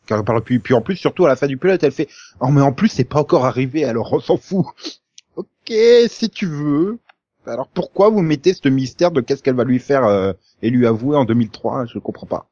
Car 0.06 0.22
parle 0.22 0.42
plus, 0.42 0.60
puis 0.60 0.74
en 0.74 0.82
plus, 0.82 0.96
surtout 0.96 1.24
à 1.24 1.28
la 1.28 1.36
fin 1.36 1.46
du 1.46 1.56
pilote, 1.56 1.82
elle 1.82 1.92
fait, 1.92 2.08
oh, 2.40 2.48
mais 2.48 2.60
en 2.60 2.72
plus, 2.72 2.88
c'est 2.88 3.04
pas 3.04 3.20
encore 3.20 3.46
arrivé, 3.46 3.84
alors 3.84 4.12
on 4.12 4.20
s'en 4.20 4.36
fout. 4.36 4.66
ok, 5.36 5.72
si 6.08 6.28
tu 6.30 6.46
veux. 6.46 6.98
Alors 7.46 7.68
pourquoi 7.68 8.10
vous 8.10 8.22
mettez 8.22 8.54
ce 8.54 8.68
mystère 8.68 9.10
de 9.10 9.20
qu'est-ce 9.20 9.42
qu'elle 9.42 9.56
va 9.56 9.64
lui 9.64 9.80
faire 9.80 10.04
euh, 10.04 10.32
et 10.60 10.70
lui 10.70 10.86
avouer 10.86 11.16
en 11.16 11.24
2003 11.24 11.86
Je 11.86 11.98
comprends 11.98 12.26
pas. 12.26 12.46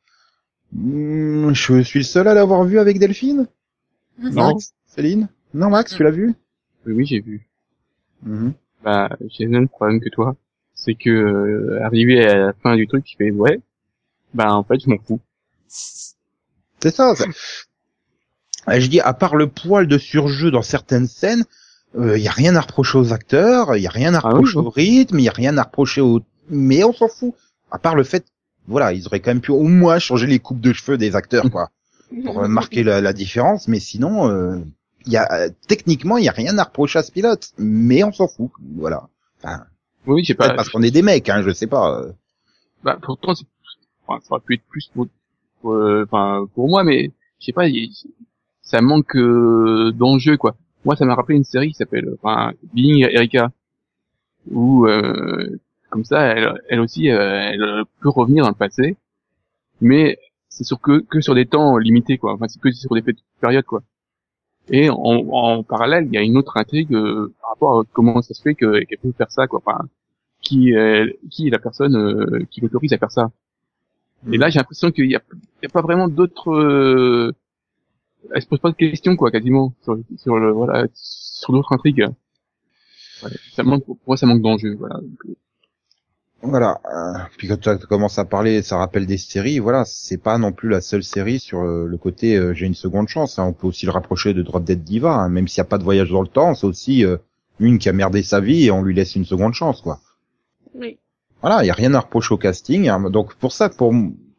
Hmm, 0.72 1.53
je 1.53 1.82
suis 1.82 2.01
le 2.01 2.05
seul 2.05 2.26
à 2.26 2.34
l'avoir 2.34 2.64
vu 2.64 2.78
avec 2.78 2.99
Delphine? 2.99 3.47
Non. 4.20 4.52
Max 4.54 4.72
Céline 4.86 5.28
Non, 5.54 5.70
Max, 5.70 5.94
tu 5.94 6.02
l'as 6.02 6.10
vu 6.10 6.34
Oui, 6.86 6.92
oui, 6.92 7.06
j'ai 7.06 7.20
vu. 7.20 7.48
Bah, 8.84 9.08
j'ai 9.28 9.44
le 9.44 9.50
même 9.50 9.68
problème 9.68 10.00
que 10.00 10.08
toi. 10.10 10.36
C'est 10.74 10.94
que, 10.94 11.10
euh, 11.10 11.82
arrivé 11.84 12.24
à 12.26 12.36
la 12.36 12.52
fin 12.54 12.76
du 12.76 12.86
truc, 12.86 13.04
je 13.06 13.16
fais, 13.16 13.30
ouais, 13.30 13.60
bah, 14.34 14.54
en 14.54 14.62
fait, 14.64 14.80
je 14.82 14.88
m'en 14.88 14.96
fous. 14.98 15.20
C'est 15.68 16.90
ça. 16.94 17.14
ça. 17.14 17.24
Euh, 18.68 18.80
Je 18.80 18.86
dis, 18.88 19.00
à 19.00 19.12
part 19.12 19.36
le 19.36 19.46
poil 19.48 19.86
de 19.86 19.98
surjeu 19.98 20.50
dans 20.50 20.62
certaines 20.62 21.06
scènes, 21.06 21.44
il 21.98 22.18
y 22.18 22.28
a 22.28 22.32
rien 22.32 22.54
à 22.54 22.60
reprocher 22.60 22.98
aux 22.98 23.12
acteurs, 23.12 23.76
il 23.76 23.82
y 23.82 23.86
a 23.86 23.90
rien 23.90 24.14
à 24.14 24.20
Ah 24.22 24.28
reprocher 24.28 24.58
oui. 24.58 24.64
au 24.66 24.70
rythme, 24.70 25.18
il 25.18 25.24
y 25.24 25.28
a 25.28 25.32
rien 25.32 25.58
à 25.58 25.64
reprocher 25.64 26.00
au... 26.00 26.20
Mais 26.48 26.84
on 26.84 26.92
s'en 26.92 27.08
fout. 27.08 27.34
À 27.70 27.78
part 27.78 27.96
le 27.96 28.04
fait, 28.04 28.24
voilà, 28.68 28.92
ils 28.92 29.06
auraient 29.06 29.18
quand 29.20 29.32
même 29.32 29.40
pu 29.40 29.50
au 29.50 29.64
moins 29.64 29.98
changer 29.98 30.26
les 30.28 30.38
coupes 30.38 30.60
de 30.60 30.72
cheveux 30.72 30.96
des 30.98 31.16
acteurs, 31.16 31.44
quoi, 31.50 31.70
pour 32.24 32.42
euh, 32.42 32.48
marquer 32.48 32.82
la, 32.82 33.00
la 33.00 33.12
différence. 33.12 33.68
Mais 33.68 33.80
sinon, 33.80 34.28
euh, 34.28 34.58
il 35.06 35.12
y 35.12 35.16
a 35.16 35.48
techniquement, 35.68 36.18
il 36.18 36.24
y 36.24 36.28
a 36.28 36.32
rien 36.32 36.56
à 36.58 36.64
reprocher 36.64 36.98
à 36.98 37.02
ce 37.02 37.12
pilote. 37.12 37.50
Mais 37.58 38.04
on 38.04 38.12
s'en 38.12 38.28
fout, 38.28 38.50
voilà. 38.76 39.08
Enfin, 39.42 39.64
Oui, 40.06 40.22
peut-être 40.24 40.36
pas, 40.38 40.54
parce 40.54 40.68
qu'on 40.68 40.82
est 40.82 40.90
des 40.90 41.02
mecs, 41.02 41.28
hein, 41.28 41.42
je 41.42 41.52
sais 41.52 41.66
pas. 41.66 41.98
euh. 42.00 42.12
bah, 42.84 42.98
pourtant, 43.00 43.34
c'est, 43.34 43.46
enfin, 44.06 44.20
ça 44.22 44.32
aurait 44.34 44.42
pu 44.44 44.54
être 44.54 44.64
plus 44.68 44.90
pour, 44.94 45.06
enfin, 45.64 46.46
pour 46.54 46.68
moi, 46.68 46.84
mais, 46.84 47.11
je 47.40 47.46
sais 47.46 47.52
pas, 47.52 47.66
ça 48.62 48.80
manque, 48.82 49.16
euh, 49.16 49.92
d'enjeu, 49.92 50.36
quoi. 50.36 50.56
Moi, 50.84 50.96
ça 50.96 51.04
m'a 51.04 51.14
rappelé 51.14 51.36
une 51.36 51.44
série 51.44 51.68
qui 51.68 51.74
s'appelle, 51.74 52.08
enfin, 52.22 52.52
Being 52.74 53.04
Erika, 53.11 53.50
où, 54.50 54.86
euh, 54.86 55.58
comme 55.90 56.04
ça, 56.04 56.20
elle, 56.22 56.54
elle 56.68 56.80
aussi, 56.80 57.11
euh, 57.11 57.50
elle 57.52 57.84
peut 58.00 58.08
revenir 58.11 58.44
dans 58.44 58.50
le 58.50 58.54
passé, 58.54 58.96
mais 59.80 60.18
c'est 60.51 60.64
sur 60.64 60.80
que, 60.80 61.01
que 61.01 61.20
sur 61.22 61.34
des 61.34 61.46
temps 61.46 61.78
limités, 61.78 62.18
quoi. 62.18 62.34
Enfin, 62.34 62.48
c'est 62.48 62.61
que 62.61 62.70
sur 62.72 62.94
des 62.94 63.03
petites 63.03 63.24
périodes, 63.40 63.64
quoi. 63.64 63.82
Et 64.70 64.90
en, 64.90 64.96
en 64.98 65.62
parallèle, 65.64 66.07
il 66.07 66.14
y 66.14 66.18
a 66.18 66.22
une 66.22 66.36
autre 66.38 66.57
intrigue 66.59 66.94
euh, 66.94 67.34
par 67.40 67.51
rapport 67.51 67.80
à 67.80 67.84
comment 67.92 68.22
ça 68.22 68.34
se 68.34 68.42
fait 68.42 68.55
que- 68.55 68.84
qu'elle 68.84 68.98
peut 68.98 69.12
faire 69.18 69.30
ça, 69.32 69.46
quoi. 69.48 69.62
Enfin, 69.64 69.86
qui, 70.42 70.72
est- 70.72 71.18
qui 71.30 71.48
est 71.48 71.51
la 71.51 71.59
personne 71.61 71.96
euh, 71.96 72.44
qui 72.51 72.61
l'autorise 72.62 72.92
à 72.94 72.98
faire 72.98 73.12
ça. 73.12 73.30
Et 74.32 74.38
là, 74.38 74.51
j'ai 74.51 74.59
l'impression 74.59 74.90
qu'il 74.92 75.11
y 75.11 75.16
a, 75.16 75.22
a 75.64 75.68
pas 75.68 75.82
vraiment 75.82 76.09
d'autres. 76.09 76.51
Euh... 76.53 77.32
Elle 78.34 78.42
se 78.42 78.46
pose 78.48 78.61
pas 78.61 78.70
de 78.70 78.76
questions, 78.76 79.16
quoi, 79.16 79.30
quasiment 79.30 79.72
sur, 79.82 79.98
sur 80.18 80.38
le 80.38 80.53
voilà, 80.53 80.86
sur 80.94 81.53
d'autres 81.53 81.72
intrigues. 81.72 82.07
Ouais, 83.22 83.30
ça 83.53 83.62
manque, 83.62 83.84
pour 83.84 83.98
moi, 84.07 84.16
ça 84.16 84.26
manque 84.26 84.42
d'enjeu, 84.42 84.74
voilà. 84.74 84.96
Euh, 84.96 85.34
Voilà. 86.43 86.80
euh, 86.86 87.18
puis 87.36 87.49
quand 87.49 87.59
tu 87.78 87.86
commences 87.86 88.18
à 88.18 88.24
parler, 88.24 88.62
ça 88.62 88.78
rappelle 88.78 89.05
des 89.07 89.18
séries. 89.18 89.59
Voilà, 89.59 89.84
c'est 89.84 90.16
pas 90.16 90.38
non 90.38 90.53
plus 90.53 90.68
la 90.70 90.80
seule 90.80 91.03
série 91.05 91.38
sur 91.38 91.61
euh, 91.61 91.86
le 91.86 91.97
côté 91.99 92.36
euh, 92.36 92.55
j'ai 92.55 92.66
une 92.66 92.74
seconde 92.74 93.09
chance. 93.09 93.38
hein. 93.38 93.45
On 93.45 93.53
peut 93.53 93.66
aussi 93.66 93.84
le 93.84 93.93
rapprocher 93.93 94.32
de 94.32 94.43
Drop 94.43 94.64
Dead 94.64 94.82
Diva, 94.82 95.12
hein. 95.12 95.28
même 95.28 95.49
s'il 95.49 95.61
n'y 95.61 95.66
a 95.66 95.68
pas 95.70 95.78
de 95.78 95.84
voyage 95.84 96.11
dans 96.11 96.22
le 96.22 96.28
temps, 96.28 96.55
c'est 96.55 96.66
aussi 96.66 97.05
euh, 97.05 97.18
une 97.59 97.78
qui 97.78 97.91
a 97.91 97.93
merdé 97.93 98.22
sa 98.22 98.41
vie 98.41 98.64
et 98.66 98.70
on 98.70 98.82
lui 98.82 98.95
laisse 98.95 99.16
une 99.16 99.26
seconde 99.26 99.53
chance, 99.53 99.82
quoi. 99.82 100.01
Oui. 100.74 100.99
Voilà, 101.43 101.62
il 101.62 101.66
y 101.66 101.70
a 101.70 101.74
rien 101.74 101.93
à 101.95 102.01
reprocher 102.01 102.32
au 102.34 102.38
casting. 102.38 102.88
hein. 102.88 103.11
Donc 103.11 103.34
pour 103.34 103.53
ça, 103.53 103.68
pour, 103.68 103.93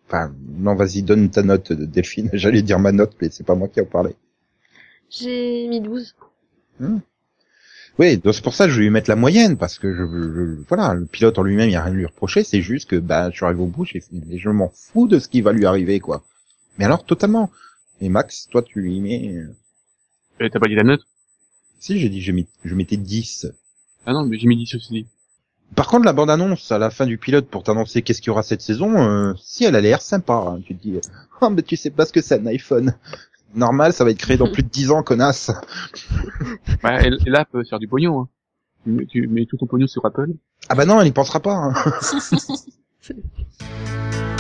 enfin, 0.08 0.34
non, 0.58 0.74
vas-y, 0.76 1.04
donne 1.04 1.30
ta 1.30 1.44
note, 1.44 1.72
Delphine. 1.72 2.30
J'allais 2.34 2.64
dire 2.64 2.80
ma 2.80 2.92
note, 2.92 3.16
mais 3.22 3.30
c'est 3.32 3.46
pas 3.46 3.56
moi 3.56 3.68
qui 3.68 3.80
en 3.80 3.86
parlais. 3.86 4.16
J'ai 5.10 5.68
mis 5.68 5.82
12. 5.82 6.16
Oui, 8.02 8.18
donc 8.18 8.34
c'est 8.34 8.44
pour 8.44 8.56
ça 8.56 8.66
que 8.66 8.72
je 8.72 8.78
vais 8.78 8.86
lui 8.86 8.90
mettre 8.90 9.12
la 9.12 9.16
moyenne 9.16 9.58
parce 9.58 9.78
que 9.78 9.94
je, 9.94 10.04
je- 10.04 10.64
voilà, 10.68 10.96
le 10.96 11.06
pilote 11.06 11.38
en 11.38 11.44
lui-même, 11.44 11.70
il 11.70 11.74
y 11.74 11.76
a 11.76 11.84
rien 11.84 11.94
à 11.94 11.96
lui 11.96 12.06
reprocher, 12.08 12.44
c'est 12.44 12.62
juste 12.64 12.90
que 12.90 12.96
bah 12.96 13.30
je 13.30 13.36
suis 13.36 13.46
arrivé 13.46 13.62
au 13.62 13.68
bout, 13.68 13.86
mais 14.12 14.40
je 14.40 14.50
m'en 14.50 14.70
fous 14.74 15.08
de 15.08 15.20
ce 15.20 15.28
qui 15.28 15.42
va 15.42 15.52
lui 15.54 15.68
arriver 15.68 16.00
quoi. 16.00 16.24
Mais 16.80 16.86
alors 16.86 17.06
totalement. 17.06 17.52
Et 18.00 18.10
Max, 18.10 18.48
toi 18.50 18.64
tu 18.64 18.82
lui 18.82 19.00
mets 19.02 19.36
euh, 19.38 20.50
T'as 20.50 20.60
pas 20.60 20.68
dit 20.68 20.74
la 20.74 20.84
note? 20.84 21.02
Si 21.80 22.00
j'ai 22.00 22.10
dit 22.10 22.22
je, 22.22 22.32
met- 22.32 22.48
je 22.66 22.74
mettais 22.74 22.98
10. 22.98 23.48
Ah 24.08 24.14
non, 24.14 24.26
mais 24.26 24.40
j'ai 24.40 24.48
mis 24.48 24.58
10 24.58 24.74
aussi. 24.74 25.06
Par 25.76 25.88
contre 25.88 26.06
la 26.06 26.14
bande 26.14 26.32
annonce 26.32 26.72
à 26.72 26.80
la 26.80 26.90
fin 26.90 27.06
du 27.06 27.20
pilote 27.20 27.48
pour 27.50 27.62
t'annoncer 27.64 28.02
qu'est-ce 28.02 28.20
qu'il 28.22 28.30
y 28.30 28.32
aura 28.32 28.42
cette 28.44 28.62
saison, 28.64 28.98
euh, 28.98 29.34
si 29.40 29.64
elle 29.64 29.76
a 29.76 29.82
l'air 29.82 30.02
sympa, 30.02 30.34
hein. 30.34 30.62
tu 30.66 30.76
te 30.76 30.82
dis 30.82 31.00
"Oh 31.40 31.50
mais 31.52 31.62
tu 31.62 31.76
sais 31.78 31.92
pas 31.92 32.08
ce 32.08 32.14
que 32.14 32.22
c'est 32.22 32.40
un 32.40 32.48
iPhone." 32.48 32.96
Normal, 33.56 33.94
ça 33.94 34.04
va 34.04 34.12
être 34.12 34.18
créé 34.18 34.38
dans 34.38 34.50
plus 34.52 34.64
de 34.64 34.70
10 34.70 34.92
ans, 34.92 35.04
connasse. 35.04 35.52
Bah, 36.84 36.94
elle, 37.02 37.18
elle 37.26 37.36
a 37.36 37.46
peut 37.46 37.64
faire 37.64 37.80
du 37.80 37.88
pognon. 37.88 38.22
Hein. 38.22 38.28
Tu, 38.84 38.90
mets- 38.92 39.06
tu 39.06 39.28
mets 39.28 39.46
tout 39.46 39.58
ton 39.58 39.68
pognon 39.68 39.88
sur 39.88 40.06
Apple. 40.06 40.30
Ah 40.70 40.76
bah 40.76 40.86
non, 40.86 41.00
elle 41.02 41.08
y 41.08 41.12
pensera 41.12 41.40
pas. 41.40 41.54
hein. 41.54 41.74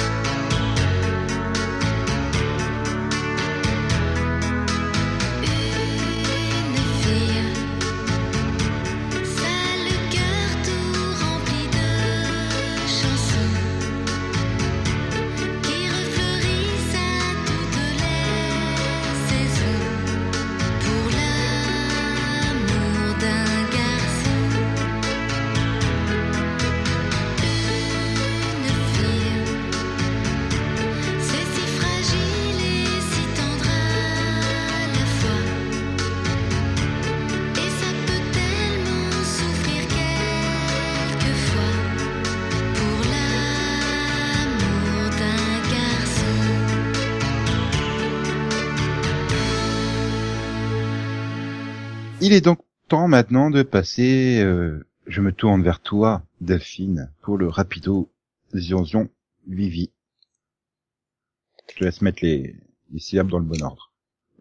Il 52.32 52.36
est 52.36 52.39
donc 52.39 52.59
temps 52.88 53.09
maintenant 53.09 53.49
de 53.49 53.61
passer, 53.61 54.39
euh, 54.41 54.88
je 55.05 55.19
me 55.19 55.34
tourne 55.34 55.61
vers 55.63 55.82
toi, 55.82 56.21
Delphine, 56.39 57.11
pour 57.21 57.38
le 57.38 57.49
rapido 57.49 58.09
Zion 58.55 59.09
Vivi. 59.47 59.91
Je 61.69 61.75
te 61.75 61.84
laisse 61.84 62.01
mettre 62.01 62.19
les, 62.21 62.55
les 62.93 62.99
syllabes 62.99 63.27
dans 63.27 63.39
le 63.39 63.43
bon 63.43 63.61
ordre. 63.61 63.91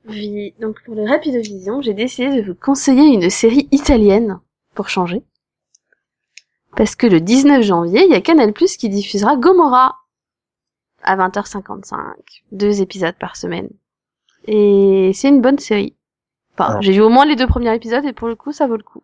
Oui, 0.09 0.55
donc 0.61 0.81
pour 0.85 0.95
le 0.95 1.03
Rapide 1.03 1.35
Vision, 1.39 1.83
j'ai 1.83 1.93
décidé 1.93 2.41
de 2.41 2.47
vous 2.47 2.55
conseiller 2.55 3.13
une 3.13 3.29
série 3.29 3.67
italienne, 3.73 4.39
pour 4.77 4.89
changer. 4.89 5.25
Parce 6.77 6.95
que 6.95 7.09
le 7.09 7.21
19 7.21 7.61
janvier, 7.65 8.05
il 8.05 8.13
y 8.13 8.15
a 8.15 8.21
Canal 8.21 8.53
Plus 8.53 8.77
qui 8.77 8.89
diffusera 8.89 9.37
Gomorrah 9.37 9.97
à 11.03 11.17
20h55. 11.17 11.97
Deux 12.53 12.83
épisodes 12.83 13.19
par 13.19 13.35
semaine. 13.35 13.69
Et 14.47 15.11
c'est 15.13 15.29
une 15.29 15.41
bonne 15.41 15.59
série. 15.59 15.97
Enfin, 16.69 16.81
j'ai 16.81 16.93
vu 16.93 17.01
au 17.01 17.09
moins 17.09 17.25
les 17.27 17.37
deux 17.37 17.47
premiers 17.47 17.75
épisodes 17.75 18.05
et 18.05 18.13
pour 18.13 18.29
le 18.29 18.37
coup, 18.37 18.53
ça 18.53 18.67
vaut 18.67 18.77
le 18.77 18.83
coup. 18.83 19.03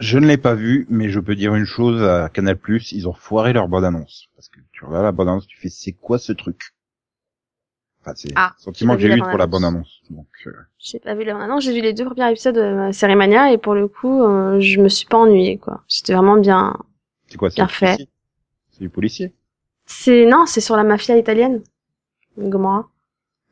Je 0.00 0.18
ne 0.18 0.26
l'ai 0.26 0.36
pas 0.38 0.54
vu, 0.54 0.86
mais 0.90 1.08
je 1.08 1.18
peux 1.20 1.34
dire 1.34 1.54
une 1.54 1.64
chose 1.64 2.02
à 2.02 2.28
Canal+, 2.28 2.58
ils 2.92 3.08
ont 3.08 3.12
foiré 3.12 3.52
leur 3.52 3.68
bande-annonce. 3.68 4.28
Parce 4.36 4.48
que 4.48 4.60
tu 4.72 4.84
regardes 4.84 5.04
la 5.04 5.12
bande-annonce, 5.12 5.46
tu 5.46 5.58
fais, 5.58 5.68
c'est 5.68 5.92
quoi 5.92 6.18
ce 6.18 6.32
truc? 6.32 6.74
Enfin, 8.00 8.12
c'est 8.14 8.32
Ah, 8.36 8.52
le 8.56 8.62
sentiment 8.62 8.94
que 8.94 9.00
j'ai 9.00 9.08
eu 9.08 9.16
la 9.16 9.24
pour 9.28 9.38
la 9.38 9.46
bande-annonce. 9.46 10.00
bande-annonce. 10.02 10.02
Donc, 10.10 10.28
euh, 10.46 10.52
J'ai 10.78 11.00
pas 11.00 11.14
vu 11.14 11.24
le 11.24 11.34
maintenant, 11.34 11.58
j'ai 11.60 11.72
vu 11.72 11.80
les 11.80 11.92
deux 11.92 12.04
premiers 12.04 12.30
épisodes 12.30 12.54
de 12.54 12.74
ma 12.74 12.92
série 12.92 13.16
Mania 13.16 13.52
et 13.52 13.58
pour 13.58 13.74
le 13.74 13.88
coup, 13.88 14.22
euh, 14.22 14.60
je 14.60 14.80
me 14.80 14.88
suis 14.88 15.06
pas 15.06 15.18
ennuyée 15.18 15.58
quoi. 15.58 15.82
C'était 15.88 16.14
vraiment 16.14 16.36
bien. 16.38 16.76
c'est 17.26 17.36
quoi, 17.36 17.50
c'est 17.50 17.56
Bien 17.56 17.66
du 17.66 17.72
fait. 17.74 17.86
policier? 17.86 18.08
C'est 18.70 18.80
du 18.80 18.88
policier? 18.90 19.34
C'est 19.86 20.26
non, 20.26 20.46
c'est 20.46 20.60
sur 20.60 20.76
la 20.76 20.84
mafia 20.84 21.16
italienne. 21.18 21.62
Gomorrah. 22.38 22.88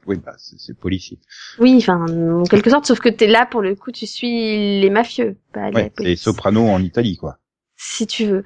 Oui, 0.06 0.16
bah, 0.18 0.34
c'est 0.38 0.58
c'est 0.58 0.74
policier. 0.74 1.18
Oui, 1.58 1.76
enfin, 1.78 2.06
en 2.06 2.44
quelque 2.44 2.70
sorte, 2.70 2.86
sauf 2.86 3.00
que 3.00 3.08
t'es 3.08 3.26
là 3.26 3.44
pour 3.46 3.60
le 3.62 3.74
coup, 3.74 3.90
tu 3.92 4.06
suis 4.06 4.80
les 4.80 4.90
mafieux, 4.90 5.36
pas 5.52 5.70
les 5.70 5.76
Ouais, 5.76 5.92
c'est. 5.98 6.16
Soprano 6.16 6.68
en 6.68 6.80
Italie, 6.82 7.16
quoi. 7.16 7.38
Si 7.76 8.06
tu 8.06 8.26
veux. 8.26 8.44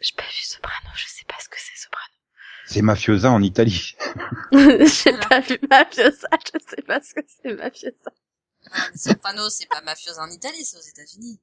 J'ai 0.00 0.14
pas 0.16 0.22
vu 0.24 0.42
Soprano, 0.44 0.88
je 0.94 1.04
sais 1.06 1.24
pas 1.26 1.34
ce 1.42 1.48
que 1.48 1.56
c'est 1.58 1.76
Soprano. 1.82 2.06
C'est 2.66 2.82
Mafiosa 2.82 3.30
en 3.30 3.42
Italie. 3.42 3.94
J'ai 4.52 5.12
pas 5.28 5.40
vu 5.40 5.58
Mafiosa, 5.68 6.28
je 6.44 6.58
sais 6.68 6.82
pas 6.82 7.00
ce 7.02 7.14
que 7.14 7.20
c'est 7.26 7.54
Mafiosa. 7.54 8.12
Soprano, 8.94 9.48
c'est 9.50 9.68
pas 9.68 9.80
mafieuse 9.82 10.18
en 10.18 10.28
Italie, 10.30 10.64
c'est 10.64 10.76
aux 10.76 10.80
États-Unis. 10.80 11.40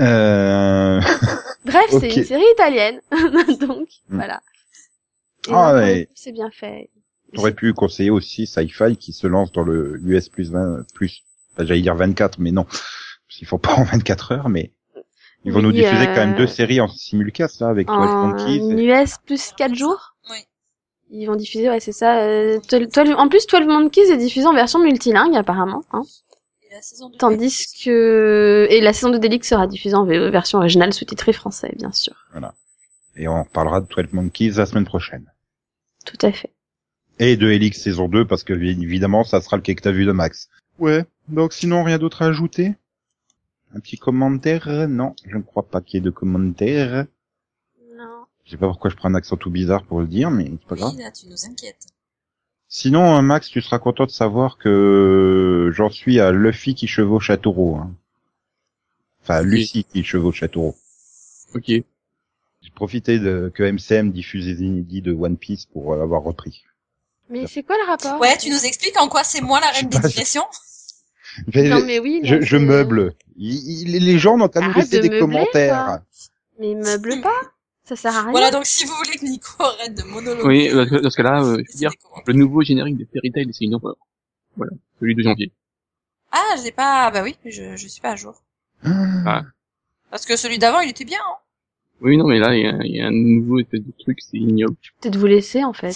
Euh... 0.00 1.00
Bref, 1.64 1.86
c'est 1.90 2.14
une 2.14 2.24
série 2.24 2.44
italienne, 2.52 3.00
donc 3.60 3.88
Hmm. 4.08 4.16
voilà. 4.16 4.42
Et 5.48 5.52
Ah 5.52 5.74
ouais. 5.74 6.08
C'est 6.14 6.32
bien 6.32 6.50
fait. 6.50 6.90
J'aurais 7.32 7.52
pu 7.54 7.72
conseiller 7.72 8.10
aussi 8.10 8.46
Sci-Fi 8.46 8.96
qui 8.96 9.12
se 9.12 9.26
lance 9.26 9.50
dans 9.52 9.62
le 9.64 10.00
US 10.04 10.28
plus 10.28 10.50
20, 10.52 10.84
plus, 10.94 11.22
enfin, 11.52 11.64
j'allais 11.66 11.82
dire 11.82 11.96
24, 11.96 12.38
mais 12.38 12.52
non. 12.52 12.64
Parce 12.64 13.38
qu'ils 13.38 13.48
font 13.48 13.58
pas 13.58 13.74
en 13.76 13.82
24 13.84 14.32
heures, 14.32 14.48
mais 14.48 14.72
ils 15.44 15.52
vont 15.52 15.58
Oui, 15.58 15.64
nous 15.66 15.72
diffuser 15.72 16.02
euh, 16.08 16.14
quand 16.14 16.26
même 16.26 16.36
deux 16.36 16.46
séries 16.46 16.80
en 16.80 16.88
simulcast, 16.88 17.60
là, 17.60 17.68
avec 17.68 17.88
12 17.88 17.96
En 17.96 18.28
Monkeys. 18.28 18.60
et- 18.80 18.84
US 19.02 19.16
plus 19.26 19.52
4 19.56 19.74
jours 19.74 20.14
Oui. 20.30 20.36
Ils 21.10 21.26
vont 21.26 21.34
diffuser, 21.36 21.68
ouais, 21.68 21.80
c'est 21.80 21.92
ça. 21.92 22.20
euh, 22.22 22.58
12 22.70 22.88
12 22.88 23.14
en 23.18 23.28
plus, 23.28 23.46
12 23.46 23.66
Monkeys 23.66 24.10
est 24.12 24.16
diffusé 24.16 24.46
en 24.46 24.54
version 24.54 24.78
multilingue, 24.78 25.36
apparemment. 25.36 25.82
Hein. 25.92 26.02
Et 26.62 26.74
la 26.74 26.82
saison 26.82 27.08
2 27.10 27.18
Tandis 27.18 27.66
que... 27.84 28.66
Et 28.70 28.80
la 28.80 28.92
saison 28.92 29.10
de 29.10 29.18
Delix 29.18 29.48
sera 29.48 29.66
diffusée 29.66 29.96
en 29.96 30.06
version 30.06 30.58
originale 30.58 30.92
sous-titrée 30.92 31.32
français, 31.32 31.72
bien 31.76 31.92
sûr. 31.92 32.14
Et 33.16 33.28
on 33.28 33.42
reparlera 33.42 33.80
de 33.80 33.86
12 33.86 34.12
Monkeys 34.12 34.50
la 34.56 34.66
semaine 34.66 34.84
prochaine. 34.86 35.30
Tout 36.04 36.18
à 36.22 36.32
fait. 36.32 36.50
Et 37.18 37.36
de 37.36 37.48
Helix 37.50 37.80
saison 37.80 38.08
2, 38.08 38.26
parce 38.26 38.42
que 38.42 38.52
évidemment, 38.52 39.24
ça 39.24 39.40
sera 39.40 39.56
le 39.56 39.62
quai 39.62 39.74
que 39.74 39.82
t'as 39.82 39.92
vu 39.92 40.04
de 40.04 40.12
Max. 40.12 40.48
Ouais, 40.78 41.04
donc 41.28 41.52
sinon, 41.52 41.84
rien 41.84 41.98
d'autre 41.98 42.22
à 42.22 42.26
ajouter? 42.26 42.74
Un 43.74 43.80
petit 43.80 43.98
commentaire? 43.98 44.88
Non, 44.88 45.14
je 45.26 45.36
ne 45.36 45.42
crois 45.42 45.64
pas 45.64 45.80
qu'il 45.80 45.98
y 45.98 45.98
ait 45.98 46.04
de 46.04 46.10
commentaire. 46.10 47.06
Non. 47.96 48.24
Je 48.44 48.52
sais 48.52 48.56
pas 48.56 48.66
pourquoi 48.66 48.90
je 48.90 48.96
prends 48.96 49.08
un 49.08 49.14
accent 49.14 49.36
tout 49.36 49.50
bizarre 49.50 49.84
pour 49.84 50.00
le 50.00 50.06
dire, 50.06 50.30
mais 50.30 50.44
c'est 50.44 50.68
pas 50.68 50.76
grave. 50.76 50.92
Oui, 50.96 51.02
là, 51.02 51.10
tu 51.10 51.26
nous 51.28 51.44
inquiètes. 51.44 51.86
Sinon, 52.68 53.16
euh, 53.16 53.22
Max, 53.22 53.48
tu 53.48 53.60
seras 53.60 53.78
content 53.78 54.06
de 54.06 54.10
savoir 54.10 54.58
que 54.58 55.70
j'en 55.74 55.90
suis 55.90 56.18
à 56.18 56.32
Luffy 56.32 56.74
qui 56.74 56.88
chevauche 56.88 57.30
à 57.30 57.36
taureau. 57.36 57.76
Hein. 57.76 57.94
Enfin, 59.22 59.42
Lucie 59.42 59.84
qui 59.84 60.02
chevauche 60.02 60.42
à 60.42 60.48
taureau. 60.48 60.74
Ok. 61.54 61.70
J'ai 62.64 62.70
profité 62.70 63.18
de 63.18 63.52
que 63.54 63.62
MCM 63.62 64.10
diffuse 64.10 64.46
les 64.46 64.62
inédits 64.62 65.02
de 65.02 65.12
One 65.12 65.36
Piece 65.36 65.66
pour 65.66 65.92
avoir 65.94 66.22
repris. 66.22 66.64
Mais 67.28 67.46
c'est 67.46 67.62
quoi 67.62 67.76
le 67.76 67.86
rapport? 67.86 68.18
Ouais, 68.20 68.36
tu 68.38 68.48
nous 68.50 68.64
expliques 68.64 68.98
en 69.00 69.08
quoi 69.08 69.22
c'est 69.22 69.40
moi 69.42 69.60
la 69.60 69.68
reine 69.68 69.88
des 69.88 69.98
digressions 69.98 70.44
Mais 71.54 71.68
Non, 71.68 71.84
mais 71.84 71.98
oui. 71.98 72.20
je, 72.24 72.40
je 72.40 72.56
meuble. 72.56 73.14
Il- 73.36 73.82
il- 73.94 74.04
les 74.04 74.18
gens 74.18 74.36
n'ont 74.38 74.48
qu'à 74.48 74.60
nous 74.60 74.70
Arrête 74.70 74.84
laisser 74.84 74.96
de 74.98 75.02
des 75.02 75.08
meubler, 75.10 75.20
commentaires. 75.20 75.84
quoi. 75.84 76.02
Mais 76.58 76.74
meuble 76.74 77.20
pas. 77.20 77.40
Ça 77.84 77.96
sert 77.96 78.16
à 78.16 78.22
rien. 78.22 78.30
Voilà, 78.30 78.50
donc 78.50 78.64
si 78.64 78.86
vous 78.86 78.94
voulez 78.94 79.18
que 79.18 79.24
Nico 79.26 79.62
arrête 79.62 79.94
de 79.94 80.02
monologuer. 80.04 80.46
Oui, 80.46 80.70
dans 80.70 80.86
ce 80.88 80.94
dans 81.02 81.10
ce 81.10 81.16
cas-là, 81.18 81.40
euh, 81.40 81.44
je 81.44 81.50
veux 81.50 81.56
laissez 81.58 81.78
dire, 81.78 81.90
le 82.26 82.32
nouveau 82.32 82.62
générique 82.62 82.96
de 82.96 83.06
Fairy 83.12 83.30
Tail, 83.30 83.46
c'est 83.52 83.64
une 83.66 83.74
horreur. 83.74 83.96
Voilà. 84.56 84.72
Celui 85.00 85.14
de 85.14 85.22
janvier. 85.22 85.52
Ah, 86.32 86.54
j'ai 86.62 86.72
pas, 86.72 87.10
bah 87.10 87.22
oui, 87.22 87.36
je, 87.44 87.76
je 87.76 87.88
suis 87.88 88.00
pas 88.00 88.12
à 88.12 88.16
jour. 88.16 88.42
Ah. 88.84 89.42
Parce 90.10 90.24
que 90.24 90.36
celui 90.36 90.58
d'avant, 90.58 90.80
il 90.80 90.88
était 90.90 91.04
bien, 91.04 91.18
hein. 91.20 91.36
Oui, 92.00 92.16
non, 92.16 92.26
mais 92.26 92.38
là, 92.38 92.54
il 92.56 92.62
y 92.62 92.66
a, 92.66 92.76
il 92.84 92.96
y 92.96 93.00
a 93.00 93.06
un 93.06 93.12
nouveau 93.12 93.60
espèce 93.60 93.80
de 93.80 93.92
truc, 93.98 94.18
c'est 94.20 94.36
ignoble. 94.36 94.76
Peut-être 95.00 95.16
vous 95.16 95.26
laisser, 95.26 95.64
en 95.64 95.72
fait. 95.72 95.94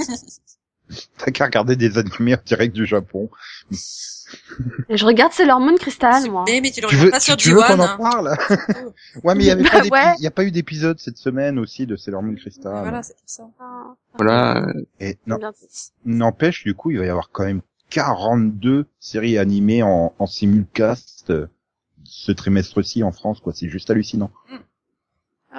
hein. 0.00 0.04
T'as 1.18 1.30
qu'à 1.32 1.44
regarder 1.46 1.76
des 1.76 1.98
animés 1.98 2.34
en 2.34 2.38
direct 2.46 2.74
du 2.74 2.86
Japon. 2.86 3.28
Je 4.90 5.04
regarde 5.06 5.32
Sailor 5.32 5.60
Moon 5.60 5.76
Crystal, 5.76 6.30
moi. 6.30 6.44
Mais, 6.46 6.60
mais 6.60 6.70
tu 6.70 6.80
le 6.82 6.88
Tu 6.88 6.94
regardes 6.96 7.04
veux, 7.06 7.10
pas 7.10 7.18
tu, 7.20 7.24
sur 7.26 7.36
tu 7.36 7.50
veux 7.50 7.56
qu'on 7.60 7.76
G1, 7.76 7.80
en 7.80 7.82
hein. 7.82 7.96
parle 7.98 8.36
Ouais, 9.24 9.34
mais 9.34 9.44
il 9.44 9.46
y 9.46 9.50
avait 9.50 9.62
Bah 9.62 9.70
pas 9.70 9.80
d'épi- 9.80 9.90
ouais. 9.92 10.14
il 10.18 10.24
y 10.24 10.26
a 10.26 10.30
pas 10.30 10.44
eu 10.44 10.50
d'épisode 10.50 10.98
cette 10.98 11.16
semaine 11.18 11.58
aussi 11.58 11.86
de 11.86 11.96
Sailor 11.96 12.22
Moon 12.22 12.34
Crystal. 12.34 12.72
Voilà, 12.82 13.02
c'est 13.02 13.14
pour 13.16 13.22
ça. 13.28 13.48
Ah, 13.60 13.94
Voilà. 14.18 14.66
euh, 14.68 14.84
Et 15.00 15.16
non, 15.26 15.36
bien. 15.36 15.52
n'empêche, 16.04 16.64
du 16.64 16.74
coup, 16.74 16.90
il 16.90 16.98
va 16.98 17.06
y 17.06 17.08
avoir 17.10 17.30
quand 17.30 17.44
même 17.44 17.60
42 17.90 18.86
séries 19.00 19.38
animées 19.38 19.82
en, 19.82 20.14
en 20.18 20.26
simulcast 20.26 21.30
euh, 21.30 21.46
ce 22.04 22.32
trimestre-ci 22.32 23.02
en 23.02 23.12
France, 23.12 23.40
quoi. 23.40 23.52
C'est 23.54 23.68
juste 23.68 23.88
hallucinant. 23.90 24.30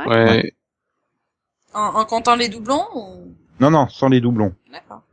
Ah 0.08 0.26
ouais. 0.26 0.54
En, 1.74 1.80
en 2.00 2.06
comptant 2.06 2.36
les 2.36 2.50
doublons 2.50 2.86
ou... 2.96 3.36
Non, 3.60 3.72
non, 3.72 3.88
sans 3.90 4.10
les 4.10 4.22
doublons. 4.22 4.56
D'accord. 4.72 5.04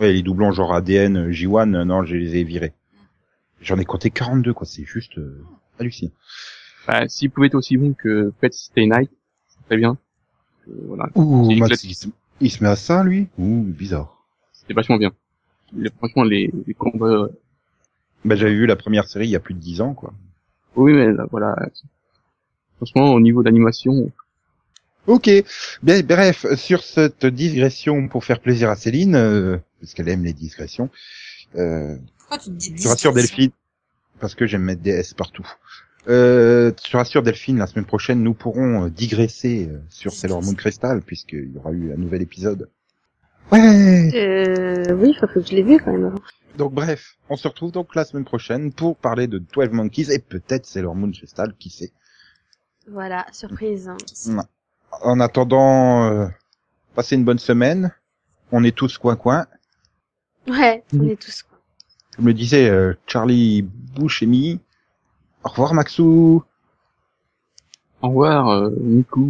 Ouais, 0.00 0.12
les 0.12 0.22
doublons 0.22 0.52
genre 0.52 0.74
ADN, 0.74 1.30
J1, 1.30 1.74
euh, 1.74 1.84
non, 1.84 2.04
je 2.04 2.16
les 2.16 2.36
ai 2.36 2.44
virés. 2.44 2.72
J'en 3.60 3.78
ai 3.78 3.84
compté 3.84 4.10
42, 4.10 4.52
quoi. 4.52 4.66
C'est 4.66 4.84
juste 4.84 5.18
euh, 5.18 5.44
hallucinant. 5.78 6.12
Bah, 6.86 7.08
s'il 7.08 7.30
pouvait 7.30 7.46
être 7.46 7.54
aussi 7.54 7.76
bon 7.76 7.94
que 7.94 8.30
Pet 8.40 8.52
Stay 8.52 8.86
Night, 8.86 9.10
c'est 9.48 9.64
très 9.66 9.76
bien. 9.76 9.96
Euh, 10.68 10.72
voilà. 10.86 11.08
Ouh, 11.14 11.50
Max, 11.56 11.82
il 11.84 11.94
se, 11.94 12.08
il 12.40 12.50
se 12.50 12.62
met 12.62 12.68
à 12.68 12.76
ça, 12.76 13.02
lui? 13.04 13.28
Ouh, 13.38 13.62
bizarre. 13.62 14.24
C'était 14.52 14.74
vachement 14.74 14.98
bien. 14.98 15.12
Les- 15.72 15.90
franchement, 15.90 16.24
les, 16.24 16.52
les 16.66 16.74
combats, 16.74 17.06
euh, 17.06 17.28
Bah, 18.24 18.36
j'avais 18.36 18.54
vu 18.54 18.66
la 18.66 18.76
première 18.76 19.06
série 19.08 19.26
il 19.26 19.30
y 19.30 19.36
a 19.36 19.40
plus 19.40 19.54
de 19.54 19.60
10 19.60 19.80
ans, 19.80 19.94
quoi. 19.94 20.12
oui, 20.76 20.92
mais 20.92 21.10
là, 21.12 21.26
voilà. 21.30 21.56
Franchement, 22.76 23.12
au 23.14 23.20
niveau 23.20 23.42
d'animation, 23.42 24.10
Ok. 25.06 25.30
Bien, 25.82 26.00
bref, 26.02 26.46
sur 26.56 26.82
cette 26.82 27.26
digression 27.26 28.08
pour 28.08 28.24
faire 28.24 28.40
plaisir 28.40 28.70
à 28.70 28.76
Céline, 28.76 29.14
euh, 29.14 29.58
parce 29.80 29.94
qu'elle 29.94 30.08
aime 30.08 30.24
les 30.24 30.32
digressions, 30.32 30.90
euh, 31.56 31.96
Pourquoi 32.18 32.38
tu 32.38 32.50
te 32.50 32.50
dis 32.50 32.74
je 32.76 32.82
te 32.82 32.88
rassure 32.88 33.12
Delphine, 33.12 33.50
parce 34.20 34.34
que 34.34 34.46
j'aime 34.46 34.62
mettre 34.62 34.82
des 34.82 34.90
S 34.90 35.14
partout. 35.14 35.46
Euh, 36.08 36.72
je 36.84 36.90
te 36.90 36.96
rassure 36.96 37.22
Delphine, 37.22 37.58
la 37.58 37.66
semaine 37.66 37.86
prochaine, 37.86 38.22
nous 38.22 38.34
pourrons 38.34 38.86
euh, 38.86 38.90
digresser 38.90 39.68
euh, 39.70 39.78
sur 39.88 40.12
Sailor 40.12 40.42
Moon 40.42 40.54
Crystal, 40.54 41.00
puisqu'il 41.02 41.52
y 41.52 41.58
aura 41.58 41.72
eu 41.72 41.92
un 41.92 41.96
nouvel 41.96 42.22
épisode. 42.22 42.68
Ouais 43.52 44.10
Euh, 44.14 44.94
oui, 44.94 45.14
faut 45.20 45.26
que 45.26 45.40
je 45.40 45.54
l'ai 45.54 45.62
vu 45.62 45.78
quand 45.78 45.92
même 45.92 46.06
avant. 46.06 46.20
Donc 46.56 46.72
bref, 46.72 47.16
on 47.28 47.36
se 47.36 47.48
retrouve 47.48 47.72
donc 47.72 47.94
la 47.94 48.04
semaine 48.04 48.24
prochaine 48.24 48.72
pour 48.72 48.96
parler 48.96 49.26
de 49.26 49.38
12 49.38 49.70
Monkeys 49.70 50.12
et 50.12 50.18
peut-être 50.18 50.66
Sailor 50.66 50.94
Moon 50.94 51.10
Crystal, 51.10 51.54
qui 51.58 51.70
sait? 51.70 51.92
Voilà, 52.86 53.26
surprise. 53.32 53.90
En 55.02 55.20
attendant, 55.20 56.10
euh, 56.10 56.26
passez 56.94 57.14
une 57.16 57.24
bonne 57.24 57.38
semaine. 57.38 57.92
On 58.52 58.62
est 58.64 58.76
tous 58.76 58.98
coin-coin. 58.98 59.46
Ouais, 60.46 60.82
on 60.92 60.98
Mhm. 60.98 61.10
est 61.10 61.16
tous 61.20 61.42
quoi. 61.42 61.58
Comme 62.16 62.26
le 62.26 62.34
disait 62.34 62.68
euh, 62.68 62.94
Charlie 63.06 63.62
Bouchemi. 63.62 64.60
Au 65.42 65.48
revoir 65.48 65.74
Maxou. 65.74 66.42
au 68.02 68.08
revoir, 68.08 68.48
euh, 68.50 68.70
Nico. 68.80 69.20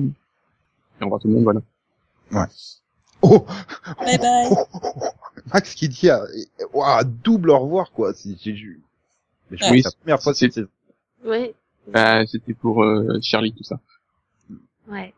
Et 1.01 1.03
au 1.03 1.05
revoir 1.07 1.21
tout 1.21 1.29
le 1.29 1.35
monde, 1.35 1.45
voilà. 1.45 1.61
Oh, 3.23 3.47
Bye 4.05 4.19
bye. 4.19 4.49
oh, 4.51 4.67
oh, 4.75 4.81
oh. 4.97 5.03
Max 5.53 5.75
qui 5.75 5.89
dit 5.89 6.11
ah, 6.11 6.25
ouah, 6.73 7.05
double 7.05 7.51
au 7.51 7.59
revoir 7.61 7.91
quoi. 7.93 8.13
C'est 8.15 8.29
Mais 8.31 8.35
je 8.47 8.55
Ouais. 8.55 8.77
crois 9.59 9.69
que 9.69 9.73
Oui, 9.73 9.83
c'est 9.83 9.89
la 9.89 9.93
première 10.01 10.23
fois 10.23 10.35
c'est- 10.35 10.51
c'est 10.53 10.65
Oui, 11.25 11.55
Bah, 11.89 12.27
c'était 12.27 12.55
pour 12.55 12.83
euh, 12.83 13.19
Charlie, 13.23 13.53
tout 13.55 13.63
ça. 13.65 13.79
ouais. 14.89 15.15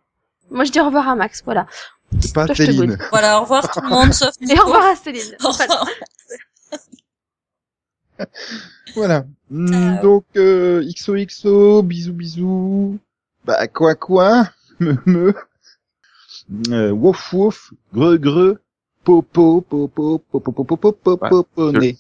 Moi, 0.51 0.65
je 0.65 0.73
dis 0.73 0.81
au 0.81 0.87
revoir 0.87 1.09
à 1.09 1.15
Max, 1.17 1.43
voilà. 1.45 1.67
c'est 2.21 2.33
pas 2.33 2.47
Toi, 2.47 2.55
Céline. 2.55 2.99
Voilà, 3.11 3.39
au 3.39 3.43
revoir 3.43 3.71
tout 3.71 3.81
le 3.81 3.89
monde, 3.89 4.13
sauf 4.13 4.33
Nico. 4.41 4.55
Et 4.55 4.61
au 4.61 4.65
revoir 4.65 4.87
à 4.87 4.97
Céline. 4.97 5.37
Au 5.43 5.49
revoir. 5.51 5.87
voilà. 8.95 9.25
Hmm, 9.51 9.67
Ciao. 9.69 10.03
donc 10.03 10.25
euh, 10.37 10.83
XOXO, 10.85 11.83
bisous 11.83 12.13
bisous. 12.13 12.99
Bah 13.45 13.67
quoi 13.69 13.95
quoi, 13.95 14.49
me 14.81 14.97
me. 15.07 15.35
Euh, 16.71 16.91
wouf 16.93 17.33
wouf, 17.33 17.73
greu 17.93 18.17
greu, 18.19 18.61
popo 19.05 19.61
popo 19.61 20.19
popo 20.19 20.51
popo 20.53 20.77
popo 20.77 21.19
Ouais, 21.21 21.29
popo 21.29 21.73
nez. 21.73 21.99